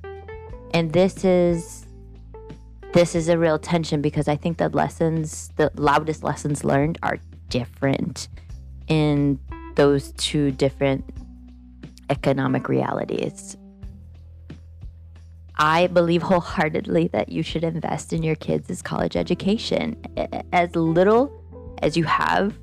and 0.74 0.92
this 0.92 1.24
is 1.24 1.86
this 2.92 3.14
is 3.14 3.28
a 3.28 3.38
real 3.38 3.58
tension 3.58 4.00
because 4.00 4.28
i 4.28 4.36
think 4.36 4.58
the 4.58 4.68
lessons 4.70 5.50
the 5.56 5.70
loudest 5.76 6.22
lessons 6.22 6.64
learned 6.64 6.98
are 7.02 7.18
different 7.48 8.28
in 8.88 9.38
those 9.76 10.12
two 10.12 10.50
different 10.52 11.04
economic 12.10 12.68
realities. 12.68 13.56
I 15.56 15.86
believe 15.88 16.22
wholeheartedly 16.22 17.08
that 17.08 17.28
you 17.28 17.42
should 17.42 17.62
invest 17.62 18.12
in 18.12 18.22
your 18.22 18.34
kids' 18.36 18.82
college 18.82 19.16
education. 19.16 19.96
As 20.52 20.74
little 20.74 21.32
as 21.82 21.96
you 21.96 22.04
have 22.04 22.58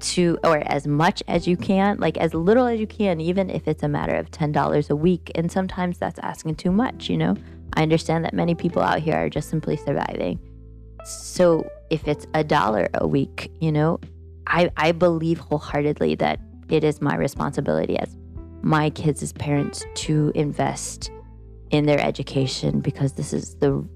to 0.00 0.38
or 0.44 0.58
as 0.58 0.86
much 0.86 1.24
as 1.26 1.48
you 1.48 1.56
can 1.56 1.98
like 1.98 2.16
as 2.18 2.32
little 2.32 2.66
as 2.66 2.78
you 2.78 2.86
can 2.86 3.20
even 3.20 3.50
if 3.50 3.66
it's 3.66 3.82
a 3.82 3.88
matter 3.88 4.14
of 4.14 4.30
$10 4.30 4.90
a 4.90 4.96
week. 4.96 5.32
And 5.34 5.50
sometimes 5.50 5.98
that's 5.98 6.18
asking 6.20 6.54
too 6.54 6.70
much 6.70 7.08
you 7.08 7.16
know? 7.16 7.36
I 7.74 7.82
understand 7.82 8.24
that 8.24 8.32
many 8.32 8.54
people 8.54 8.80
out 8.80 9.00
here 9.00 9.14
are 9.14 9.28
just 9.28 9.50
simply 9.50 9.76
surviving. 9.76 10.38
So 11.04 11.68
if 11.90 12.06
it's 12.06 12.26
a 12.34 12.44
dollar 12.44 12.88
a 12.94 13.06
week 13.06 13.50
you 13.60 13.72
know 13.72 13.98
i 14.46 14.70
i 14.76 14.92
believe 14.92 15.38
wholeheartedly 15.38 16.14
that 16.16 16.40
it 16.70 16.84
is 16.84 17.00
my 17.00 17.16
responsibility 17.16 17.98
as 17.98 18.16
my 18.62 18.90
kids 18.90 19.22
as 19.22 19.32
parents 19.32 19.84
to 19.94 20.32
invest 20.34 21.10
in 21.70 21.86
their 21.86 22.00
education 22.00 22.80
because 22.80 23.12
this 23.12 23.32
is 23.32 23.54
the 23.56 23.86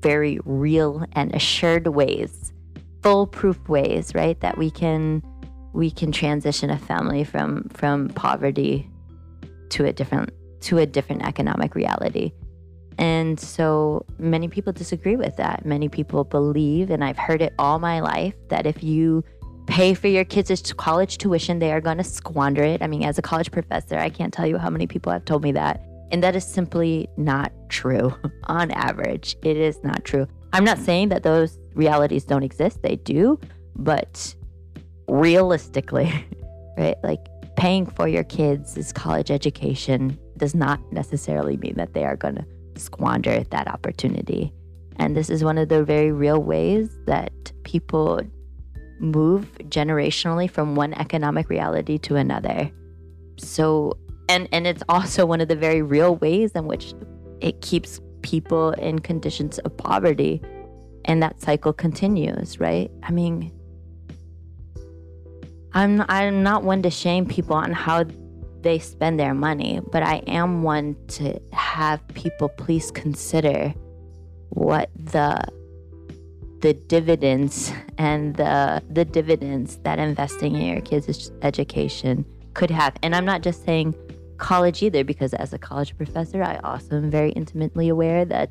very 0.00 0.38
real 0.44 1.04
and 1.12 1.34
assured 1.34 1.86
ways 1.88 2.52
foolproof 3.02 3.68
ways 3.68 4.12
right 4.14 4.40
that 4.40 4.56
we 4.56 4.70
can 4.70 5.22
we 5.72 5.90
can 5.90 6.10
transition 6.12 6.70
a 6.70 6.78
family 6.78 7.24
from 7.24 7.68
from 7.70 8.08
poverty 8.08 8.88
to 9.70 9.84
a 9.84 9.92
different 9.92 10.30
to 10.60 10.78
a 10.78 10.86
different 10.86 11.24
economic 11.24 11.74
reality. 11.74 12.32
And 12.98 13.38
so 13.38 14.04
many 14.18 14.48
people 14.48 14.72
disagree 14.72 15.14
with 15.14 15.36
that. 15.36 15.64
Many 15.64 15.88
people 15.88 16.24
believe 16.24 16.90
and 16.90 17.04
i've 17.04 17.18
heard 17.18 17.42
it 17.42 17.54
all 17.58 17.78
my 17.78 18.00
life 18.00 18.34
that 18.48 18.66
if 18.66 18.82
you 18.82 19.24
pay 19.68 19.92
for 19.92 20.08
your 20.08 20.24
kids' 20.24 20.72
college 20.72 21.18
tuition 21.18 21.58
they 21.58 21.70
are 21.70 21.80
going 21.80 21.98
to 21.98 22.04
squander 22.04 22.64
it. 22.64 22.82
I 22.82 22.86
mean 22.86 23.04
as 23.04 23.18
a 23.18 23.22
college 23.22 23.52
professor 23.52 23.98
i 23.98 24.08
can't 24.08 24.32
tell 24.32 24.46
you 24.46 24.58
how 24.58 24.70
many 24.70 24.86
people 24.86 25.12
have 25.12 25.24
told 25.24 25.42
me 25.42 25.52
that 25.52 25.84
and 26.10 26.22
that 26.22 26.34
is 26.34 26.44
simply 26.44 27.06
not 27.18 27.52
true. 27.68 28.14
On 28.44 28.70
average 28.70 29.36
it 29.42 29.56
is 29.56 29.78
not 29.84 30.04
true. 30.04 30.26
I'm 30.54 30.64
not 30.64 30.78
saying 30.78 31.10
that 31.10 31.22
those 31.22 31.58
realities 31.74 32.24
don't 32.24 32.42
exist 32.42 32.82
they 32.82 32.96
do 32.96 33.38
but 33.76 34.34
realistically 35.06 36.12
right 36.78 36.96
like 37.04 37.20
paying 37.56 37.84
for 37.86 38.08
your 38.08 38.24
kids' 38.24 38.92
college 38.92 39.30
education 39.30 40.18
does 40.38 40.54
not 40.54 40.80
necessarily 40.92 41.56
mean 41.58 41.74
that 41.76 41.92
they 41.92 42.04
are 42.04 42.16
going 42.16 42.36
to 42.36 42.46
squander 42.76 43.42
that 43.50 43.68
opportunity. 43.68 44.52
And 44.96 45.16
this 45.16 45.28
is 45.28 45.44
one 45.44 45.58
of 45.58 45.68
the 45.68 45.84
very 45.84 46.12
real 46.12 46.40
ways 46.40 46.88
that 47.06 47.32
people 47.64 48.20
move 49.00 49.50
generationally 49.64 50.50
from 50.50 50.74
one 50.74 50.94
economic 50.94 51.48
reality 51.48 51.98
to 51.98 52.16
another. 52.16 52.70
So 53.38 53.96
and 54.28 54.48
and 54.52 54.66
it's 54.66 54.82
also 54.88 55.26
one 55.26 55.40
of 55.40 55.48
the 55.48 55.56
very 55.56 55.82
real 55.82 56.16
ways 56.16 56.52
in 56.52 56.66
which 56.66 56.94
it 57.40 57.60
keeps 57.60 58.00
people 58.22 58.70
in 58.72 58.98
conditions 58.98 59.58
of 59.60 59.76
poverty. 59.76 60.42
And 61.04 61.22
that 61.22 61.40
cycle 61.40 61.72
continues 61.72 62.60
right? 62.60 62.90
I 63.02 63.12
mean 63.12 63.52
i'm 65.72 66.04
i'm 66.08 66.42
not 66.42 66.64
one 66.64 66.82
to 66.82 66.90
shame 66.90 67.26
people 67.26 67.54
on 67.54 67.72
how 67.72 68.04
they 68.60 68.78
spend 68.78 69.18
their 69.18 69.34
money 69.34 69.80
but 69.92 70.02
i 70.02 70.16
am 70.26 70.62
one 70.62 70.96
to 71.06 71.38
have 71.52 72.06
people 72.08 72.48
please 72.48 72.90
consider 72.90 73.72
what 74.50 74.90
the 74.96 75.40
the 76.60 76.74
dividends 76.74 77.72
and 77.98 78.34
the 78.36 78.82
the 78.90 79.04
dividends 79.04 79.78
that 79.84 79.98
investing 79.98 80.54
in 80.56 80.62
your 80.74 80.80
kids' 80.80 81.30
education 81.42 82.24
could 82.54 82.70
have. 82.70 82.94
And 83.02 83.14
i'm 83.14 83.24
not 83.24 83.42
just 83.42 83.64
saying 83.64 83.94
college 84.38 84.82
either 84.82 85.04
because 85.04 85.34
as 85.34 85.52
a 85.52 85.58
college 85.58 85.96
professor 85.96 86.42
i 86.42 86.56
also 86.58 86.96
am 86.96 87.10
very 87.10 87.30
intimately 87.32 87.88
aware 87.88 88.24
that 88.24 88.50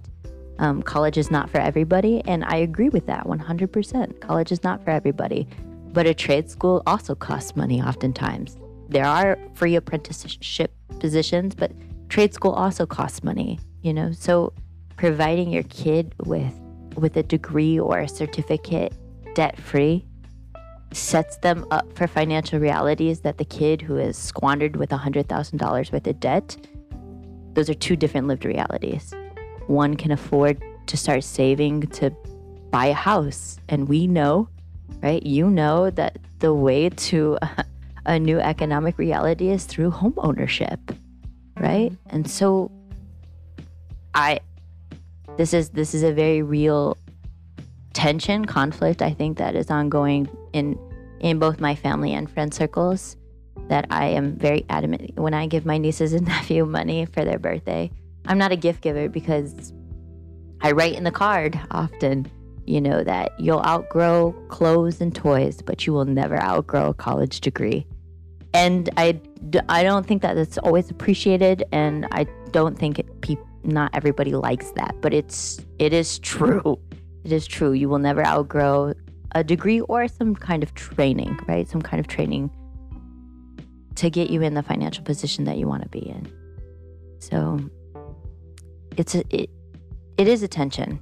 um, 0.59 0.81
college 0.81 1.17
is 1.17 1.31
not 1.31 1.49
for 1.49 1.59
everybody 1.59 2.21
and 2.25 2.43
i 2.45 2.57
agree 2.57 2.89
with 2.89 3.05
that 3.05 3.25
100% 3.25 4.19
college 4.19 4.51
is 4.51 4.63
not 4.63 4.83
for 4.83 4.89
everybody 4.89 5.47
but 5.93 6.05
a 6.05 6.13
trade 6.13 6.49
school 6.49 6.83
also 6.85 7.15
costs 7.15 7.55
money 7.55 7.81
oftentimes. 7.81 8.57
There 8.89 9.05
are 9.05 9.39
free 9.53 9.75
apprenticeship 9.75 10.71
positions 10.99 11.55
but 11.55 11.71
trade 12.09 12.33
school 12.33 12.51
also 12.51 12.85
costs 12.85 13.23
money 13.23 13.59
you 13.81 13.93
know? 13.93 14.11
So 14.11 14.53
providing 14.97 15.51
your 15.51 15.63
kid 15.63 16.13
with 16.25 16.53
with 16.97 17.15
a 17.17 17.23
degree 17.23 17.79
or 17.79 17.99
a 17.99 18.07
certificate 18.07 18.93
debt 19.35 19.59
free 19.59 20.05
sets 20.93 21.37
them 21.37 21.65
up 21.71 21.91
for 21.93 22.07
financial 22.07 22.59
realities 22.59 23.19
that 23.21 23.37
the 23.37 23.45
kid 23.45 23.81
who 23.81 23.97
is 23.97 24.17
squandered 24.17 24.75
with 24.75 24.89
$100,000 24.89 25.91
worth 25.91 26.07
of 26.07 26.19
debt, 26.19 26.57
those 27.53 27.69
are 27.69 27.73
two 27.73 27.95
different 27.95 28.27
lived 28.27 28.45
realities. 28.45 29.13
One 29.67 29.95
can 29.95 30.11
afford 30.11 30.61
to 30.87 30.97
start 30.97 31.23
saving 31.23 31.81
to 31.81 32.09
buy 32.71 32.87
a 32.87 32.93
house. 32.93 33.59
And 33.69 33.87
we 33.87 34.07
know, 34.07 34.49
right? 35.01 35.23
You 35.25 35.49
know 35.49 35.89
that 35.91 36.17
the 36.39 36.53
way 36.53 36.89
to 36.89 37.37
a, 37.41 37.65
a 38.05 38.19
new 38.19 38.39
economic 38.39 38.97
reality 38.97 39.49
is 39.49 39.65
through 39.65 39.91
home 39.91 40.13
ownership, 40.17 40.79
right? 41.59 41.91
Mm-hmm. 41.91 42.15
And 42.15 42.29
so 42.29 42.71
I 44.13 44.39
this 45.37 45.53
is 45.53 45.69
this 45.69 45.93
is 45.93 46.03
a 46.03 46.11
very 46.11 46.41
real 46.41 46.97
tension 47.93 48.45
conflict 48.45 49.01
i 49.01 49.11
think 49.11 49.37
that 49.37 49.55
is 49.55 49.71
ongoing 49.71 50.27
in 50.53 50.77
in 51.19 51.39
both 51.39 51.59
my 51.59 51.75
family 51.75 52.13
and 52.13 52.29
friend 52.29 52.53
circles 52.53 53.17
that 53.69 53.85
I 53.89 54.07
am 54.07 54.35
very 54.37 54.65
adamant 54.69 55.17
when 55.19 55.33
I 55.33 55.47
give 55.47 55.65
my 55.65 55.77
nieces 55.77 56.13
and 56.13 56.27
nephew 56.27 56.65
money 56.65 57.05
for 57.05 57.25
their 57.25 57.39
birthday. 57.39 57.91
I'm 58.25 58.37
not 58.37 58.51
a 58.51 58.55
gift 58.55 58.81
giver 58.81 59.09
because 59.09 59.73
I 60.61 60.71
write 60.71 60.95
in 60.95 61.03
the 61.03 61.11
card 61.11 61.59
often, 61.71 62.29
you 62.65 62.81
know, 62.81 63.03
that 63.03 63.39
you'll 63.39 63.63
outgrow 63.63 64.33
clothes 64.49 65.01
and 65.01 65.13
toys, 65.13 65.61
but 65.61 65.85
you 65.85 65.93
will 65.93 66.05
never 66.05 66.41
outgrow 66.41 66.89
a 66.89 66.93
college 66.93 67.41
degree. 67.41 67.85
And 68.53 68.89
I, 68.97 69.19
I 69.69 69.83
don't 69.83 70.05
think 70.05 70.21
that 70.23 70.37
it's 70.37 70.57
always 70.57 70.89
appreciated, 70.89 71.63
and 71.71 72.07
I 72.11 72.25
don't 72.51 72.77
think 72.77 72.99
it, 72.99 73.07
not 73.63 73.91
everybody 73.93 74.33
likes 74.33 74.71
that, 74.71 74.95
but 75.01 75.13
it's 75.13 75.59
it 75.79 75.93
is 75.93 76.19
true. 76.19 76.79
It 77.23 77.33
is 77.33 77.45
true. 77.45 77.73
You 77.73 77.89
will 77.89 77.99
never 77.99 78.25
outgrow 78.25 78.93
a 79.35 79.43
degree 79.43 79.81
or 79.81 80.07
some 80.07 80.33
kind 80.33 80.63
of 80.63 80.73
training, 80.75 81.37
right? 81.45 81.67
Some 81.67 81.81
kind 81.81 81.99
of 81.99 82.07
training 82.07 82.49
to 83.95 84.09
get 84.09 84.29
you 84.29 84.41
in 84.41 84.53
the 84.53 84.63
financial 84.63 85.03
position 85.03 85.43
that 85.43 85.57
you 85.57 85.67
want 85.67 85.83
to 85.83 85.89
be 85.89 86.07
in. 86.07 86.31
So 87.19 87.59
it's 88.95 89.13
a, 89.13 89.23
it 89.29 89.49
it 90.17 90.27
is 90.29 90.41
a 90.41 90.47
tension. 90.47 90.99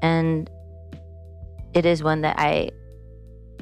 And 0.00 0.48
it 1.74 1.84
is 1.84 2.02
one 2.02 2.22
that 2.22 2.36
I 2.38 2.70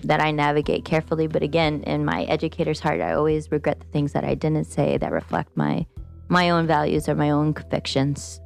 that 0.04 0.20
I 0.20 0.30
navigate 0.30 0.84
carefully, 0.84 1.26
but 1.26 1.42
again, 1.42 1.82
in 1.82 2.04
my 2.04 2.24
educator's 2.24 2.80
heart, 2.80 3.00
I 3.00 3.12
always 3.12 3.50
regret 3.50 3.80
the 3.80 3.86
things 3.86 4.12
that 4.12 4.24
I 4.24 4.34
didn't 4.34 4.66
say 4.66 4.98
that 4.98 5.10
reflect 5.10 5.56
my 5.56 5.86
my 6.28 6.50
own 6.50 6.66
values 6.66 7.08
or 7.08 7.14
my 7.14 7.30
own 7.30 7.54
convictions 7.54 8.40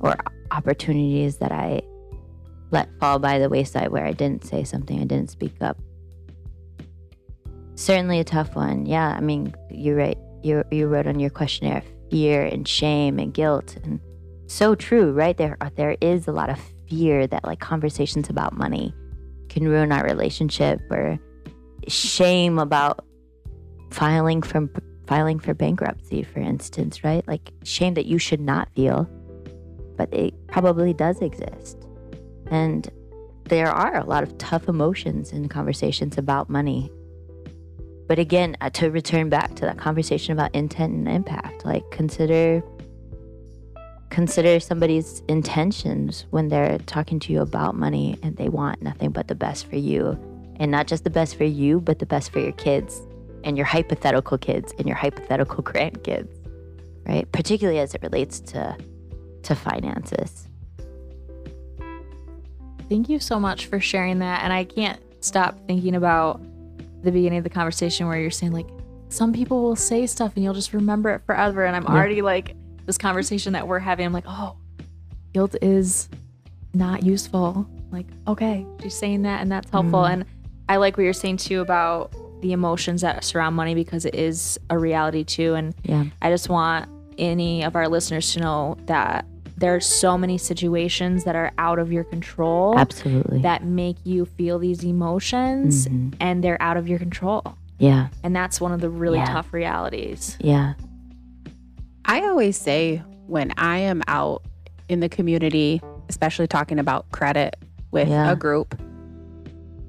or 0.00 0.16
opportunities 0.50 1.38
that 1.38 1.52
I 1.52 1.82
let 2.70 2.88
fall 3.00 3.18
by 3.18 3.38
the 3.38 3.48
wayside 3.48 3.88
where 3.88 4.04
I 4.04 4.12
didn't 4.12 4.44
say 4.44 4.64
something, 4.64 5.00
I 5.00 5.04
didn't 5.04 5.30
speak 5.30 5.54
up. 5.60 5.78
Certainly 7.74 8.20
a 8.20 8.24
tough 8.24 8.54
one. 8.54 8.86
Yeah, 8.86 9.08
I 9.08 9.20
mean, 9.20 9.54
you're 9.70 9.96
right. 9.96 10.18
You 10.42 10.64
you 10.70 10.86
wrote 10.86 11.06
on 11.06 11.18
your 11.18 11.30
questionnaire 11.30 11.82
fear 12.10 12.44
and 12.44 12.66
shame 12.66 13.18
and 13.18 13.32
guilt 13.32 13.76
and 13.84 14.00
so 14.46 14.74
true, 14.74 15.12
right? 15.12 15.36
There 15.36 15.56
there 15.76 15.96
is 16.00 16.26
a 16.28 16.32
lot 16.32 16.50
of 16.50 16.58
fear 16.88 17.26
that 17.26 17.44
like 17.44 17.60
conversations 17.60 18.30
about 18.30 18.56
money 18.56 18.94
can 19.48 19.68
ruin 19.68 19.92
our 19.92 20.04
relationship 20.04 20.80
or 20.90 21.18
shame 21.86 22.58
about 22.58 23.04
filing 23.90 24.42
from 24.42 24.68
filing 25.08 25.38
for 25.38 25.54
bankruptcy, 25.54 26.22
for 26.22 26.38
instance, 26.38 27.02
right? 27.02 27.26
Like 27.26 27.50
shame 27.64 27.94
that 27.94 28.04
you 28.04 28.18
should 28.18 28.40
not 28.40 28.68
feel, 28.76 29.08
but 29.96 30.12
it 30.12 30.34
probably 30.48 30.92
does 30.92 31.20
exist. 31.22 31.78
And 32.50 32.88
there 33.44 33.70
are 33.70 33.96
a 33.96 34.04
lot 34.04 34.22
of 34.22 34.36
tough 34.36 34.68
emotions 34.68 35.32
in 35.32 35.48
conversations 35.48 36.18
about 36.18 36.50
money. 36.50 36.92
But 38.06 38.18
again, 38.18 38.56
uh, 38.60 38.68
to 38.70 38.90
return 38.90 39.30
back 39.30 39.54
to 39.56 39.62
that 39.62 39.78
conversation 39.78 40.32
about 40.32 40.54
intent 40.54 40.92
and 40.92 41.08
impact, 41.08 41.64
like 41.64 41.90
consider 41.90 42.62
consider 44.10 44.58
somebody's 44.58 45.22
intentions 45.28 46.26
when 46.30 46.48
they're 46.48 46.78
talking 46.78 47.20
to 47.20 47.32
you 47.32 47.40
about 47.40 47.74
money 47.74 48.18
and 48.22 48.36
they 48.36 48.48
want 48.48 48.82
nothing 48.82 49.10
but 49.10 49.28
the 49.28 49.34
best 49.34 49.66
for 49.68 49.76
you. 49.76 50.18
And 50.56 50.70
not 50.70 50.86
just 50.86 51.04
the 51.04 51.10
best 51.10 51.36
for 51.36 51.44
you, 51.44 51.80
but 51.80 51.98
the 51.98 52.06
best 52.06 52.30
for 52.30 52.40
your 52.40 52.52
kids 52.52 53.02
and 53.48 53.56
your 53.56 53.66
hypothetical 53.66 54.36
kids 54.38 54.74
and 54.78 54.86
your 54.86 54.96
hypothetical 54.96 55.62
grandkids, 55.64 56.28
right? 57.06 57.30
Particularly 57.32 57.80
as 57.80 57.94
it 57.94 58.02
relates 58.02 58.38
to 58.40 58.76
to 59.42 59.54
finances. 59.54 60.48
Thank 62.88 63.08
you 63.08 63.18
so 63.18 63.40
much 63.40 63.66
for 63.66 63.80
sharing 63.80 64.18
that. 64.18 64.42
And 64.44 64.52
I 64.52 64.64
can't 64.64 65.00
stop 65.20 65.58
thinking 65.66 65.94
about 65.94 66.40
the 67.02 67.10
beginning 67.10 67.38
of 67.38 67.44
the 67.44 67.50
conversation 67.50 68.06
where 68.06 68.18
you're 68.20 68.30
saying 68.30 68.52
like 68.52 68.66
some 69.08 69.32
people 69.32 69.62
will 69.62 69.76
say 69.76 70.06
stuff 70.06 70.32
and 70.34 70.44
you'll 70.44 70.54
just 70.54 70.74
remember 70.74 71.10
it 71.10 71.22
forever. 71.24 71.64
And 71.64 71.74
I'm 71.74 71.84
yeah. 71.84 71.90
already 71.90 72.20
like 72.20 72.54
this 72.84 72.98
conversation 72.98 73.54
that 73.54 73.66
we're 73.66 73.78
having. 73.78 74.04
I'm 74.04 74.12
like, 74.12 74.26
oh, 74.26 74.56
guilt 75.32 75.56
is 75.62 76.08
not 76.74 77.02
useful. 77.02 77.66
Like, 77.90 78.06
okay, 78.26 78.66
she's 78.82 78.94
saying 78.94 79.22
that 79.22 79.40
and 79.40 79.50
that's 79.50 79.70
helpful. 79.70 80.00
Mm. 80.00 80.12
And 80.12 80.24
I 80.68 80.76
like 80.76 80.98
what 80.98 81.04
you're 81.04 81.14
saying 81.14 81.38
too 81.38 81.62
about 81.62 82.12
the 82.40 82.52
emotions 82.52 83.00
that 83.02 83.24
surround 83.24 83.56
money 83.56 83.74
because 83.74 84.04
it 84.04 84.14
is 84.14 84.58
a 84.70 84.78
reality 84.78 85.24
too. 85.24 85.54
And 85.54 85.74
yeah. 85.82 86.04
I 86.22 86.30
just 86.30 86.48
want 86.48 86.88
any 87.18 87.64
of 87.64 87.76
our 87.76 87.88
listeners 87.88 88.32
to 88.34 88.40
know 88.40 88.76
that 88.86 89.26
there 89.56 89.74
are 89.74 89.80
so 89.80 90.16
many 90.16 90.38
situations 90.38 91.24
that 91.24 91.34
are 91.34 91.50
out 91.58 91.80
of 91.80 91.90
your 91.92 92.04
control. 92.04 92.78
Absolutely. 92.78 93.42
That 93.42 93.64
make 93.64 93.96
you 94.04 94.24
feel 94.24 94.58
these 94.58 94.84
emotions 94.84 95.88
mm-hmm. 95.88 96.10
and 96.20 96.44
they're 96.44 96.62
out 96.62 96.76
of 96.76 96.88
your 96.88 97.00
control. 97.00 97.42
Yeah. 97.78 98.08
And 98.22 98.34
that's 98.34 98.60
one 98.60 98.72
of 98.72 98.80
the 98.80 98.88
really 98.88 99.18
yeah. 99.18 99.26
tough 99.26 99.52
realities. 99.52 100.36
Yeah. 100.40 100.74
I 102.04 102.22
always 102.22 102.56
say 102.56 103.02
when 103.26 103.52
I 103.58 103.78
am 103.78 104.02
out 104.06 104.42
in 104.88 105.00
the 105.00 105.08
community, 105.08 105.82
especially 106.08 106.46
talking 106.46 106.78
about 106.78 107.10
credit 107.10 107.56
with 107.90 108.08
yeah. 108.08 108.30
a 108.30 108.36
group, 108.36 108.80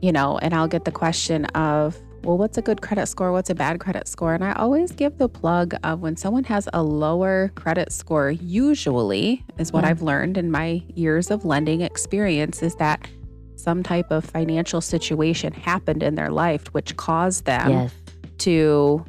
you 0.01 0.11
know, 0.11 0.37
and 0.39 0.53
I'll 0.53 0.67
get 0.67 0.85
the 0.85 0.91
question 0.91 1.45
of, 1.45 1.97
well, 2.23 2.37
what's 2.37 2.57
a 2.57 2.61
good 2.61 2.81
credit 2.81 3.07
score? 3.07 3.31
What's 3.31 3.49
a 3.49 3.55
bad 3.55 3.79
credit 3.79 4.07
score? 4.07 4.33
And 4.33 4.43
I 4.43 4.53
always 4.53 4.91
give 4.91 5.17
the 5.17 5.29
plug 5.29 5.75
of 5.83 6.01
when 6.01 6.15
someone 6.17 6.43
has 6.45 6.67
a 6.73 6.83
lower 6.83 7.51
credit 7.55 7.91
score, 7.91 8.31
usually, 8.31 9.43
is 9.57 9.71
what 9.71 9.83
yeah. 9.83 9.91
I've 9.91 10.01
learned 10.01 10.37
in 10.37 10.51
my 10.51 10.83
years 10.95 11.31
of 11.31 11.45
lending 11.45 11.81
experience, 11.81 12.61
is 12.61 12.75
that 12.75 13.07
some 13.59 13.83
type 13.83 14.09
of 14.09 14.23
financial 14.23 14.81
situation 14.81 15.51
happened 15.51 16.01
in 16.01 16.15
their 16.15 16.31
life 16.31 16.73
which 16.73 16.95
caused 16.95 17.45
them 17.45 17.69
yes. 17.69 17.93
to 18.37 19.05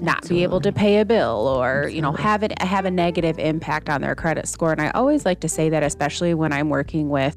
not 0.00 0.18
Absolutely. 0.18 0.36
be 0.36 0.42
able 0.42 0.60
to 0.60 0.72
pay 0.72 1.00
a 1.00 1.04
bill 1.04 1.48
or 1.48 1.68
Absolutely. 1.68 1.96
you 1.96 2.02
know 2.02 2.12
have 2.12 2.42
it 2.42 2.62
have 2.62 2.84
a 2.84 2.90
negative 2.90 3.38
impact 3.38 3.88
on 3.88 4.00
their 4.02 4.14
credit 4.14 4.46
score 4.46 4.72
and 4.72 4.80
i 4.80 4.90
always 4.90 5.24
like 5.24 5.40
to 5.40 5.48
say 5.48 5.70
that 5.70 5.82
especially 5.82 6.34
when 6.34 6.52
i'm 6.52 6.68
working 6.68 7.08
with 7.08 7.36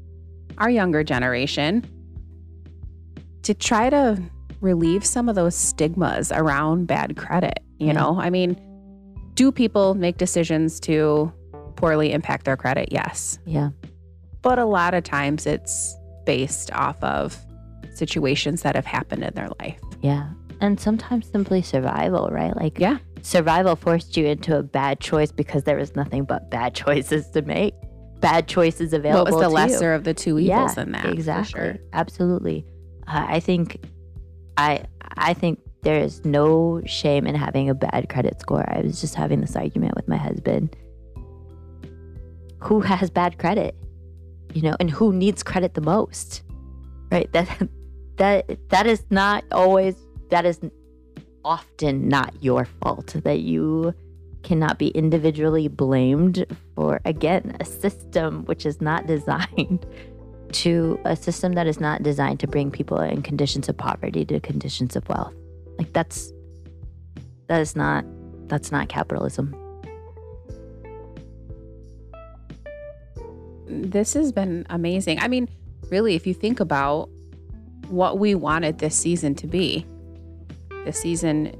our 0.58 0.70
younger 0.70 1.02
generation 1.02 1.84
to 3.42 3.54
try 3.54 3.88
to 3.90 4.22
relieve 4.62 5.04
some 5.04 5.28
of 5.28 5.34
those 5.34 5.54
stigmas 5.54 6.32
around 6.32 6.86
bad 6.86 7.16
credit. 7.16 7.58
You 7.78 7.92
know, 7.92 8.18
I 8.20 8.30
mean, 8.30 8.56
do 9.34 9.50
people 9.50 9.94
make 9.94 10.16
decisions 10.16 10.78
to 10.80 11.32
poorly 11.76 12.12
impact 12.12 12.44
their 12.44 12.56
credit? 12.56 12.88
Yes. 12.92 13.38
Yeah. 13.44 13.70
But 14.40 14.58
a 14.58 14.64
lot 14.64 14.94
of 14.94 15.04
times 15.04 15.46
it's 15.46 15.94
based 16.24 16.72
off 16.72 17.02
of 17.02 17.36
situations 17.94 18.62
that 18.62 18.76
have 18.76 18.86
happened 18.86 19.24
in 19.24 19.34
their 19.34 19.48
life. 19.60 19.80
Yeah. 20.00 20.30
And 20.60 20.78
sometimes 20.78 21.28
simply 21.28 21.60
survival, 21.60 22.28
right? 22.30 22.56
Like, 22.56 22.78
yeah. 22.78 22.98
Survival 23.22 23.76
forced 23.76 24.16
you 24.16 24.26
into 24.26 24.56
a 24.56 24.62
bad 24.62 25.00
choice 25.00 25.32
because 25.32 25.64
there 25.64 25.76
was 25.76 25.96
nothing 25.96 26.24
but 26.24 26.50
bad 26.50 26.74
choices 26.76 27.28
to 27.30 27.42
make. 27.42 27.74
Bad 28.20 28.46
choices 28.46 28.92
available. 28.92 29.32
What 29.32 29.40
was 29.40 29.42
the 29.42 29.48
lesser 29.48 29.90
you. 29.90 29.96
of 29.96 30.04
the 30.04 30.14
two 30.14 30.38
evils 30.38 30.76
yeah, 30.76 30.82
in 30.82 30.92
that? 30.92 31.06
Exactly. 31.06 31.60
Sure. 31.60 31.76
Absolutely. 31.92 32.64
Uh, 33.08 33.26
I 33.28 33.40
think 33.40 33.84
I 34.56 34.84
I 35.16 35.34
think 35.34 35.60
there 35.82 35.98
is 35.98 36.24
no 36.24 36.80
shame 36.86 37.26
in 37.26 37.34
having 37.34 37.68
a 37.68 37.74
bad 37.74 38.08
credit 38.08 38.40
score. 38.40 38.64
I 38.68 38.80
was 38.80 39.00
just 39.00 39.14
having 39.14 39.40
this 39.40 39.56
argument 39.56 39.94
with 39.96 40.08
my 40.08 40.16
husband. 40.16 40.76
Who 42.60 42.80
has 42.80 43.10
bad 43.10 43.38
credit? 43.38 43.74
You 44.54 44.62
know, 44.62 44.76
and 44.78 44.90
who 44.90 45.12
needs 45.12 45.42
credit 45.42 45.74
the 45.74 45.80
most? 45.80 46.42
Right? 47.10 47.30
That 47.32 47.68
that 48.16 48.58
that 48.68 48.86
is 48.86 49.04
not 49.10 49.44
always 49.52 49.96
that 50.30 50.44
is 50.44 50.60
often 51.44 52.08
not 52.08 52.32
your 52.40 52.66
fault 52.80 53.16
that 53.24 53.40
you 53.40 53.92
cannot 54.42 54.78
be 54.78 54.88
individually 54.88 55.68
blamed 55.68 56.44
for 56.74 57.00
again 57.04 57.56
a 57.60 57.64
system 57.64 58.44
which 58.46 58.66
is 58.66 58.80
not 58.80 59.06
designed 59.14 59.86
to 60.52 60.98
a 61.04 61.16
system 61.16 61.52
that 61.54 61.66
is 61.66 61.80
not 61.80 62.02
designed 62.02 62.40
to 62.40 62.46
bring 62.46 62.70
people 62.70 62.98
in 63.00 63.22
conditions 63.22 63.68
of 63.68 63.76
poverty 63.76 64.24
to 64.26 64.40
conditions 64.40 64.96
of 64.96 65.08
wealth. 65.08 65.34
Like 65.78 65.92
that's 65.92 66.32
that 67.48 67.60
is 67.60 67.74
not 67.74 68.04
that's 68.48 68.70
not 68.70 68.88
capitalism. 68.88 69.54
This 73.66 74.14
has 74.14 74.32
been 74.32 74.66
amazing. 74.68 75.18
I 75.20 75.28
mean, 75.28 75.48
really 75.90 76.14
if 76.14 76.26
you 76.26 76.34
think 76.34 76.60
about 76.60 77.08
what 77.88 78.18
we 78.18 78.34
wanted 78.34 78.78
this 78.78 78.94
season 78.94 79.34
to 79.36 79.46
be. 79.46 79.86
This 80.84 80.98
season 81.00 81.56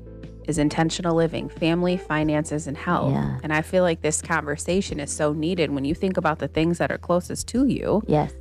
is 0.49 0.59
intentional 0.59 1.15
living, 1.15 1.49
family, 1.49 1.97
finances, 1.97 2.67
and 2.67 2.77
health. 2.77 3.13
Yeah. 3.13 3.39
And 3.43 3.53
I 3.53 3.63
feel 3.63 3.85
like 3.85 4.01
this 4.01 4.21
conversation 4.21 4.99
is 4.99 5.15
so 5.15 5.33
needed 5.33 5.71
when 5.71 5.85
you 5.85 5.95
think 5.95 6.17
about 6.17 6.41
the 6.41 6.49
things 6.49 6.79
that 6.79 6.91
are 6.91 6.99
closest 6.99 7.49
to 7.49 7.67
you. 7.67 8.03
Yes 8.07 8.33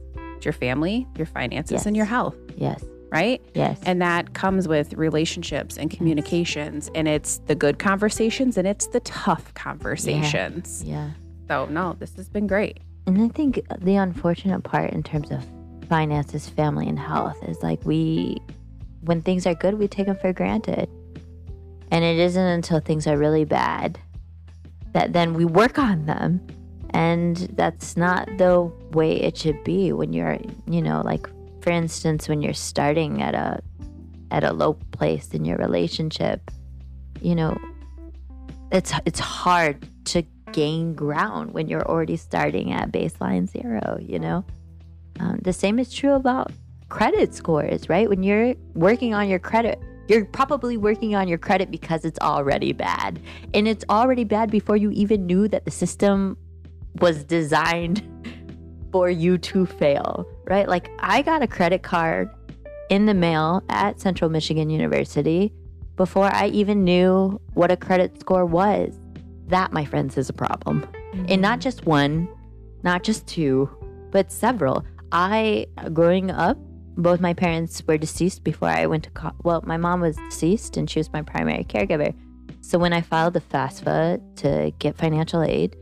your 0.45 0.53
family, 0.53 1.07
your 1.15 1.25
finances, 1.25 1.71
yes. 1.71 1.85
and 1.85 1.95
your 1.95 2.05
health. 2.05 2.35
Yes. 2.55 2.83
Right? 3.11 3.41
Yes. 3.53 3.79
And 3.85 4.01
that 4.01 4.33
comes 4.33 4.67
with 4.67 4.93
relationships 4.93 5.77
and 5.77 5.91
communications. 5.91 6.87
Yes. 6.87 6.91
And 6.95 7.07
it's 7.07 7.37
the 7.39 7.55
good 7.55 7.77
conversations 7.77 8.57
and 8.57 8.65
it's 8.65 8.87
the 8.87 9.01
tough 9.01 9.53
conversations. 9.53 10.81
Yeah. 10.85 11.07
yeah. 11.07 11.09
So, 11.49 11.65
no, 11.65 11.97
this 11.99 12.15
has 12.15 12.29
been 12.29 12.47
great. 12.47 12.79
And 13.07 13.21
I 13.21 13.27
think 13.27 13.61
the 13.79 13.95
unfortunate 13.95 14.61
part 14.61 14.91
in 14.91 15.03
terms 15.03 15.31
of 15.31 15.45
finances, 15.89 16.47
family, 16.47 16.87
and 16.87 16.97
health 16.97 17.37
is 17.43 17.61
like 17.61 17.83
we 17.85 18.37
when 19.01 19.21
things 19.21 19.45
are 19.45 19.55
good, 19.55 19.73
we 19.75 19.87
take 19.87 20.05
them 20.05 20.15
for 20.15 20.31
granted. 20.31 20.89
And 21.91 22.05
it 22.05 22.17
isn't 22.19 22.41
until 22.41 22.79
things 22.79 23.07
are 23.07 23.17
really 23.17 23.43
bad 23.43 23.99
that 24.93 25.13
then 25.13 25.33
we 25.33 25.45
work 25.45 25.77
on 25.77 26.05
them. 26.05 26.45
And 26.91 27.37
that's 27.53 27.95
not 27.95 28.27
the 28.37 28.71
way 28.91 29.13
it 29.13 29.37
should 29.37 29.63
be 29.63 29.91
when 29.93 30.13
you're, 30.13 30.37
you 30.67 30.81
know, 30.81 31.01
like 31.03 31.27
for 31.61 31.71
instance, 31.71 32.27
when 32.27 32.41
you're 32.41 32.53
starting 32.53 33.21
at 33.21 33.35
a 33.35 33.61
at 34.31 34.43
a 34.43 34.53
low 34.53 34.73
place 34.91 35.29
in 35.29 35.45
your 35.45 35.57
relationship, 35.57 36.51
you 37.21 37.35
know, 37.35 37.57
it's 38.71 38.93
it's 39.05 39.19
hard 39.19 39.87
to 40.05 40.23
gain 40.51 40.93
ground 40.93 41.53
when 41.53 41.67
you're 41.67 41.87
already 41.87 42.17
starting 42.17 42.71
at 42.71 42.91
baseline 42.91 43.49
zero, 43.49 43.97
you 44.01 44.19
know? 44.19 44.43
Um, 45.19 45.39
the 45.41 45.53
same 45.53 45.79
is 45.79 45.93
true 45.93 46.13
about 46.13 46.51
credit 46.89 47.33
scores, 47.33 47.87
right? 47.89 48.09
When 48.09 48.23
you're 48.23 48.55
working 48.73 49.13
on 49.13 49.29
your 49.29 49.39
credit, 49.39 49.79
you're 50.07 50.25
probably 50.25 50.77
working 50.77 51.15
on 51.15 51.27
your 51.27 51.37
credit 51.37 51.71
because 51.71 52.03
it's 52.03 52.19
already 52.19 52.73
bad. 52.73 53.19
And 53.53 53.67
it's 53.67 53.85
already 53.89 54.23
bad 54.23 54.51
before 54.51 54.77
you 54.77 54.91
even 54.91 55.25
knew 55.25 55.47
that 55.47 55.63
the 55.63 55.71
system 55.71 56.37
was 56.99 57.23
designed 57.23 58.03
for 58.91 59.09
you 59.09 59.37
to 59.37 59.65
fail, 59.65 60.25
right? 60.45 60.67
Like, 60.67 60.89
I 60.99 61.21
got 61.21 61.41
a 61.41 61.47
credit 61.47 61.83
card 61.83 62.29
in 62.89 63.05
the 63.05 63.13
mail 63.13 63.63
at 63.69 63.99
Central 63.99 64.29
Michigan 64.29 64.69
University 64.69 65.53
before 65.95 66.29
I 66.33 66.47
even 66.47 66.83
knew 66.83 67.39
what 67.53 67.71
a 67.71 67.77
credit 67.77 68.19
score 68.19 68.45
was. 68.45 68.99
That, 69.47 69.71
my 69.71 69.85
friends, 69.85 70.17
is 70.17 70.29
a 70.29 70.33
problem. 70.33 70.81
Mm-hmm. 70.81 71.25
And 71.29 71.41
not 71.41 71.59
just 71.59 71.85
one, 71.85 72.27
not 72.83 73.03
just 73.03 73.27
two, 73.27 73.69
but 74.11 74.31
several. 74.31 74.85
I, 75.11 75.67
growing 75.93 76.31
up, 76.31 76.57
both 76.97 77.21
my 77.21 77.33
parents 77.33 77.81
were 77.87 77.97
deceased 77.97 78.43
before 78.43 78.67
I 78.67 78.85
went 78.85 79.05
to 79.05 79.09
college. 79.11 79.35
Well, 79.43 79.63
my 79.65 79.77
mom 79.77 80.01
was 80.01 80.17
deceased 80.29 80.77
and 80.77 80.89
she 80.89 80.99
was 80.99 81.11
my 81.13 81.21
primary 81.21 81.63
caregiver. 81.63 82.13
So 82.61 82.77
when 82.77 82.93
I 82.93 83.01
filed 83.01 83.33
the 83.33 83.41
FAFSA 83.41 84.37
to 84.37 84.71
get 84.79 84.97
financial 84.97 85.41
aid, 85.41 85.75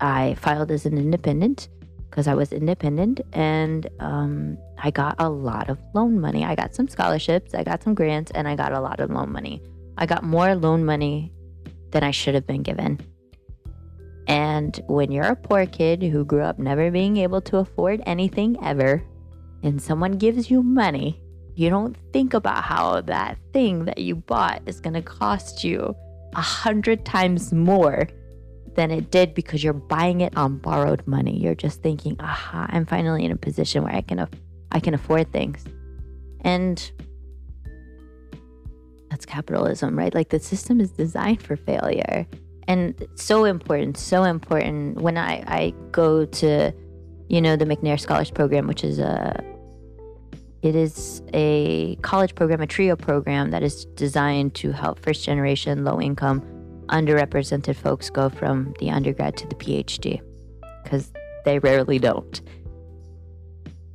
I 0.00 0.34
filed 0.34 0.70
as 0.70 0.86
an 0.86 0.96
independent 0.96 1.68
because 2.10 2.26
I 2.26 2.34
was 2.34 2.52
independent 2.52 3.20
and 3.32 3.88
um, 4.00 4.58
I 4.78 4.90
got 4.90 5.16
a 5.18 5.28
lot 5.28 5.68
of 5.68 5.78
loan 5.94 6.20
money. 6.20 6.44
I 6.44 6.54
got 6.54 6.74
some 6.74 6.88
scholarships, 6.88 7.54
I 7.54 7.64
got 7.64 7.82
some 7.82 7.94
grants, 7.94 8.30
and 8.34 8.48
I 8.48 8.56
got 8.56 8.72
a 8.72 8.80
lot 8.80 9.00
of 9.00 9.10
loan 9.10 9.32
money. 9.32 9.62
I 9.96 10.06
got 10.06 10.24
more 10.24 10.54
loan 10.54 10.84
money 10.84 11.32
than 11.90 12.04
I 12.04 12.10
should 12.10 12.34
have 12.34 12.46
been 12.46 12.62
given. 12.62 13.00
And 14.26 14.78
when 14.88 15.10
you're 15.10 15.24
a 15.24 15.36
poor 15.36 15.66
kid 15.66 16.02
who 16.02 16.24
grew 16.24 16.42
up 16.42 16.58
never 16.58 16.90
being 16.90 17.16
able 17.16 17.40
to 17.42 17.58
afford 17.58 18.02
anything 18.06 18.56
ever, 18.62 19.02
and 19.62 19.80
someone 19.80 20.12
gives 20.12 20.50
you 20.50 20.62
money, 20.62 21.20
you 21.54 21.70
don't 21.70 21.96
think 22.12 22.34
about 22.34 22.62
how 22.62 23.00
that 23.02 23.38
thing 23.52 23.84
that 23.86 23.98
you 23.98 24.14
bought 24.14 24.62
is 24.66 24.80
going 24.80 24.94
to 24.94 25.02
cost 25.02 25.64
you 25.64 25.94
a 26.34 26.40
hundred 26.40 27.04
times 27.04 27.52
more 27.52 28.06
than 28.78 28.92
it 28.92 29.10
did 29.10 29.34
because 29.34 29.64
you're 29.64 29.72
buying 29.72 30.20
it 30.20 30.36
on 30.36 30.56
borrowed 30.56 31.04
money. 31.04 31.36
You're 31.36 31.56
just 31.56 31.82
thinking, 31.82 32.14
aha, 32.20 32.68
I'm 32.70 32.86
finally 32.86 33.24
in 33.24 33.32
a 33.32 33.36
position 33.36 33.82
where 33.82 33.92
I 33.92 34.02
can, 34.02 34.20
af- 34.20 34.30
I 34.70 34.78
can 34.78 34.94
afford 34.94 35.32
things. 35.32 35.64
And 36.42 36.78
that's 39.10 39.26
capitalism, 39.26 39.98
right? 39.98 40.14
Like 40.14 40.28
the 40.28 40.38
system 40.38 40.80
is 40.80 40.92
designed 40.92 41.42
for 41.42 41.56
failure. 41.56 42.24
And 42.68 43.04
so 43.16 43.46
important, 43.46 43.96
so 43.96 44.22
important. 44.22 45.00
When 45.00 45.18
I, 45.18 45.42
I 45.48 45.74
go 45.90 46.24
to, 46.24 46.72
you 47.28 47.40
know, 47.40 47.56
the 47.56 47.64
McNair 47.64 47.98
Scholars 47.98 48.30
Program, 48.30 48.68
which 48.68 48.84
is 48.84 49.00
a 49.00 49.44
it 50.62 50.76
is 50.76 51.20
a 51.34 51.96
college 51.96 52.36
program, 52.36 52.60
a 52.60 52.66
TRIO 52.66 52.94
program 52.94 53.50
that 53.50 53.64
is 53.64 53.86
designed 53.96 54.54
to 54.54 54.70
help 54.70 55.00
first 55.00 55.24
generation, 55.24 55.84
low 55.84 56.00
income, 56.00 56.42
underrepresented 56.88 57.76
folks 57.76 58.10
go 58.10 58.28
from 58.28 58.74
the 58.78 58.90
undergrad 58.90 59.36
to 59.38 59.46
the 59.46 59.54
PhD 59.54 60.20
because 60.82 61.12
they 61.44 61.58
rarely 61.58 61.98
don't. 61.98 62.40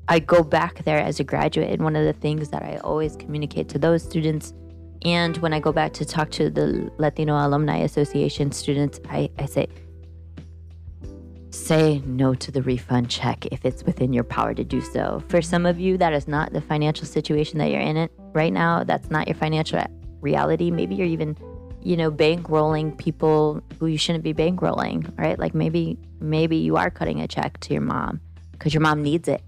I 0.07 0.19
go 0.19 0.43
back 0.43 0.83
there 0.83 0.99
as 0.99 1.19
a 1.19 1.23
graduate, 1.23 1.69
and 1.69 1.83
one 1.83 1.95
of 1.95 2.05
the 2.05 2.13
things 2.13 2.49
that 2.49 2.63
I 2.63 2.77
always 2.77 3.15
communicate 3.15 3.69
to 3.69 3.79
those 3.79 4.03
students 4.03 4.53
and 5.05 5.35
when 5.37 5.53
I 5.53 5.59
go 5.59 5.71
back 5.71 5.93
to 5.93 6.05
talk 6.05 6.31
to 6.31 6.49
the 6.49 6.89
Latino 6.97 7.35
Alumni 7.35 7.77
Association 7.79 8.51
students, 8.51 8.99
I, 9.09 9.29
I 9.37 9.45
say, 9.45 9.67
say 11.49 12.01
no 12.05 12.33
to 12.35 12.51
the 12.51 12.61
refund 12.61 13.09
check 13.09 13.45
if 13.47 13.65
it's 13.65 13.83
within 13.83 14.13
your 14.13 14.23
power 14.23 14.53
to 14.53 14.63
do 14.63 14.79
so. 14.79 15.21
For 15.27 15.41
some 15.41 15.65
of 15.65 15.79
you, 15.79 15.97
that 15.97 16.13
is 16.13 16.27
not 16.27 16.53
the 16.53 16.61
financial 16.61 17.05
situation 17.05 17.59
that 17.59 17.69
you're 17.69 17.81
in 17.81 17.97
it 17.97 18.11
right 18.33 18.53
now. 18.53 18.83
That's 18.83 19.09
not 19.09 19.27
your 19.27 19.35
financial 19.35 19.83
reality. 20.21 20.71
Maybe 20.71 20.95
you're 20.95 21.07
even, 21.07 21.35
you 21.83 21.97
know, 21.97 22.11
bankrolling 22.11 22.97
people 22.97 23.61
who 23.79 23.87
you 23.87 23.97
shouldn't 23.97 24.23
be 24.23 24.33
bankrolling, 24.33 25.17
right? 25.17 25.37
Like 25.37 25.53
maybe 25.53 25.97
maybe 26.19 26.55
you 26.55 26.77
are 26.77 26.89
cutting 26.89 27.21
a 27.21 27.27
check 27.27 27.59
to 27.61 27.73
your 27.73 27.81
mom 27.81 28.21
because 28.53 28.73
your 28.73 28.81
mom 28.81 29.03
needs 29.03 29.27
it, 29.27 29.43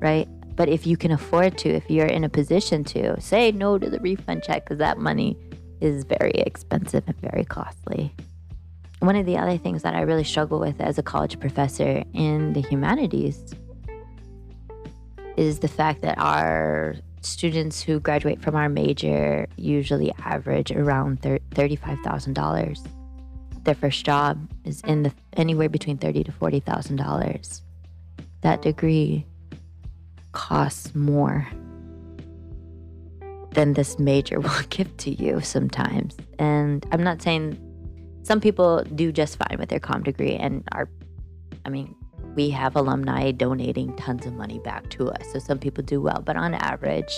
right? 0.00 0.28
But 0.56 0.68
if 0.68 0.86
you 0.86 0.96
can 0.96 1.10
afford 1.10 1.58
to, 1.58 1.70
if 1.70 1.90
you're 1.90 2.06
in 2.06 2.22
a 2.22 2.28
position 2.28 2.84
to, 2.84 3.20
say 3.20 3.50
no 3.50 3.78
to 3.78 3.90
the 3.90 3.98
refund 4.00 4.42
check 4.44 4.64
because 4.64 4.78
that 4.78 4.98
money 4.98 5.36
is 5.80 6.04
very 6.04 6.32
expensive 6.32 7.02
and 7.06 7.16
very 7.20 7.44
costly. 7.44 8.14
One 9.00 9.16
of 9.16 9.26
the 9.26 9.36
other 9.36 9.58
things 9.58 9.82
that 9.82 9.94
I 9.94 10.02
really 10.02 10.24
struggle 10.24 10.60
with 10.60 10.80
as 10.80 10.98
a 10.98 11.02
college 11.02 11.40
professor 11.40 12.04
in 12.12 12.52
the 12.52 12.60
humanities 12.60 13.54
is 15.36 15.58
the 15.58 15.68
fact 15.68 16.02
that 16.02 16.16
our 16.18 16.94
students 17.24 17.82
who 17.82 18.00
graduate 18.00 18.40
from 18.42 18.54
our 18.54 18.68
major 18.68 19.46
usually 19.56 20.12
average 20.24 20.70
around 20.70 21.22
$35,000. 21.22 22.86
Their 23.64 23.74
first 23.74 24.04
job 24.04 24.46
is 24.64 24.82
in 24.82 25.04
the 25.04 25.12
anywhere 25.34 25.70
between 25.70 25.96
thirty 25.96 26.22
to 26.22 26.30
forty 26.32 26.60
thousand 26.60 26.96
dollars. 26.96 27.62
That 28.42 28.60
degree 28.60 29.24
costs 30.32 30.94
more 30.94 31.48
than 33.52 33.72
this 33.72 33.98
major 33.98 34.38
will 34.44 34.62
give 34.68 34.94
to 34.98 35.10
you 35.10 35.40
sometimes. 35.40 36.14
And 36.38 36.84
I'm 36.92 37.02
not 37.02 37.22
saying 37.22 37.58
some 38.22 38.40
people 38.40 38.84
do 38.94 39.12
just 39.12 39.38
fine 39.38 39.58
with 39.58 39.70
their 39.70 39.80
com 39.80 40.02
degree 40.02 40.34
and 40.34 40.62
are, 40.72 40.88
I 41.64 41.70
mean, 41.70 41.94
we 42.34 42.50
have 42.50 42.76
alumni 42.76 43.30
donating 43.30 43.94
tons 43.96 44.26
of 44.26 44.34
money 44.34 44.58
back 44.58 44.90
to 44.90 45.10
us. 45.10 45.32
So 45.32 45.38
some 45.38 45.58
people 45.58 45.84
do 45.84 46.00
well, 46.00 46.22
but 46.24 46.36
on 46.36 46.54
average, 46.54 47.14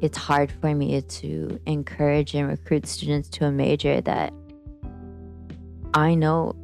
it's 0.00 0.18
hard 0.18 0.50
for 0.60 0.74
me 0.74 1.00
to 1.00 1.60
encourage 1.66 2.34
and 2.34 2.48
recruit 2.48 2.86
students 2.86 3.28
to 3.30 3.46
a 3.46 3.52
major 3.52 4.00
that 4.00 4.32
I 5.94 6.14
know 6.14 6.56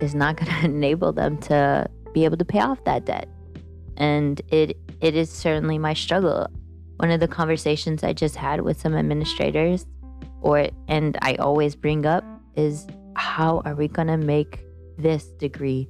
is 0.00 0.14
not 0.14 0.36
going 0.36 0.50
to 0.60 0.64
enable 0.64 1.12
them 1.12 1.38
to 1.42 1.88
be 2.12 2.24
able 2.24 2.36
to 2.36 2.44
pay 2.44 2.60
off 2.60 2.82
that 2.84 3.04
debt. 3.04 3.28
And 3.96 4.40
it 4.48 4.76
it 5.00 5.14
is 5.14 5.30
certainly 5.30 5.78
my 5.78 5.94
struggle. 5.94 6.48
One 6.96 7.10
of 7.10 7.20
the 7.20 7.28
conversations 7.28 8.02
I 8.02 8.12
just 8.12 8.36
had 8.36 8.60
with 8.62 8.80
some 8.80 8.96
administrators, 8.96 9.86
or 10.40 10.68
and 10.88 11.18
I 11.22 11.34
always 11.36 11.76
bring 11.76 12.06
up, 12.06 12.24
is 12.56 12.86
how 13.14 13.62
are 13.64 13.74
we 13.74 13.88
going 13.88 14.08
to 14.08 14.16
make 14.16 14.64
this 14.96 15.26
degree 15.26 15.88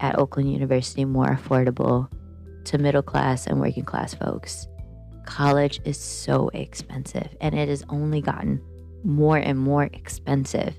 at 0.00 0.18
Oakland 0.18 0.52
University 0.52 1.04
more 1.04 1.28
affordable 1.28 2.10
to 2.64 2.78
middle 2.78 3.02
class 3.02 3.46
and 3.46 3.60
working 3.60 3.84
class 3.84 4.14
folks? 4.14 4.66
College 5.26 5.80
is 5.84 5.98
so 5.98 6.48
expensive, 6.54 7.28
and 7.40 7.54
it 7.54 7.68
has 7.68 7.84
only 7.88 8.20
gotten 8.20 8.60
more 9.04 9.36
and 9.36 9.58
more 9.58 9.84
expensive 9.84 10.74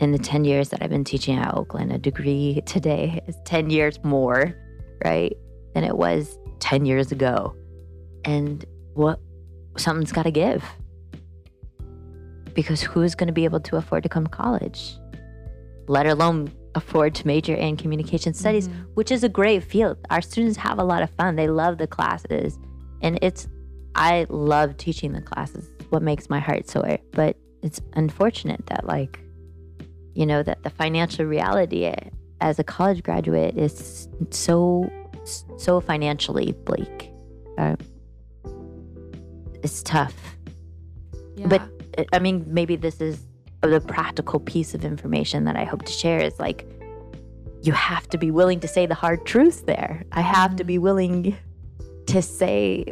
in 0.00 0.10
the 0.12 0.18
10 0.18 0.44
years 0.44 0.70
that 0.70 0.82
I've 0.82 0.90
been 0.90 1.04
teaching 1.04 1.38
at 1.38 1.54
Oakland. 1.54 1.92
A 1.92 1.98
degree 1.98 2.60
today 2.66 3.20
is 3.26 3.36
10 3.44 3.70
years 3.70 4.02
more, 4.02 4.54
right, 5.04 5.36
than 5.74 5.84
it 5.84 5.96
was 5.96 6.38
10 6.58 6.84
years 6.86 7.12
ago. 7.12 7.54
And 8.24 8.64
what 8.94 9.20
something's 9.76 10.12
got 10.12 10.24
to 10.24 10.30
give. 10.30 10.64
Because 12.54 12.82
who's 12.82 13.14
going 13.14 13.28
to 13.28 13.32
be 13.32 13.44
able 13.44 13.60
to 13.60 13.76
afford 13.76 14.02
to 14.02 14.08
come 14.08 14.24
to 14.24 14.30
college? 14.30 14.96
Let 15.88 16.06
alone 16.06 16.52
afford 16.74 17.14
to 17.16 17.26
major 17.26 17.54
in 17.54 17.76
communication 17.76 18.34
studies, 18.34 18.68
mm-hmm. 18.68 18.82
which 18.94 19.10
is 19.10 19.24
a 19.24 19.28
great 19.28 19.62
field. 19.62 19.98
Our 20.10 20.22
students 20.22 20.56
have 20.58 20.78
a 20.78 20.84
lot 20.84 21.02
of 21.02 21.10
fun. 21.10 21.36
They 21.36 21.48
love 21.48 21.78
the 21.78 21.86
classes. 21.86 22.58
And 23.02 23.18
it's, 23.22 23.48
I 23.94 24.26
love 24.28 24.76
teaching 24.76 25.12
the 25.12 25.20
classes. 25.22 25.68
what 25.92 26.02
makes 26.02 26.30
my 26.30 26.40
heart 26.40 26.68
soar. 26.68 26.98
But 27.12 27.36
it's 27.62 27.80
unfortunate 27.92 28.66
that, 28.66 28.86
like, 28.86 29.20
you 30.14 30.26
know, 30.26 30.42
that 30.42 30.62
the 30.62 30.70
financial 30.70 31.26
reality 31.26 31.92
as 32.40 32.58
a 32.58 32.64
college 32.64 33.02
graduate 33.02 33.56
is 33.56 34.08
so 34.30 34.90
so 35.56 35.80
financially 35.80 36.52
bleak. 36.64 37.12
Uh, 37.56 37.76
it's 39.62 39.82
tough. 39.82 40.14
Yeah. 41.36 41.46
But 41.46 41.62
I 42.12 42.18
mean, 42.18 42.44
maybe 42.48 42.74
this 42.74 43.00
is 43.00 43.20
the 43.62 43.80
practical 43.80 44.40
piece 44.40 44.74
of 44.74 44.84
information 44.84 45.44
that 45.44 45.56
I 45.56 45.64
hope 45.64 45.84
to 45.84 45.92
share 45.92 46.20
is 46.20 46.38
like, 46.38 46.66
you 47.62 47.72
have 47.72 48.08
to 48.10 48.18
be 48.18 48.30
willing 48.30 48.60
to 48.60 48.68
say 48.68 48.86
the 48.86 48.94
hard 48.94 49.24
truths 49.24 49.60
there. 49.62 50.04
I 50.12 50.20
have 50.20 50.50
mm-hmm. 50.50 50.56
to 50.56 50.64
be 50.64 50.78
willing 50.78 51.36
to 52.06 52.22
say 52.22 52.84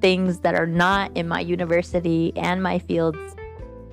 things 0.00 0.40
that 0.40 0.54
are 0.54 0.66
not 0.66 1.14
in 1.16 1.28
my 1.28 1.40
university 1.40 2.32
and 2.36 2.62
my 2.62 2.78
field's 2.78 3.36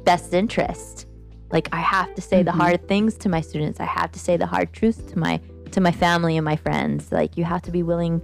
best 0.03 0.33
interest. 0.33 1.05
Like 1.51 1.67
I 1.71 1.77
have 1.77 2.13
to 2.15 2.21
say 2.21 2.43
the 2.43 2.51
Mhm. 2.51 2.55
hard 2.61 2.87
things 2.87 3.15
to 3.17 3.29
my 3.29 3.41
students. 3.41 3.79
I 3.79 3.85
have 3.85 4.11
to 4.13 4.19
say 4.19 4.37
the 4.37 4.45
hard 4.45 4.71
truths 4.71 5.01
to 5.11 5.19
my 5.19 5.39
to 5.71 5.81
my 5.81 5.91
family 5.91 6.37
and 6.37 6.45
my 6.45 6.55
friends. 6.55 7.11
Like 7.11 7.37
you 7.37 7.43
have 7.43 7.61
to 7.63 7.71
be 7.71 7.83
willing 7.83 8.21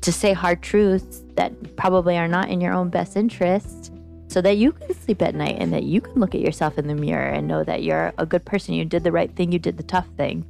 to 0.00 0.12
say 0.12 0.32
hard 0.32 0.62
truths 0.62 1.22
that 1.34 1.76
probably 1.76 2.16
are 2.16 2.28
not 2.28 2.48
in 2.48 2.60
your 2.60 2.72
own 2.72 2.88
best 2.88 3.16
interest 3.16 3.92
so 4.30 4.40
that 4.40 4.56
you 4.58 4.70
can 4.70 4.94
sleep 4.94 5.20
at 5.22 5.34
night 5.34 5.56
and 5.58 5.72
that 5.72 5.82
you 5.82 6.00
can 6.00 6.14
look 6.14 6.36
at 6.36 6.40
yourself 6.40 6.78
in 6.78 6.86
the 6.86 6.94
mirror 6.94 7.26
and 7.26 7.48
know 7.48 7.64
that 7.64 7.82
you're 7.82 8.12
a 8.16 8.24
good 8.24 8.44
person. 8.44 8.74
You 8.74 8.84
did 8.84 9.02
the 9.02 9.10
right 9.10 9.34
thing, 9.34 9.50
you 9.50 9.58
did 9.58 9.76
the 9.76 9.82
tough 9.82 10.06
thing, 10.16 10.46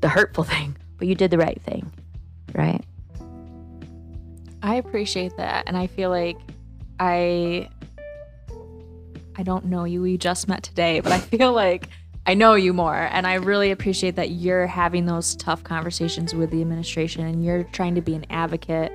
the 0.00 0.08
hurtful 0.08 0.42
thing, 0.54 0.76
but 0.98 1.06
you 1.06 1.14
did 1.14 1.30
the 1.30 1.38
right 1.38 1.60
thing. 1.62 1.92
Right? 2.52 2.84
I 4.64 4.76
appreciate 4.76 5.36
that, 5.36 5.64
and 5.68 5.76
I 5.76 5.86
feel 5.86 6.10
like 6.10 6.36
I 6.98 7.68
I 9.36 9.42
don't 9.44 9.66
know 9.66 9.84
you. 9.84 10.02
We 10.02 10.18
just 10.18 10.48
met 10.48 10.64
today, 10.64 10.98
but 10.98 11.12
I 11.12 11.18
feel 11.18 11.52
like 11.64 11.88
I 12.26 12.34
know 12.34 12.54
you 12.54 12.72
more, 12.72 12.96
and 12.96 13.28
I 13.28 13.34
really 13.34 13.70
appreciate 13.70 14.16
that 14.16 14.30
you're 14.30 14.66
having 14.66 15.06
those 15.06 15.36
tough 15.36 15.62
conversations 15.62 16.34
with 16.34 16.50
the 16.50 16.60
administration, 16.60 17.24
and 17.26 17.44
you're 17.44 17.62
trying 17.62 17.94
to 17.94 18.00
be 18.00 18.16
an 18.16 18.26
advocate 18.30 18.92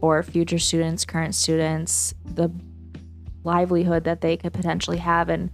for 0.00 0.22
future 0.22 0.58
students, 0.58 1.04
current 1.04 1.34
students, 1.34 2.14
the 2.24 2.50
livelihood 3.44 4.04
that 4.04 4.20
they 4.20 4.36
could 4.36 4.52
potentially 4.52 4.98
have, 4.98 5.28
and 5.28 5.50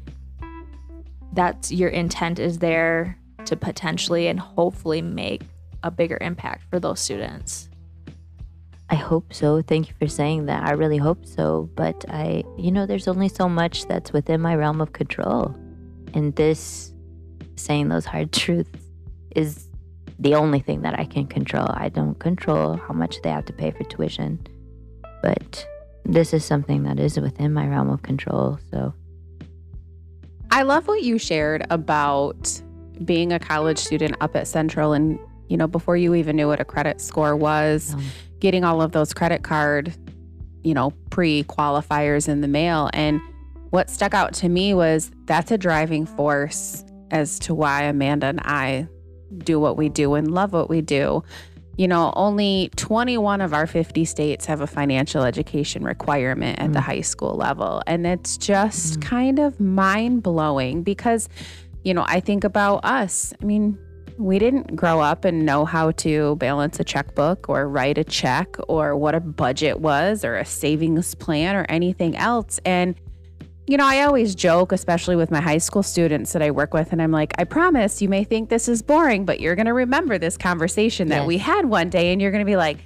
that's 1.32 1.70
your 1.70 1.88
intent 1.88 2.38
is 2.38 2.58
there 2.58 3.18
to 3.44 3.56
potentially 3.56 4.26
and 4.26 4.40
hopefully 4.40 5.02
make 5.02 5.42
a 5.82 5.90
bigger 5.90 6.18
impact 6.20 6.64
for 6.70 6.80
those 6.80 7.00
students. 7.00 7.68
I 8.88 8.94
hope 8.94 9.32
so. 9.32 9.62
Thank 9.62 9.88
you 9.88 9.94
for 9.98 10.06
saying 10.06 10.46
that. 10.46 10.64
I 10.64 10.72
really 10.72 10.96
hope 10.96 11.26
so. 11.26 11.68
But 11.74 12.04
I, 12.08 12.44
you 12.56 12.70
know, 12.70 12.86
there's 12.86 13.08
only 13.08 13.28
so 13.28 13.48
much 13.48 13.86
that's 13.86 14.12
within 14.12 14.40
my 14.40 14.54
realm 14.54 14.80
of 14.80 14.92
control. 14.92 15.56
And 16.14 16.34
this, 16.36 16.92
saying 17.56 17.88
those 17.88 18.04
hard 18.04 18.32
truths, 18.42 18.70
is 19.34 19.68
the 20.18 20.34
only 20.34 20.60
thing 20.60 20.82
that 20.82 20.98
I 20.98 21.04
can 21.04 21.26
control. 21.26 21.66
I 21.68 21.88
don't 21.88 22.18
control 22.18 22.76
how 22.76 22.94
much 22.94 23.20
they 23.22 23.30
have 23.30 23.44
to 23.46 23.52
pay 23.52 23.72
for 23.72 23.84
tuition. 23.84 24.38
But 25.22 25.66
this 26.06 26.32
is 26.32 26.44
something 26.44 26.84
that 26.84 26.98
is 26.98 27.18
within 27.18 27.52
my 27.52 27.66
realm 27.66 27.90
of 27.90 28.02
control. 28.02 28.58
So, 28.70 28.94
I 30.50 30.62
love 30.62 30.86
what 30.86 31.02
you 31.02 31.18
shared 31.18 31.66
about 31.70 32.60
being 33.04 33.32
a 33.32 33.38
college 33.38 33.78
student 33.78 34.16
up 34.20 34.36
at 34.36 34.46
Central 34.46 34.92
and, 34.92 35.18
you 35.48 35.56
know, 35.56 35.66
before 35.66 35.96
you 35.96 36.14
even 36.14 36.36
knew 36.36 36.48
what 36.48 36.60
a 36.60 36.64
credit 36.64 37.00
score 37.00 37.36
was, 37.36 37.94
um, 37.94 38.04
getting 38.40 38.64
all 38.64 38.80
of 38.80 38.92
those 38.92 39.12
credit 39.12 39.42
card, 39.42 39.92
you 40.62 40.72
know, 40.72 40.92
pre 41.10 41.44
qualifiers 41.44 42.28
in 42.28 42.40
the 42.40 42.48
mail. 42.48 42.90
And 42.92 43.20
what 43.70 43.90
stuck 43.90 44.14
out 44.14 44.32
to 44.34 44.48
me 44.48 44.72
was 44.72 45.10
that's 45.24 45.50
a 45.50 45.58
driving 45.58 46.06
force 46.06 46.84
as 47.10 47.38
to 47.40 47.54
why 47.54 47.82
Amanda 47.82 48.26
and 48.26 48.40
I 48.40 48.88
do 49.38 49.60
what 49.60 49.76
we 49.76 49.88
do 49.88 50.14
and 50.14 50.30
love 50.30 50.52
what 50.52 50.70
we 50.70 50.80
do. 50.80 51.22
You 51.76 51.88
know, 51.88 52.12
only 52.16 52.70
21 52.76 53.40
of 53.42 53.52
our 53.52 53.66
50 53.66 54.04
states 54.06 54.46
have 54.46 54.60
a 54.62 54.66
financial 54.66 55.24
education 55.24 55.84
requirement 55.84 56.58
at 56.58 56.72
the 56.72 56.78
Mm. 56.78 56.82
high 56.82 57.00
school 57.02 57.34
level. 57.36 57.82
And 57.86 58.06
it's 58.06 58.38
just 58.38 58.98
Mm. 58.98 59.02
kind 59.02 59.38
of 59.38 59.60
mind 59.60 60.22
blowing 60.22 60.82
because, 60.82 61.28
you 61.84 61.92
know, 61.92 62.04
I 62.06 62.20
think 62.20 62.44
about 62.44 62.84
us. 62.84 63.34
I 63.42 63.44
mean, 63.44 63.76
we 64.18 64.38
didn't 64.38 64.74
grow 64.74 65.00
up 65.00 65.26
and 65.26 65.44
know 65.44 65.66
how 65.66 65.90
to 65.90 66.36
balance 66.36 66.80
a 66.80 66.84
checkbook 66.84 67.50
or 67.50 67.68
write 67.68 67.98
a 67.98 68.04
check 68.04 68.56
or 68.68 68.96
what 68.96 69.14
a 69.14 69.20
budget 69.20 69.78
was 69.80 70.24
or 70.24 70.36
a 70.36 70.44
savings 70.46 71.14
plan 71.14 71.54
or 71.54 71.66
anything 71.68 72.16
else. 72.16 72.58
And, 72.64 72.94
you 73.66 73.76
know, 73.76 73.84
I 73.84 74.02
always 74.02 74.34
joke, 74.34 74.70
especially 74.72 75.16
with 75.16 75.30
my 75.30 75.40
high 75.40 75.58
school 75.58 75.82
students 75.82 76.32
that 76.32 76.42
I 76.42 76.50
work 76.52 76.72
with, 76.72 76.92
and 76.92 77.02
I'm 77.02 77.10
like, 77.10 77.32
I 77.38 77.44
promise 77.44 78.00
you 78.00 78.08
may 78.08 78.22
think 78.24 78.48
this 78.48 78.68
is 78.68 78.80
boring, 78.82 79.24
but 79.24 79.40
you're 79.40 79.56
going 79.56 79.66
to 79.66 79.74
remember 79.74 80.18
this 80.18 80.36
conversation 80.36 81.08
that 81.08 81.20
Yes. 81.20 81.26
we 81.26 81.38
had 81.38 81.64
one 81.66 81.90
day, 81.90 82.12
and 82.12 82.22
you're 82.22 82.30
going 82.30 82.44
to 82.44 82.50
be 82.50 82.56
like, 82.56 82.78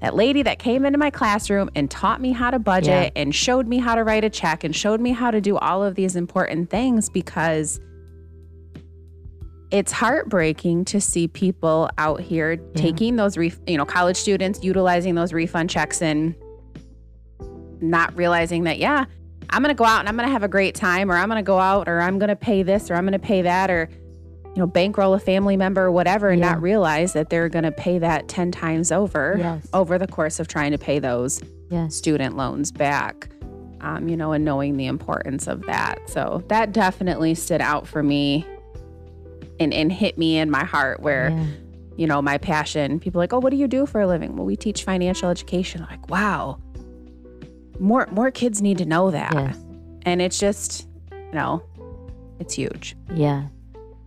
that 0.00 0.14
lady 0.14 0.42
that 0.42 0.58
came 0.58 0.84
into 0.84 0.98
my 0.98 1.08
classroom 1.08 1.70
and 1.76 1.90
taught 1.90 2.20
me 2.20 2.32
how 2.32 2.50
to 2.50 2.58
budget 2.58 3.12
and 3.16 3.34
showed 3.34 3.66
me 3.66 3.78
how 3.78 3.94
to 3.94 4.02
write 4.04 4.24
a 4.24 4.28
check 4.28 4.62
and 4.64 4.74
showed 4.76 5.00
me 5.00 5.12
how 5.12 5.30
to 5.30 5.40
do 5.40 5.56
all 5.56 5.82
of 5.82 5.94
these 5.94 6.14
important 6.16 6.68
things 6.68 7.08
because 7.08 7.80
it's 9.70 9.92
heartbreaking 9.92 10.84
to 10.86 11.00
see 11.00 11.26
people 11.26 11.88
out 11.96 12.20
here 12.20 12.56
taking 12.74 13.16
those 13.16 13.38
ref- 13.38 13.58
you 13.66 13.78
know 13.78 13.86
college 13.86 14.16
students 14.16 14.62
utilizing 14.62 15.14
those 15.14 15.32
refund 15.32 15.70
checks 15.70 16.02
and 16.02 16.34
not 17.80 18.14
realizing 18.14 18.64
that 18.64 18.78
yeah 18.78 19.06
i'm 19.54 19.62
going 19.62 19.74
to 19.74 19.78
go 19.78 19.84
out 19.84 20.00
and 20.00 20.08
i'm 20.08 20.16
going 20.16 20.26
to 20.28 20.32
have 20.32 20.42
a 20.42 20.48
great 20.48 20.74
time 20.74 21.10
or 21.10 21.16
i'm 21.16 21.28
going 21.28 21.42
to 21.42 21.46
go 21.46 21.58
out 21.58 21.88
or 21.88 22.00
i'm 22.00 22.18
going 22.18 22.28
to 22.28 22.36
pay 22.36 22.62
this 22.62 22.90
or 22.90 22.94
i'm 22.94 23.04
going 23.04 23.12
to 23.12 23.18
pay 23.18 23.42
that 23.42 23.70
or 23.70 23.88
you 24.46 24.60
know 24.60 24.66
bankroll 24.66 25.14
a 25.14 25.18
family 25.18 25.56
member 25.56 25.82
or 25.84 25.90
whatever 25.92 26.30
and 26.30 26.40
Yeah. 26.40 26.52
not 26.52 26.62
realize 26.62 27.12
that 27.14 27.30
they're 27.30 27.48
going 27.48 27.64
to 27.64 27.72
pay 27.72 27.98
that 27.98 28.28
10 28.28 28.50
times 28.52 28.92
over 28.92 29.36
yes. 29.38 29.66
over 29.72 29.98
the 29.98 30.06
course 30.06 30.38
of 30.40 30.48
trying 30.48 30.72
to 30.72 30.78
pay 30.78 30.98
those 30.98 31.40
yes. 31.70 31.94
student 31.94 32.36
loans 32.36 32.70
back 32.72 33.28
um, 33.80 34.08
you 34.08 34.16
know 34.16 34.32
and 34.32 34.44
knowing 34.44 34.76
the 34.76 34.86
importance 34.86 35.46
of 35.46 35.62
that 35.66 35.98
so 36.08 36.42
that 36.48 36.72
definitely 36.72 37.34
stood 37.34 37.60
out 37.60 37.86
for 37.86 38.02
me 38.02 38.46
and, 39.60 39.72
and 39.72 39.92
hit 39.92 40.18
me 40.18 40.36
in 40.38 40.50
my 40.50 40.64
heart 40.64 41.00
where 41.00 41.30
Yeah. 41.30 41.46
you 41.96 42.06
know 42.06 42.22
my 42.22 42.38
passion 42.38 42.98
people 43.00 43.20
are 43.20 43.24
like 43.24 43.32
oh 43.32 43.38
what 43.40 43.50
do 43.50 43.56
you 43.56 43.68
do 43.68 43.86
for 43.86 44.00
a 44.00 44.06
living 44.06 44.36
well 44.36 44.46
we 44.46 44.56
teach 44.56 44.84
financial 44.84 45.28
education 45.30 45.82
I'm 45.82 45.88
like 45.90 46.08
wow 46.08 46.58
more 47.78 48.06
more 48.12 48.30
kids 48.30 48.62
need 48.62 48.78
to 48.78 48.84
know 48.84 49.10
that 49.10 49.32
Yes. 49.34 49.58
and 50.04 50.22
it's 50.22 50.38
just 50.38 50.86
you 51.12 51.32
know 51.32 51.62
it's 52.38 52.54
huge 52.54 52.96
Yeah. 53.14 53.46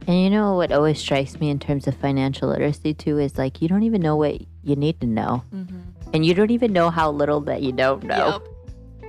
And 0.07 0.21
you 0.21 0.29
know 0.29 0.55
what 0.55 0.71
always 0.71 0.99
strikes 0.99 1.37
me 1.37 1.49
in 1.49 1.59
terms 1.59 1.85
of 1.85 1.93
financial 1.97 2.47
literacy 2.47 2.93
too 2.93 3.17
is 3.19 3.37
like 3.37 3.61
you 3.61 3.67
don't 3.67 3.83
even 3.83 4.01
know 4.01 4.15
what 4.15 4.39
you 4.63 4.75
need 4.77 5.01
to 5.01 5.07
know. 5.07 5.43
Mm-hmm. 5.53 5.79
And 6.13 6.25
you 6.25 6.33
don't 6.33 6.49
even 6.51 6.71
know 6.71 6.89
how 6.89 7.11
little 7.11 7.41
that 7.41 7.61
you 7.61 7.73
don't 7.73 8.03
know. 8.03 8.41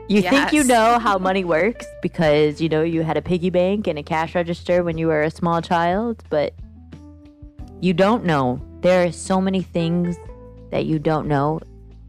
You 0.09 0.23
think 0.23 0.53
you 0.53 0.65
know 0.65 0.99
how 0.99 1.17
money 1.31 1.45
works 1.45 1.87
because 2.03 2.61
you 2.61 2.69
know 2.69 2.83
you 2.83 3.03
had 3.05 3.17
a 3.17 3.23
piggy 3.23 3.51
bank 3.51 3.87
and 3.87 3.97
a 3.97 4.03
cash 4.03 4.35
register 4.35 4.83
when 4.83 4.99
you 4.99 5.07
were 5.07 5.23
a 5.23 5.31
small 5.31 5.63
child, 5.63 6.25
but 6.31 6.53
you 7.81 7.93
don't 7.95 8.25
know. 8.25 8.61
There 8.81 9.05
are 9.07 9.13
so 9.13 9.41
many 9.41 9.63
things 9.63 10.17
that 10.73 10.85
you 10.87 10.99
don't 10.99 11.29
know 11.29 11.61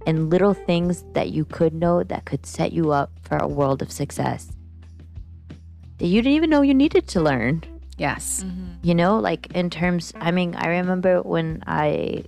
and 0.10 0.32
little 0.32 0.56
things 0.56 1.06
that 1.14 1.30
you 1.30 1.46
could 1.46 1.72
know 1.72 2.02
that 2.02 2.26
could 2.26 2.44
set 2.44 2.74
you 2.74 2.92
up 2.92 3.12
for 3.22 3.38
a 3.38 3.48
world 3.48 3.84
of 3.84 3.92
success 3.92 4.52
that 6.00 6.08
you 6.08 6.20
didn't 6.24 6.36
even 6.36 6.50
know 6.50 6.64
you 6.64 6.74
needed 6.74 7.08
to 7.10 7.22
learn. 7.22 7.64
Yes. 7.98 8.44
Mm-hmm. 8.44 8.66
you 8.82 8.96
know 8.96 9.20
like 9.20 9.52
in 9.54 9.70
terms 9.70 10.14
i 10.16 10.32
mean 10.32 10.56
i 10.56 10.68
remember 10.68 11.22
when 11.22 11.62
i 11.68 12.24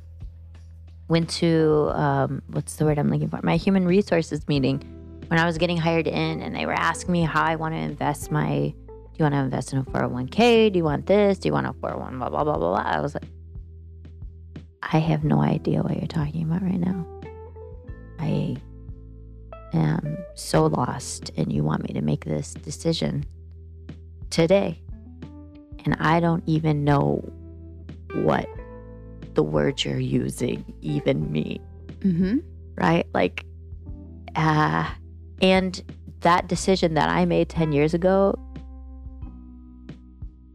went 1.08 1.30
to 1.30 1.90
um, 1.94 2.42
what's 2.48 2.76
the 2.76 2.84
word 2.84 3.00
i'm 3.00 3.10
looking 3.10 3.30
for? 3.30 3.40
My 3.42 3.56
human 3.56 3.86
resources 3.88 4.46
meeting 4.50 4.78
when 5.28 5.40
i 5.40 5.46
was 5.46 5.58
getting 5.58 5.78
hired 5.78 6.08
in 6.08 6.42
and 6.42 6.54
they 6.54 6.66
were 6.66 6.80
asking 6.90 7.14
me 7.14 7.22
how 7.24 7.44
i 7.44 7.56
want 7.56 7.74
to 7.74 7.80
invest 7.80 8.32
my 8.32 8.74
do 8.76 9.18
you 9.18 9.24
want 9.24 9.34
to 9.34 9.40
invest 9.40 9.72
in 9.72 9.80
a 9.80 9.84
401k 9.84 10.74
do 10.74 10.78
you 10.78 10.84
want 10.84 11.06
this? 11.06 11.40
Do 11.40 11.48
you 11.48 11.54
want 11.54 11.68
a 11.68 11.74
401 11.74 12.20
blah 12.20 12.30
blah 12.30 12.44
blah 12.44 12.58
blah 12.58 12.70
blah. 12.76 12.98
I 12.98 13.00
was 13.00 13.16
like 13.16 13.30
i 14.84 15.00
have 15.00 15.24
no 15.24 15.42
idea 15.42 15.82
what 15.82 15.96
you're 15.96 16.16
talking 16.20 16.44
about 16.44 16.62
right 16.64 16.84
now 16.92 17.11
i 18.22 18.56
am 19.74 20.18
so 20.36 20.68
lost 20.68 21.32
and 21.38 21.52
you 21.52 21.64
want 21.64 21.84
me 21.84 21.94
to 21.94 22.02
make 22.02 22.26
this 22.26 22.54
decision 22.54 23.26
today 24.30 24.82
and 25.86 25.96
I 26.00 26.20
don't 26.20 26.44
even 26.46 26.84
know 26.84 27.24
what 28.14 28.48
the 29.34 29.44
words 29.44 29.86
you're 29.86 30.00
using 30.00 30.74
even 30.82 31.32
mean, 31.32 31.62
mm-hmm. 32.00 32.38
right? 32.76 33.08
Like, 33.14 33.46
uh, 34.36 34.90
and 35.42 35.82
that 36.22 36.48
decision 36.48 36.94
that 36.96 37.10
I 37.10 37.26
made 37.26 37.50
10 37.50 37.72
years 37.72 37.94
ago 37.94 38.36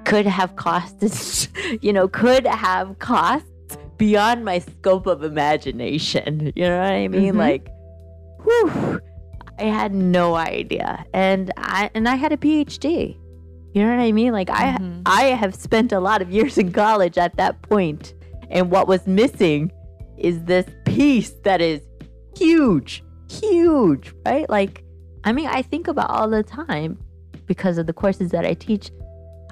could 0.05 0.27
have 0.27 0.57
cost, 0.57 1.49
you 1.81 1.93
know, 1.93 2.07
could 2.09 2.47
have 2.47 2.99
costs 2.99 3.51
beyond 3.99 4.45
my 4.45 4.59
scope 4.59 5.07
of 5.07 5.23
imagination. 5.23 6.53
You 6.55 6.65
know 6.65 6.79
what 6.81 6.93
I 6.93 7.09
mean? 7.09 7.35
Mhm. 7.35 7.39
Like, 7.39 7.69
whew, 8.45 9.01
I 9.59 9.65
had 9.65 9.95
no 9.95 10.35
idea. 10.35 11.05
And 11.15 11.53
I, 11.57 11.91
and 11.95 12.09
I 12.09 12.15
had 12.17 12.33
a 12.33 12.37
PhD. 12.37 13.17
You 13.75 13.83
know 13.83 13.91
what 13.91 14.01
I 14.03 14.13
mean? 14.13 14.33
Like, 14.33 14.51
I, 14.51 14.77
Mhm. 14.79 15.03
I 15.07 15.23
have 15.25 15.55
spent 15.55 15.93
a 15.93 16.01
lot 16.01 16.23
of 16.23 16.31
years 16.31 16.57
in 16.59 16.73
college 16.73 17.19
at 17.19 17.37
that 17.37 17.61
point, 17.63 18.15
and 18.51 18.71
what 18.71 18.89
was 18.89 19.07
missing 19.07 19.71
is 20.19 20.43
this 20.45 20.67
piece 20.85 21.31
that 21.45 21.61
is 21.61 21.81
huge, 22.39 23.05
huge, 23.31 24.15
right? 24.27 24.49
Like, 24.49 24.83
I 25.25 25.33
mean, 25.33 25.47
I 25.49 25.61
think 25.63 25.89
about 25.89 26.09
all 26.11 26.29
the 26.31 26.43
time 26.43 26.99
because 27.47 27.77
of 27.79 27.87
the 27.87 27.93
courses 27.93 28.31
that 28.31 28.47
I 28.47 28.55
teach, 28.55 28.91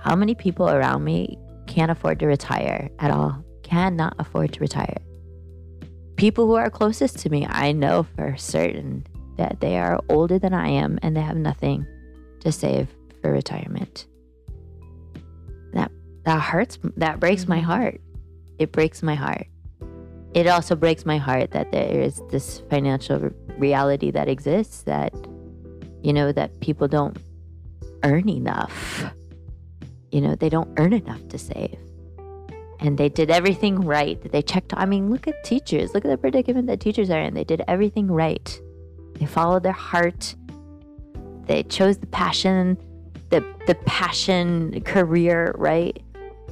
how 0.01 0.15
many 0.17 0.35
people 0.35 0.69
around 0.71 1.05
me 1.05 1.39
can't 1.67 1.91
afford 1.91 2.19
to 2.21 2.27
retire 2.27 2.89
at 2.99 3.11
all, 3.11 3.45
cannot 3.65 4.15
afford 4.21 4.53
to 4.53 4.61
retire. 4.61 4.99
People 6.17 6.47
who 6.47 6.55
are 6.55 6.71
closest 6.71 7.19
to 7.21 7.31
me, 7.31 7.45
I 7.49 7.73
know 7.73 8.07
for 8.15 8.37
certain 8.37 9.05
that 9.37 9.59
they 9.61 9.79
are 9.79 9.99
older 10.09 10.39
than 10.39 10.55
I 10.55 10.69
am 10.69 10.99
and 11.03 11.17
they 11.17 11.21
have 11.21 11.37
nothing 11.37 11.85
to 12.41 12.53
save 12.53 12.89
for 13.21 13.33
retirement. 13.33 14.07
That 15.73 15.91
that 16.25 16.41
hurts 16.41 16.79
that 16.97 17.19
breaks 17.19 17.49
my 17.49 17.57
mm-hmm. 17.57 17.67
heart. 17.67 18.01
It 18.61 18.71
breaks 18.71 19.03
my 19.03 19.17
heart. 19.17 19.49
It 20.35 20.47
also 20.47 20.77
breaks 20.77 21.05
my 21.05 21.19
heart 21.19 21.51
that 21.51 21.73
there 21.73 22.01
is 22.01 22.23
this 22.31 22.63
financial 22.71 23.31
reality 23.59 24.11
that 24.13 24.29
exists 24.29 24.83
that 24.83 25.13
you 26.03 26.13
know 26.13 26.31
that 26.31 26.61
people 26.61 26.87
don't 26.87 27.17
earn 28.05 28.29
enough. 28.29 29.05
You 30.13 30.21
know, 30.21 30.37
they 30.37 30.49
don't 30.49 30.73
earn 30.79 30.93
enough 30.93 31.27
to 31.31 31.39
save 31.39 31.77
and 32.85 32.99
they 32.99 33.09
did 33.09 33.31
everything 33.31 33.81
right. 33.81 34.21
They 34.31 34.43
checked. 34.43 34.75
I 34.77 34.85
mean, 34.85 35.11
look 35.11 35.27
at 35.27 35.43
teachers. 35.43 35.95
Look 35.95 36.05
at 36.05 36.09
the 36.09 36.19
predicament 36.19 36.67
that 36.67 36.81
teachers 36.81 37.11
are 37.11 37.21
in. 37.21 37.35
They 37.35 37.45
did 37.45 37.63
everything 37.67 38.09
right. 38.09 38.61
They 39.15 39.27
followed 39.27 39.63
their 39.63 39.73
heart. 39.73 40.35
They 41.47 41.63
chose 41.63 41.99
the 41.99 42.07
passion, 42.07 42.79
the 43.31 43.45
the 43.67 43.75
passion 43.87 44.83
career, 44.83 45.55
right? 45.57 46.01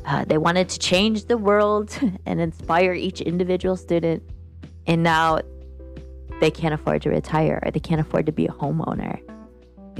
Uh, 0.06 0.24
they 0.24 0.38
wanted 0.38 0.68
to 0.70 0.78
change 0.78 1.26
the 1.26 1.38
world 1.38 1.96
and 2.26 2.40
inspire 2.40 2.92
each 2.92 3.20
individual 3.20 3.76
student. 3.76 4.22
And 4.86 5.02
now 5.02 5.40
they 6.40 6.50
can't 6.50 6.74
afford 6.74 7.02
to 7.02 7.10
retire 7.10 7.60
or 7.62 7.70
they 7.70 7.78
can't 7.78 8.00
afford 8.00 8.26
to 8.26 8.32
be 8.32 8.46
a 8.46 8.52
homeowner 8.52 9.20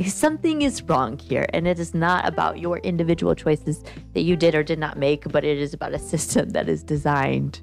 something 0.07 0.63
is 0.63 0.83
wrong 0.83 1.19
here 1.19 1.47
and 1.53 1.67
it 1.67 1.79
is 1.79 1.95
not 1.95 2.27
about 2.27 2.59
your 2.59 2.79
individual 2.79 3.35
choices 3.35 3.85
that 4.15 4.23
you 4.23 4.37
did 4.37 4.55
or 4.55 4.63
did 4.63 4.79
not 4.79 4.97
make 4.97 5.29
but 5.29 5.45
it 5.45 5.59
is 5.59 5.75
about 5.75 5.93
a 5.93 5.99
system 5.99 6.51
that 6.51 6.69
is 6.69 6.83
designed 6.83 7.61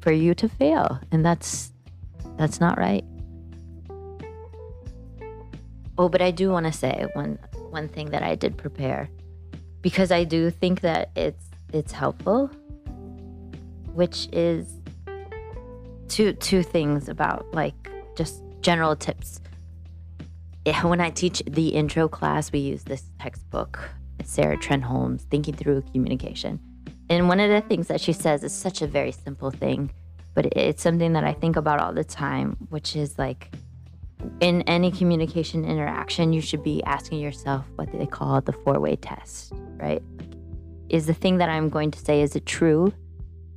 for 0.00 0.12
you 0.12 0.34
to 0.34 0.48
fail 0.48 1.00
and 1.12 1.24
that's 1.24 1.72
that's 2.36 2.60
not 2.60 2.78
right. 2.78 3.04
Oh 5.98 6.08
but 6.08 6.22
i 6.22 6.30
do 6.30 6.50
want 6.50 6.66
to 6.66 6.72
say 6.72 7.06
one 7.12 7.38
one 7.70 7.88
thing 7.88 8.10
that 8.10 8.22
i 8.22 8.34
did 8.34 8.56
prepare 8.56 9.08
because 9.82 10.10
i 10.10 10.24
do 10.24 10.50
think 10.50 10.80
that 10.80 11.10
it's 11.14 11.44
it's 11.72 11.92
helpful 11.92 12.48
which 13.94 14.28
is 14.32 14.80
two 16.08 16.32
two 16.34 16.62
things 16.62 17.08
about 17.08 17.46
like 17.52 17.90
just 18.16 18.42
general 18.62 18.96
tips 18.96 19.40
when 20.82 21.00
I 21.00 21.10
teach 21.10 21.42
the 21.46 21.68
intro 21.68 22.08
class, 22.08 22.52
we 22.52 22.60
use 22.60 22.84
this 22.84 23.04
textbook, 23.18 23.90
Sarah 24.24 24.56
Trenholm's, 24.56 25.24
Thinking 25.24 25.54
Through 25.54 25.82
Communication. 25.92 26.60
And 27.08 27.28
one 27.28 27.40
of 27.40 27.50
the 27.50 27.60
things 27.68 27.88
that 27.88 28.00
she 28.00 28.12
says 28.12 28.44
is 28.44 28.52
such 28.52 28.80
a 28.80 28.86
very 28.86 29.12
simple 29.12 29.50
thing, 29.50 29.92
but 30.34 30.46
it's 30.56 30.82
something 30.82 31.12
that 31.14 31.24
I 31.24 31.32
think 31.32 31.56
about 31.56 31.80
all 31.80 31.92
the 31.92 32.04
time, 32.04 32.56
which 32.70 32.96
is 32.96 33.18
like 33.18 33.54
in 34.40 34.62
any 34.62 34.90
communication 34.90 35.64
interaction, 35.64 36.32
you 36.32 36.40
should 36.40 36.62
be 36.62 36.82
asking 36.84 37.18
yourself 37.20 37.66
what 37.74 37.90
they 37.92 38.06
call 38.06 38.40
the 38.40 38.52
four 38.52 38.78
way 38.78 38.96
test, 38.96 39.52
right? 39.76 40.02
Is 40.88 41.06
the 41.06 41.14
thing 41.14 41.38
that 41.38 41.48
I'm 41.48 41.68
going 41.68 41.90
to 41.90 41.98
say, 41.98 42.22
is 42.22 42.36
it 42.36 42.46
true? 42.46 42.92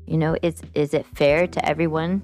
You 0.08 0.18
know, 0.18 0.36
is, 0.41 0.62
is 0.74 0.93
it 0.93 1.06
fair 1.06 1.47
to 1.47 1.66
everyone 1.66 2.22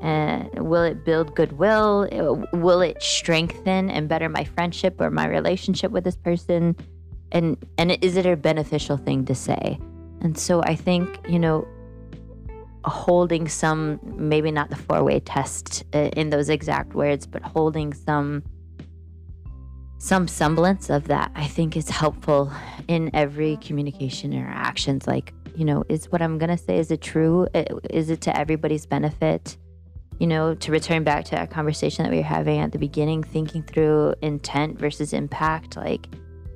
and 0.00 0.48
will 0.54 0.84
it 0.84 1.04
build 1.04 1.34
goodwill? 1.34 2.08
Will 2.52 2.80
it 2.80 3.02
strengthen 3.02 3.90
and 3.90 4.08
better 4.08 4.28
my 4.28 4.44
friendship 4.44 5.00
or 5.00 5.10
my 5.10 5.26
relationship 5.26 5.90
with 5.90 6.04
this 6.04 6.16
person? 6.16 6.76
And 7.32 7.56
and 7.78 7.92
is 8.02 8.16
it 8.16 8.24
a 8.24 8.36
beneficial 8.36 8.96
thing 8.96 9.24
to 9.26 9.34
say? 9.34 9.78
And 10.20 10.38
so 10.38 10.62
I 10.62 10.76
think 10.76 11.18
you 11.28 11.38
know, 11.38 11.66
holding 12.84 13.48
some 13.48 13.98
maybe 14.04 14.50
not 14.50 14.70
the 14.70 14.76
four 14.76 15.02
way 15.02 15.20
test 15.20 15.84
uh, 15.94 16.10
in 16.16 16.30
those 16.30 16.48
exact 16.48 16.94
words, 16.94 17.26
but 17.26 17.42
holding 17.42 17.92
some 17.92 18.44
some 20.00 20.28
semblance 20.28 20.90
of 20.90 21.08
that 21.08 21.32
I 21.34 21.48
think 21.48 21.76
is 21.76 21.88
helpful 21.88 22.52
in 22.86 23.10
every 23.14 23.56
communication 23.56 24.32
interactions. 24.32 25.08
Like 25.08 25.34
you 25.56 25.64
know, 25.64 25.82
is 25.88 26.06
what 26.12 26.22
I'm 26.22 26.38
gonna 26.38 26.56
say 26.56 26.78
is 26.78 26.92
it 26.92 27.00
true? 27.00 27.48
Is 27.90 28.10
it 28.10 28.20
to 28.22 28.38
everybody's 28.38 28.86
benefit? 28.86 29.56
You 30.18 30.26
know, 30.26 30.54
to 30.54 30.72
return 30.72 31.04
back 31.04 31.24
to 31.26 31.30
that 31.32 31.50
conversation 31.50 32.02
that 32.04 32.10
we 32.10 32.18
were 32.18 32.22
having 32.22 32.58
at 32.58 32.72
the 32.72 32.78
beginning, 32.78 33.22
thinking 33.22 33.62
through 33.62 34.14
intent 34.20 34.78
versus 34.78 35.12
impact, 35.12 35.76
like, 35.76 36.08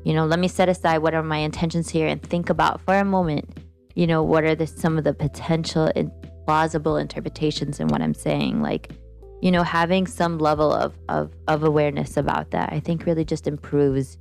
you 0.04 0.12
know, 0.12 0.26
let 0.26 0.40
me 0.40 0.48
set 0.48 0.68
aside 0.68 0.98
what 0.98 1.14
are 1.14 1.22
my 1.22 1.38
intentions 1.38 1.88
here 1.88 2.08
and 2.08 2.20
think 2.22 2.50
about 2.50 2.80
for 2.80 2.94
a 2.94 3.04
moment, 3.04 3.58
you 3.94 4.06
know, 4.06 4.22
what 4.22 4.42
are 4.42 4.56
the, 4.56 4.66
some 4.66 4.98
of 4.98 5.04
the 5.04 5.14
potential 5.14 5.90
and 5.94 6.10
plausible 6.44 6.96
interpretations 6.96 7.78
in 7.78 7.86
what 7.86 8.02
I'm 8.02 8.14
saying. 8.14 8.62
Like, 8.62 8.90
you 9.40 9.52
know, 9.52 9.62
having 9.62 10.08
some 10.08 10.38
level 10.38 10.72
of, 10.72 10.92
of, 11.08 11.32
of 11.46 11.62
awareness 11.62 12.16
about 12.16 12.50
that, 12.50 12.72
I 12.72 12.80
think 12.80 13.06
really 13.06 13.24
just 13.24 13.46
improves 13.46 14.18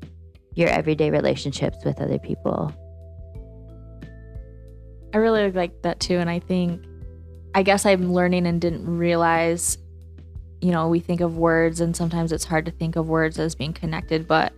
your 0.54 0.70
everyday 0.70 1.10
relationships 1.10 1.78
with 1.84 2.00
other 2.00 2.20
people. 2.20 2.72
I 5.14 5.18
really 5.18 5.52
like 5.52 5.82
that 5.82 6.00
too. 6.00 6.18
And 6.18 6.30
I 6.30 6.40
think 6.40 6.84
I 7.54 7.64
guess 7.64 7.86
I'm 7.86 8.14
learning 8.14 8.48
and 8.48 8.62
didn't 8.62 8.86
realize, 8.86 9.78
you 10.62 10.72
know, 10.72 10.88
we 10.88 11.00
think 11.00 11.22
of 11.22 11.38
words 11.38 11.82
and 11.82 11.96
sometimes 11.96 12.32
it's 12.32 12.46
hard 12.46 12.66
to 12.66 12.72
think 12.72 12.96
of 12.96 13.10
words 13.10 13.40
as 13.40 13.56
being 13.56 13.74
connected, 13.74 14.28
but 14.28 14.54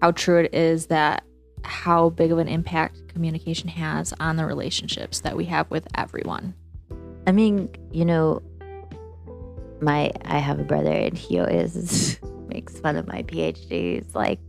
how 0.00 0.12
true 0.12 0.38
it 0.38 0.54
is 0.54 0.86
that 0.86 1.24
how 1.62 2.10
big 2.10 2.32
of 2.32 2.38
an 2.38 2.48
impact 2.48 3.08
communication 3.08 3.68
has 3.68 4.14
on 4.18 4.36
the 4.36 4.46
relationships 4.46 5.20
that 5.20 5.36
we 5.36 5.44
have 5.44 5.70
with 5.70 5.86
everyone. 5.96 6.54
I 7.26 7.32
mean, 7.32 7.68
you 7.92 8.04
know, 8.04 8.42
my 9.82 10.12
I 10.24 10.38
have 10.38 10.58
a 10.58 10.64
brother 10.64 10.92
and 10.92 11.16
he 11.16 11.38
always 11.38 12.18
makes 12.48 12.78
fun 12.80 12.96
of 12.96 13.06
my 13.06 13.22
PhD. 13.22 13.98
It's 13.98 14.14
like 14.14 14.40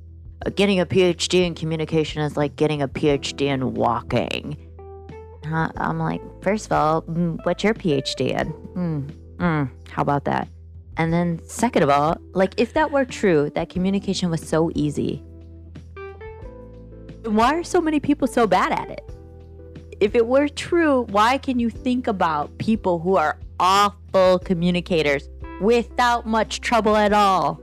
getting 0.55 0.79
a 0.79 0.85
PhD 0.85 1.45
in 1.45 1.55
communication 1.55 2.21
is 2.21 2.37
like 2.37 2.55
getting 2.55 2.81
a 2.81 2.87
PhD 2.87 3.41
in 3.41 3.73
walking. 3.73 4.57
I'm 5.45 5.99
like, 5.99 6.21
first 6.41 6.67
of 6.67 6.71
all, 6.71 7.01
mm, 7.03 7.37
what's 7.43 7.63
your 7.63 7.73
PhD 7.73 8.39
in? 8.39 8.53
Mm, 8.75 9.11
mm, 9.37 9.69
how 9.89 10.01
about 10.01 10.25
that? 10.25 10.47
And 10.97 11.11
then, 11.11 11.41
second 11.45 11.83
of 11.83 11.89
all, 11.89 12.17
like, 12.33 12.53
if 12.57 12.73
that 12.73 12.91
were 12.91 13.05
true, 13.05 13.49
that 13.55 13.69
communication 13.69 14.29
was 14.29 14.47
so 14.47 14.71
easy, 14.75 15.23
why 17.23 17.55
are 17.55 17.63
so 17.63 17.81
many 17.81 17.99
people 17.99 18.27
so 18.27 18.45
bad 18.45 18.71
at 18.71 18.89
it? 18.89 19.09
If 19.99 20.15
it 20.15 20.27
were 20.27 20.47
true, 20.47 21.03
why 21.09 21.37
can 21.37 21.59
you 21.59 21.69
think 21.69 22.07
about 22.07 22.55
people 22.57 22.99
who 22.99 23.15
are 23.15 23.37
awful 23.59 24.39
communicators 24.39 25.29
without 25.61 26.25
much 26.25 26.61
trouble 26.61 26.95
at 26.95 27.13
all? 27.13 27.61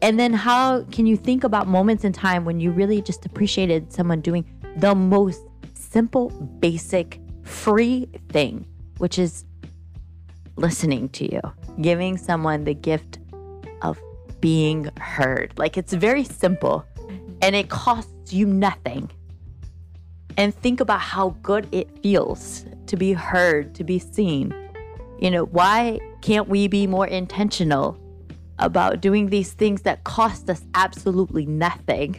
And 0.00 0.18
then, 0.18 0.32
how 0.32 0.84
can 0.92 1.06
you 1.06 1.16
think 1.16 1.42
about 1.42 1.66
moments 1.66 2.04
in 2.04 2.12
time 2.12 2.44
when 2.44 2.60
you 2.60 2.70
really 2.70 3.02
just 3.02 3.26
appreciated 3.26 3.92
someone 3.92 4.20
doing 4.20 4.44
the 4.76 4.94
most 4.94 5.42
simple, 5.92 6.30
basic, 6.60 7.20
free 7.42 8.08
thing, 8.30 8.66
which 8.98 9.18
is 9.18 9.44
listening 10.56 11.08
to 11.10 11.30
you, 11.30 11.40
giving 11.80 12.16
someone 12.16 12.64
the 12.64 12.74
gift 12.74 13.18
of 13.82 14.00
being 14.40 14.88
heard. 14.98 15.52
Like 15.58 15.76
it's 15.76 15.92
very 15.92 16.24
simple 16.24 16.86
and 17.42 17.54
it 17.54 17.68
costs 17.68 18.32
you 18.32 18.46
nothing. 18.46 19.10
And 20.38 20.54
think 20.54 20.80
about 20.80 21.00
how 21.00 21.36
good 21.42 21.68
it 21.72 21.90
feels 22.02 22.64
to 22.86 22.96
be 22.96 23.12
heard, 23.12 23.74
to 23.74 23.84
be 23.84 23.98
seen. 23.98 24.54
You 25.18 25.30
know, 25.30 25.44
why 25.44 26.00
can't 26.22 26.48
we 26.48 26.68
be 26.68 26.86
more 26.86 27.06
intentional 27.06 27.98
about 28.58 29.02
doing 29.02 29.28
these 29.28 29.52
things 29.52 29.82
that 29.82 30.04
cost 30.04 30.48
us 30.48 30.64
absolutely 30.74 31.44
nothing? 31.44 32.18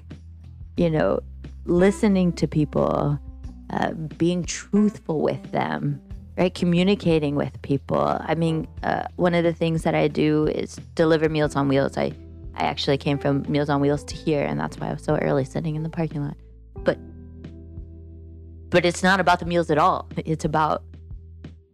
You 0.77 0.91
know, 0.91 1.21
listening 1.65 2.33
to 2.33 2.47
people, 2.47 3.19
uh, 3.73 3.91
being 3.91 4.43
truthful 4.43 5.21
with 5.21 5.51
them, 5.51 5.99
right? 6.37 6.53
Communicating 6.53 7.35
with 7.35 7.59
people. 7.63 8.17
I 8.19 8.35
mean, 8.35 8.67
uh, 8.83 9.07
one 9.15 9.33
of 9.33 9.43
the 9.43 9.53
things 9.53 9.81
that 9.83 9.95
I 9.95 10.07
do 10.07 10.45
is 10.47 10.75
deliver 10.93 11.27
Meals 11.27 11.55
on 11.55 11.67
Wheels. 11.67 11.97
I, 11.97 12.11
I 12.55 12.65
actually 12.65 12.97
came 12.97 13.17
from 13.17 13.43
Meals 13.49 13.69
on 13.69 13.81
Wheels 13.81 14.03
to 14.05 14.15
here, 14.15 14.43
and 14.43 14.59
that's 14.59 14.77
why 14.77 14.89
I 14.89 14.93
was 14.93 15.03
so 15.03 15.15
early 15.15 15.43
sitting 15.43 15.75
in 15.75 15.81
the 15.81 15.89
parking 15.89 16.23
lot. 16.23 16.37
But, 16.83 16.99
but 18.69 18.85
it's 18.85 19.01
not 19.01 19.19
about 19.19 19.39
the 19.39 19.45
meals 19.45 19.71
at 19.71 19.79
all. 19.79 20.07
It's 20.17 20.45
about 20.45 20.83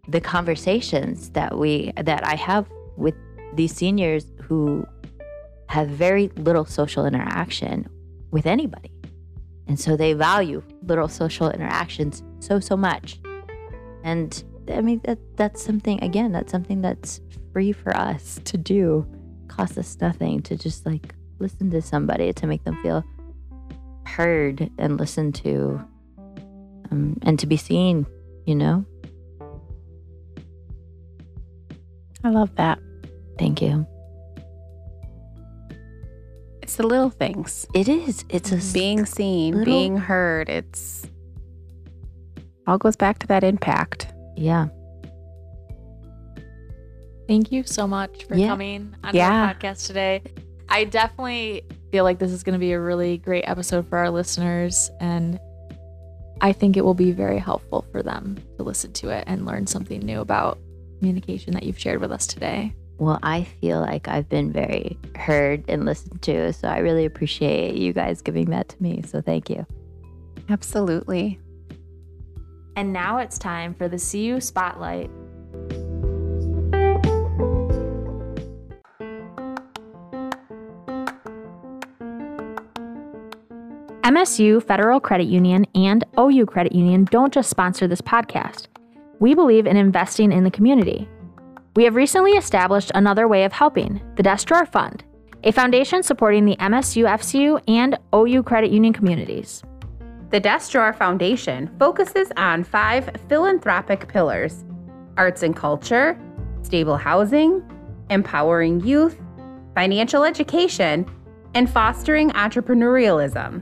the 0.08 0.22
conversations 0.22 1.30
that 1.32 1.58
we 1.58 1.92
that 1.98 2.26
I 2.26 2.36
have 2.36 2.66
with 2.98 3.16
these 3.54 3.76
seniors 3.76 4.26
who 4.42 4.86
have 5.68 5.90
very 5.90 6.30
little 6.38 6.66
social 6.66 7.06
interaction 7.06 7.88
with 8.32 8.46
anybody. 8.46 8.92
And 9.70 9.80
so 9.80 9.96
they 9.96 10.14
value 10.14 10.64
little 10.82 11.08
social 11.08 11.50
interactions 11.52 12.24
so, 12.40 12.60
so 12.60 12.76
much. 12.76 13.20
And 14.04 14.44
I 14.68 14.82
mean, 14.82 15.00
that, 15.04 15.20
that's 15.38 15.64
something, 15.64 16.04
again, 16.04 16.32
that's 16.32 16.52
something 16.52 16.82
that's 16.82 17.22
free 17.54 17.72
for 17.72 17.96
us 17.96 18.40
to 18.46 18.58
do. 18.58 19.08
Costs 19.48 19.78
us 19.78 19.98
nothing 20.02 20.42
to 20.42 20.58
just 20.58 20.88
like 20.88 21.14
listen 21.38 21.70
to 21.70 21.84
somebody 21.84 22.34
to 22.34 22.48
make 22.48 22.64
them 22.64 22.82
feel 22.82 23.04
heard 24.08 24.72
and 24.80 25.00
listened 25.00 25.36
to 25.36 25.80
um, 26.92 27.18
and 27.22 27.38
to 27.38 27.46
be 27.46 27.56
seen, 27.56 28.08
you 28.46 28.56
know? 28.56 28.84
I 32.24 32.30
love 32.30 32.56
that. 32.56 32.80
Thank 33.38 33.62
you. 33.62 33.86
It's 36.70 36.76
the 36.76 36.86
little 36.86 37.10
things. 37.10 37.66
It 37.74 37.90
is. 37.90 38.24
It's 38.30 38.52
a 38.52 38.58
s- 38.58 38.72
Being 38.74 39.04
seen, 39.08 39.56
little- 39.58 39.66
being 39.74 39.98
heard. 39.98 40.50
It's 40.50 41.08
all 42.68 42.78
goes 42.78 42.96
back 42.96 43.18
to 43.20 43.28
that 43.28 43.44
impact. 43.44 44.14
yeah. 44.38 44.68
Thank 47.28 47.52
you 47.52 47.64
so 47.64 47.88
much 47.88 48.26
for 48.26 48.36
Yeah. 48.36 48.50
coming 48.50 48.94
on 49.04 49.16
Yeah. 49.16 49.48
our 49.48 49.56
podcast 49.56 49.88
today. 49.88 50.22
I 50.70 50.84
definitely 50.84 51.64
feel 51.92 52.04
like 52.04 52.20
this 52.20 52.32
is 52.32 52.44
going 52.44 52.54
to 52.54 52.60
be 52.60 52.74
a 52.74 52.80
really 52.80 53.18
great 53.18 53.46
episode 53.48 53.88
for 53.88 53.98
our 53.98 54.12
listeners. 54.12 54.92
And 55.00 55.40
I 56.42 56.52
think 56.52 56.78
it 56.78 56.86
will 56.86 56.94
be 56.94 57.12
very 57.12 57.40
helpful 57.40 57.84
for 57.92 58.04
them 58.04 58.38
to 58.58 58.64
listen 58.64 58.94
to 58.94 59.10
it 59.10 59.24
and 59.26 59.44
learn 59.44 59.66
something 59.66 60.02
new 60.02 60.22
about 60.22 60.60
communication 61.00 61.54
that 61.54 61.64
you've 61.64 61.80
shared 61.80 62.00
with 62.00 62.12
us 62.12 62.28
today. 62.28 62.76
Well, 63.00 63.18
I 63.24 63.46
feel 63.46 63.80
like 63.80 64.10
I've 64.10 64.28
been 64.28 64.52
very 64.52 64.98
heard 65.16 65.64
and 65.70 65.86
listened 65.86 66.22
to. 66.24 66.52
So 66.52 66.68
I 66.68 66.80
really 66.80 67.06
appreciate 67.06 67.76
you 67.76 67.94
guys 67.94 68.22
giving 68.22 68.50
that 68.50 68.68
to 68.70 68.84
me. 68.84 69.02
So 69.04 69.22
thank 69.22 69.50
you. 69.50 69.66
Absolutely. 70.50 71.40
And 72.76 72.92
now 72.92 73.18
it's 73.18 73.38
time 73.38 73.74
for 73.74 73.88
the 73.88 73.98
CU 73.98 74.42
Spotlight. 74.42 75.10
MSU 84.04 84.62
Federal 84.64 85.00
Credit 85.00 85.28
Union 85.28 85.66
and 85.76 86.04
OU 86.18 86.48
Credit 86.48 86.74
Union 86.74 87.06
don't 87.06 87.32
just 87.32 87.50
sponsor 87.50 87.88
this 87.88 88.02
podcast. 88.02 88.68
We 89.20 89.36
believe 89.36 89.68
in 89.68 89.78
investing 89.78 90.32
in 90.32 90.44
the 90.44 90.52
community. 90.52 91.08
We 91.76 91.84
have 91.84 91.96
recently 91.96 92.32
established 92.32 92.92
another 92.96 93.28
way 93.28 93.44
of 93.44 93.54
helping 93.54 94.02
the 94.16 94.24
Desk 94.24 94.48
Drawer 94.48 94.66
Fund, 94.66 95.04
a 95.44 95.52
foundation 95.52 96.02
supporting 96.02 96.46
the 96.46 96.56
MSU 96.58 97.06
FCU 97.06 97.62
and 97.68 97.98
OU 98.14 98.44
Credit 98.44 98.72
Union 98.72 98.92
communities. 98.92 99.64
The 100.32 100.40
Desk 100.40 100.72
Drawer 100.72 100.94
Foundation 100.94 101.70
focuses 101.78 102.32
on 102.38 102.64
five 102.64 103.10
philanthropic 103.28 104.08
pillars 104.08 104.66
arts 105.18 105.44
and 105.44 105.56
culture, 105.56 106.18
stable 106.64 106.98
housing, 106.98 107.62
empowering 108.10 108.80
youth, 108.80 109.20
financial 109.76 110.24
education, 110.24 111.06
and 111.54 111.70
fostering 111.70 112.32
entrepreneurialism. 112.32 113.62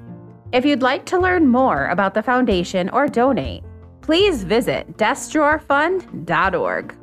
If 0.53 0.65
you'd 0.65 0.81
like 0.81 1.05
to 1.07 1.19
learn 1.19 1.47
more 1.47 1.87
about 1.87 2.13
the 2.13 2.23
foundation 2.23 2.89
or 2.89 3.07
donate, 3.07 3.63
please 4.01 4.43
visit 4.43 4.97
deskdrawerfund.org. 4.97 6.95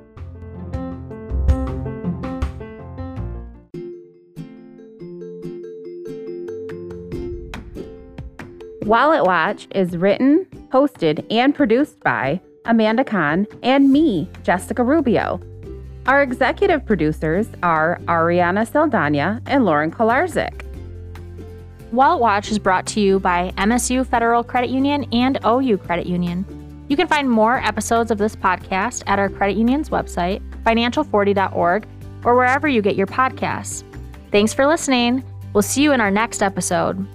Wallet 8.85 9.25
Watch 9.25 9.67
is 9.75 9.97
written, 9.97 10.45
hosted, 10.69 11.25
and 11.31 11.55
produced 11.55 11.99
by 12.01 12.39
Amanda 12.67 13.03
Kahn 13.03 13.47
and 13.63 13.91
me, 13.91 14.29
Jessica 14.43 14.83
Rubio. 14.83 15.41
Our 16.05 16.23
executive 16.23 16.85
producers 16.85 17.49
are 17.63 17.99
Ariana 18.05 18.71
Saldana 18.71 19.41
and 19.47 19.65
Lauren 19.65 19.91
Kolarzik. 19.91 20.67
Wallet 21.93 22.21
Watch 22.21 22.51
is 22.51 22.59
brought 22.59 22.85
to 22.89 23.01
you 23.01 23.19
by 23.21 23.55
MSU 23.57 24.07
Federal 24.07 24.45
Credit 24.45 24.69
Union 24.69 25.07
and 25.13 25.39
OU 25.47 25.79
Credit 25.79 26.07
Union. 26.07 26.45
You 26.89 26.97
can 26.99 27.09
find 27.09 27.31
more 27.31 27.57
episodes 27.57 28.11
of 28.11 28.19
this 28.19 28.37
podcast 28.37 29.03
at 29.07 29.19
our 29.19 29.31
credit 29.31 29.57
union's 29.57 29.89
website, 29.89 30.43
financial40.org, 30.65 31.87
or 32.23 32.35
wherever 32.35 32.69
you 32.69 32.83
get 32.83 32.97
your 32.97 33.07
podcasts. 33.07 33.83
Thanks 34.31 34.53
for 34.53 34.67
listening. 34.67 35.25
We'll 35.55 35.63
see 35.63 35.83
you 35.83 35.93
in 35.93 36.03
our 36.03 36.11
next 36.11 36.43
episode. 36.43 37.07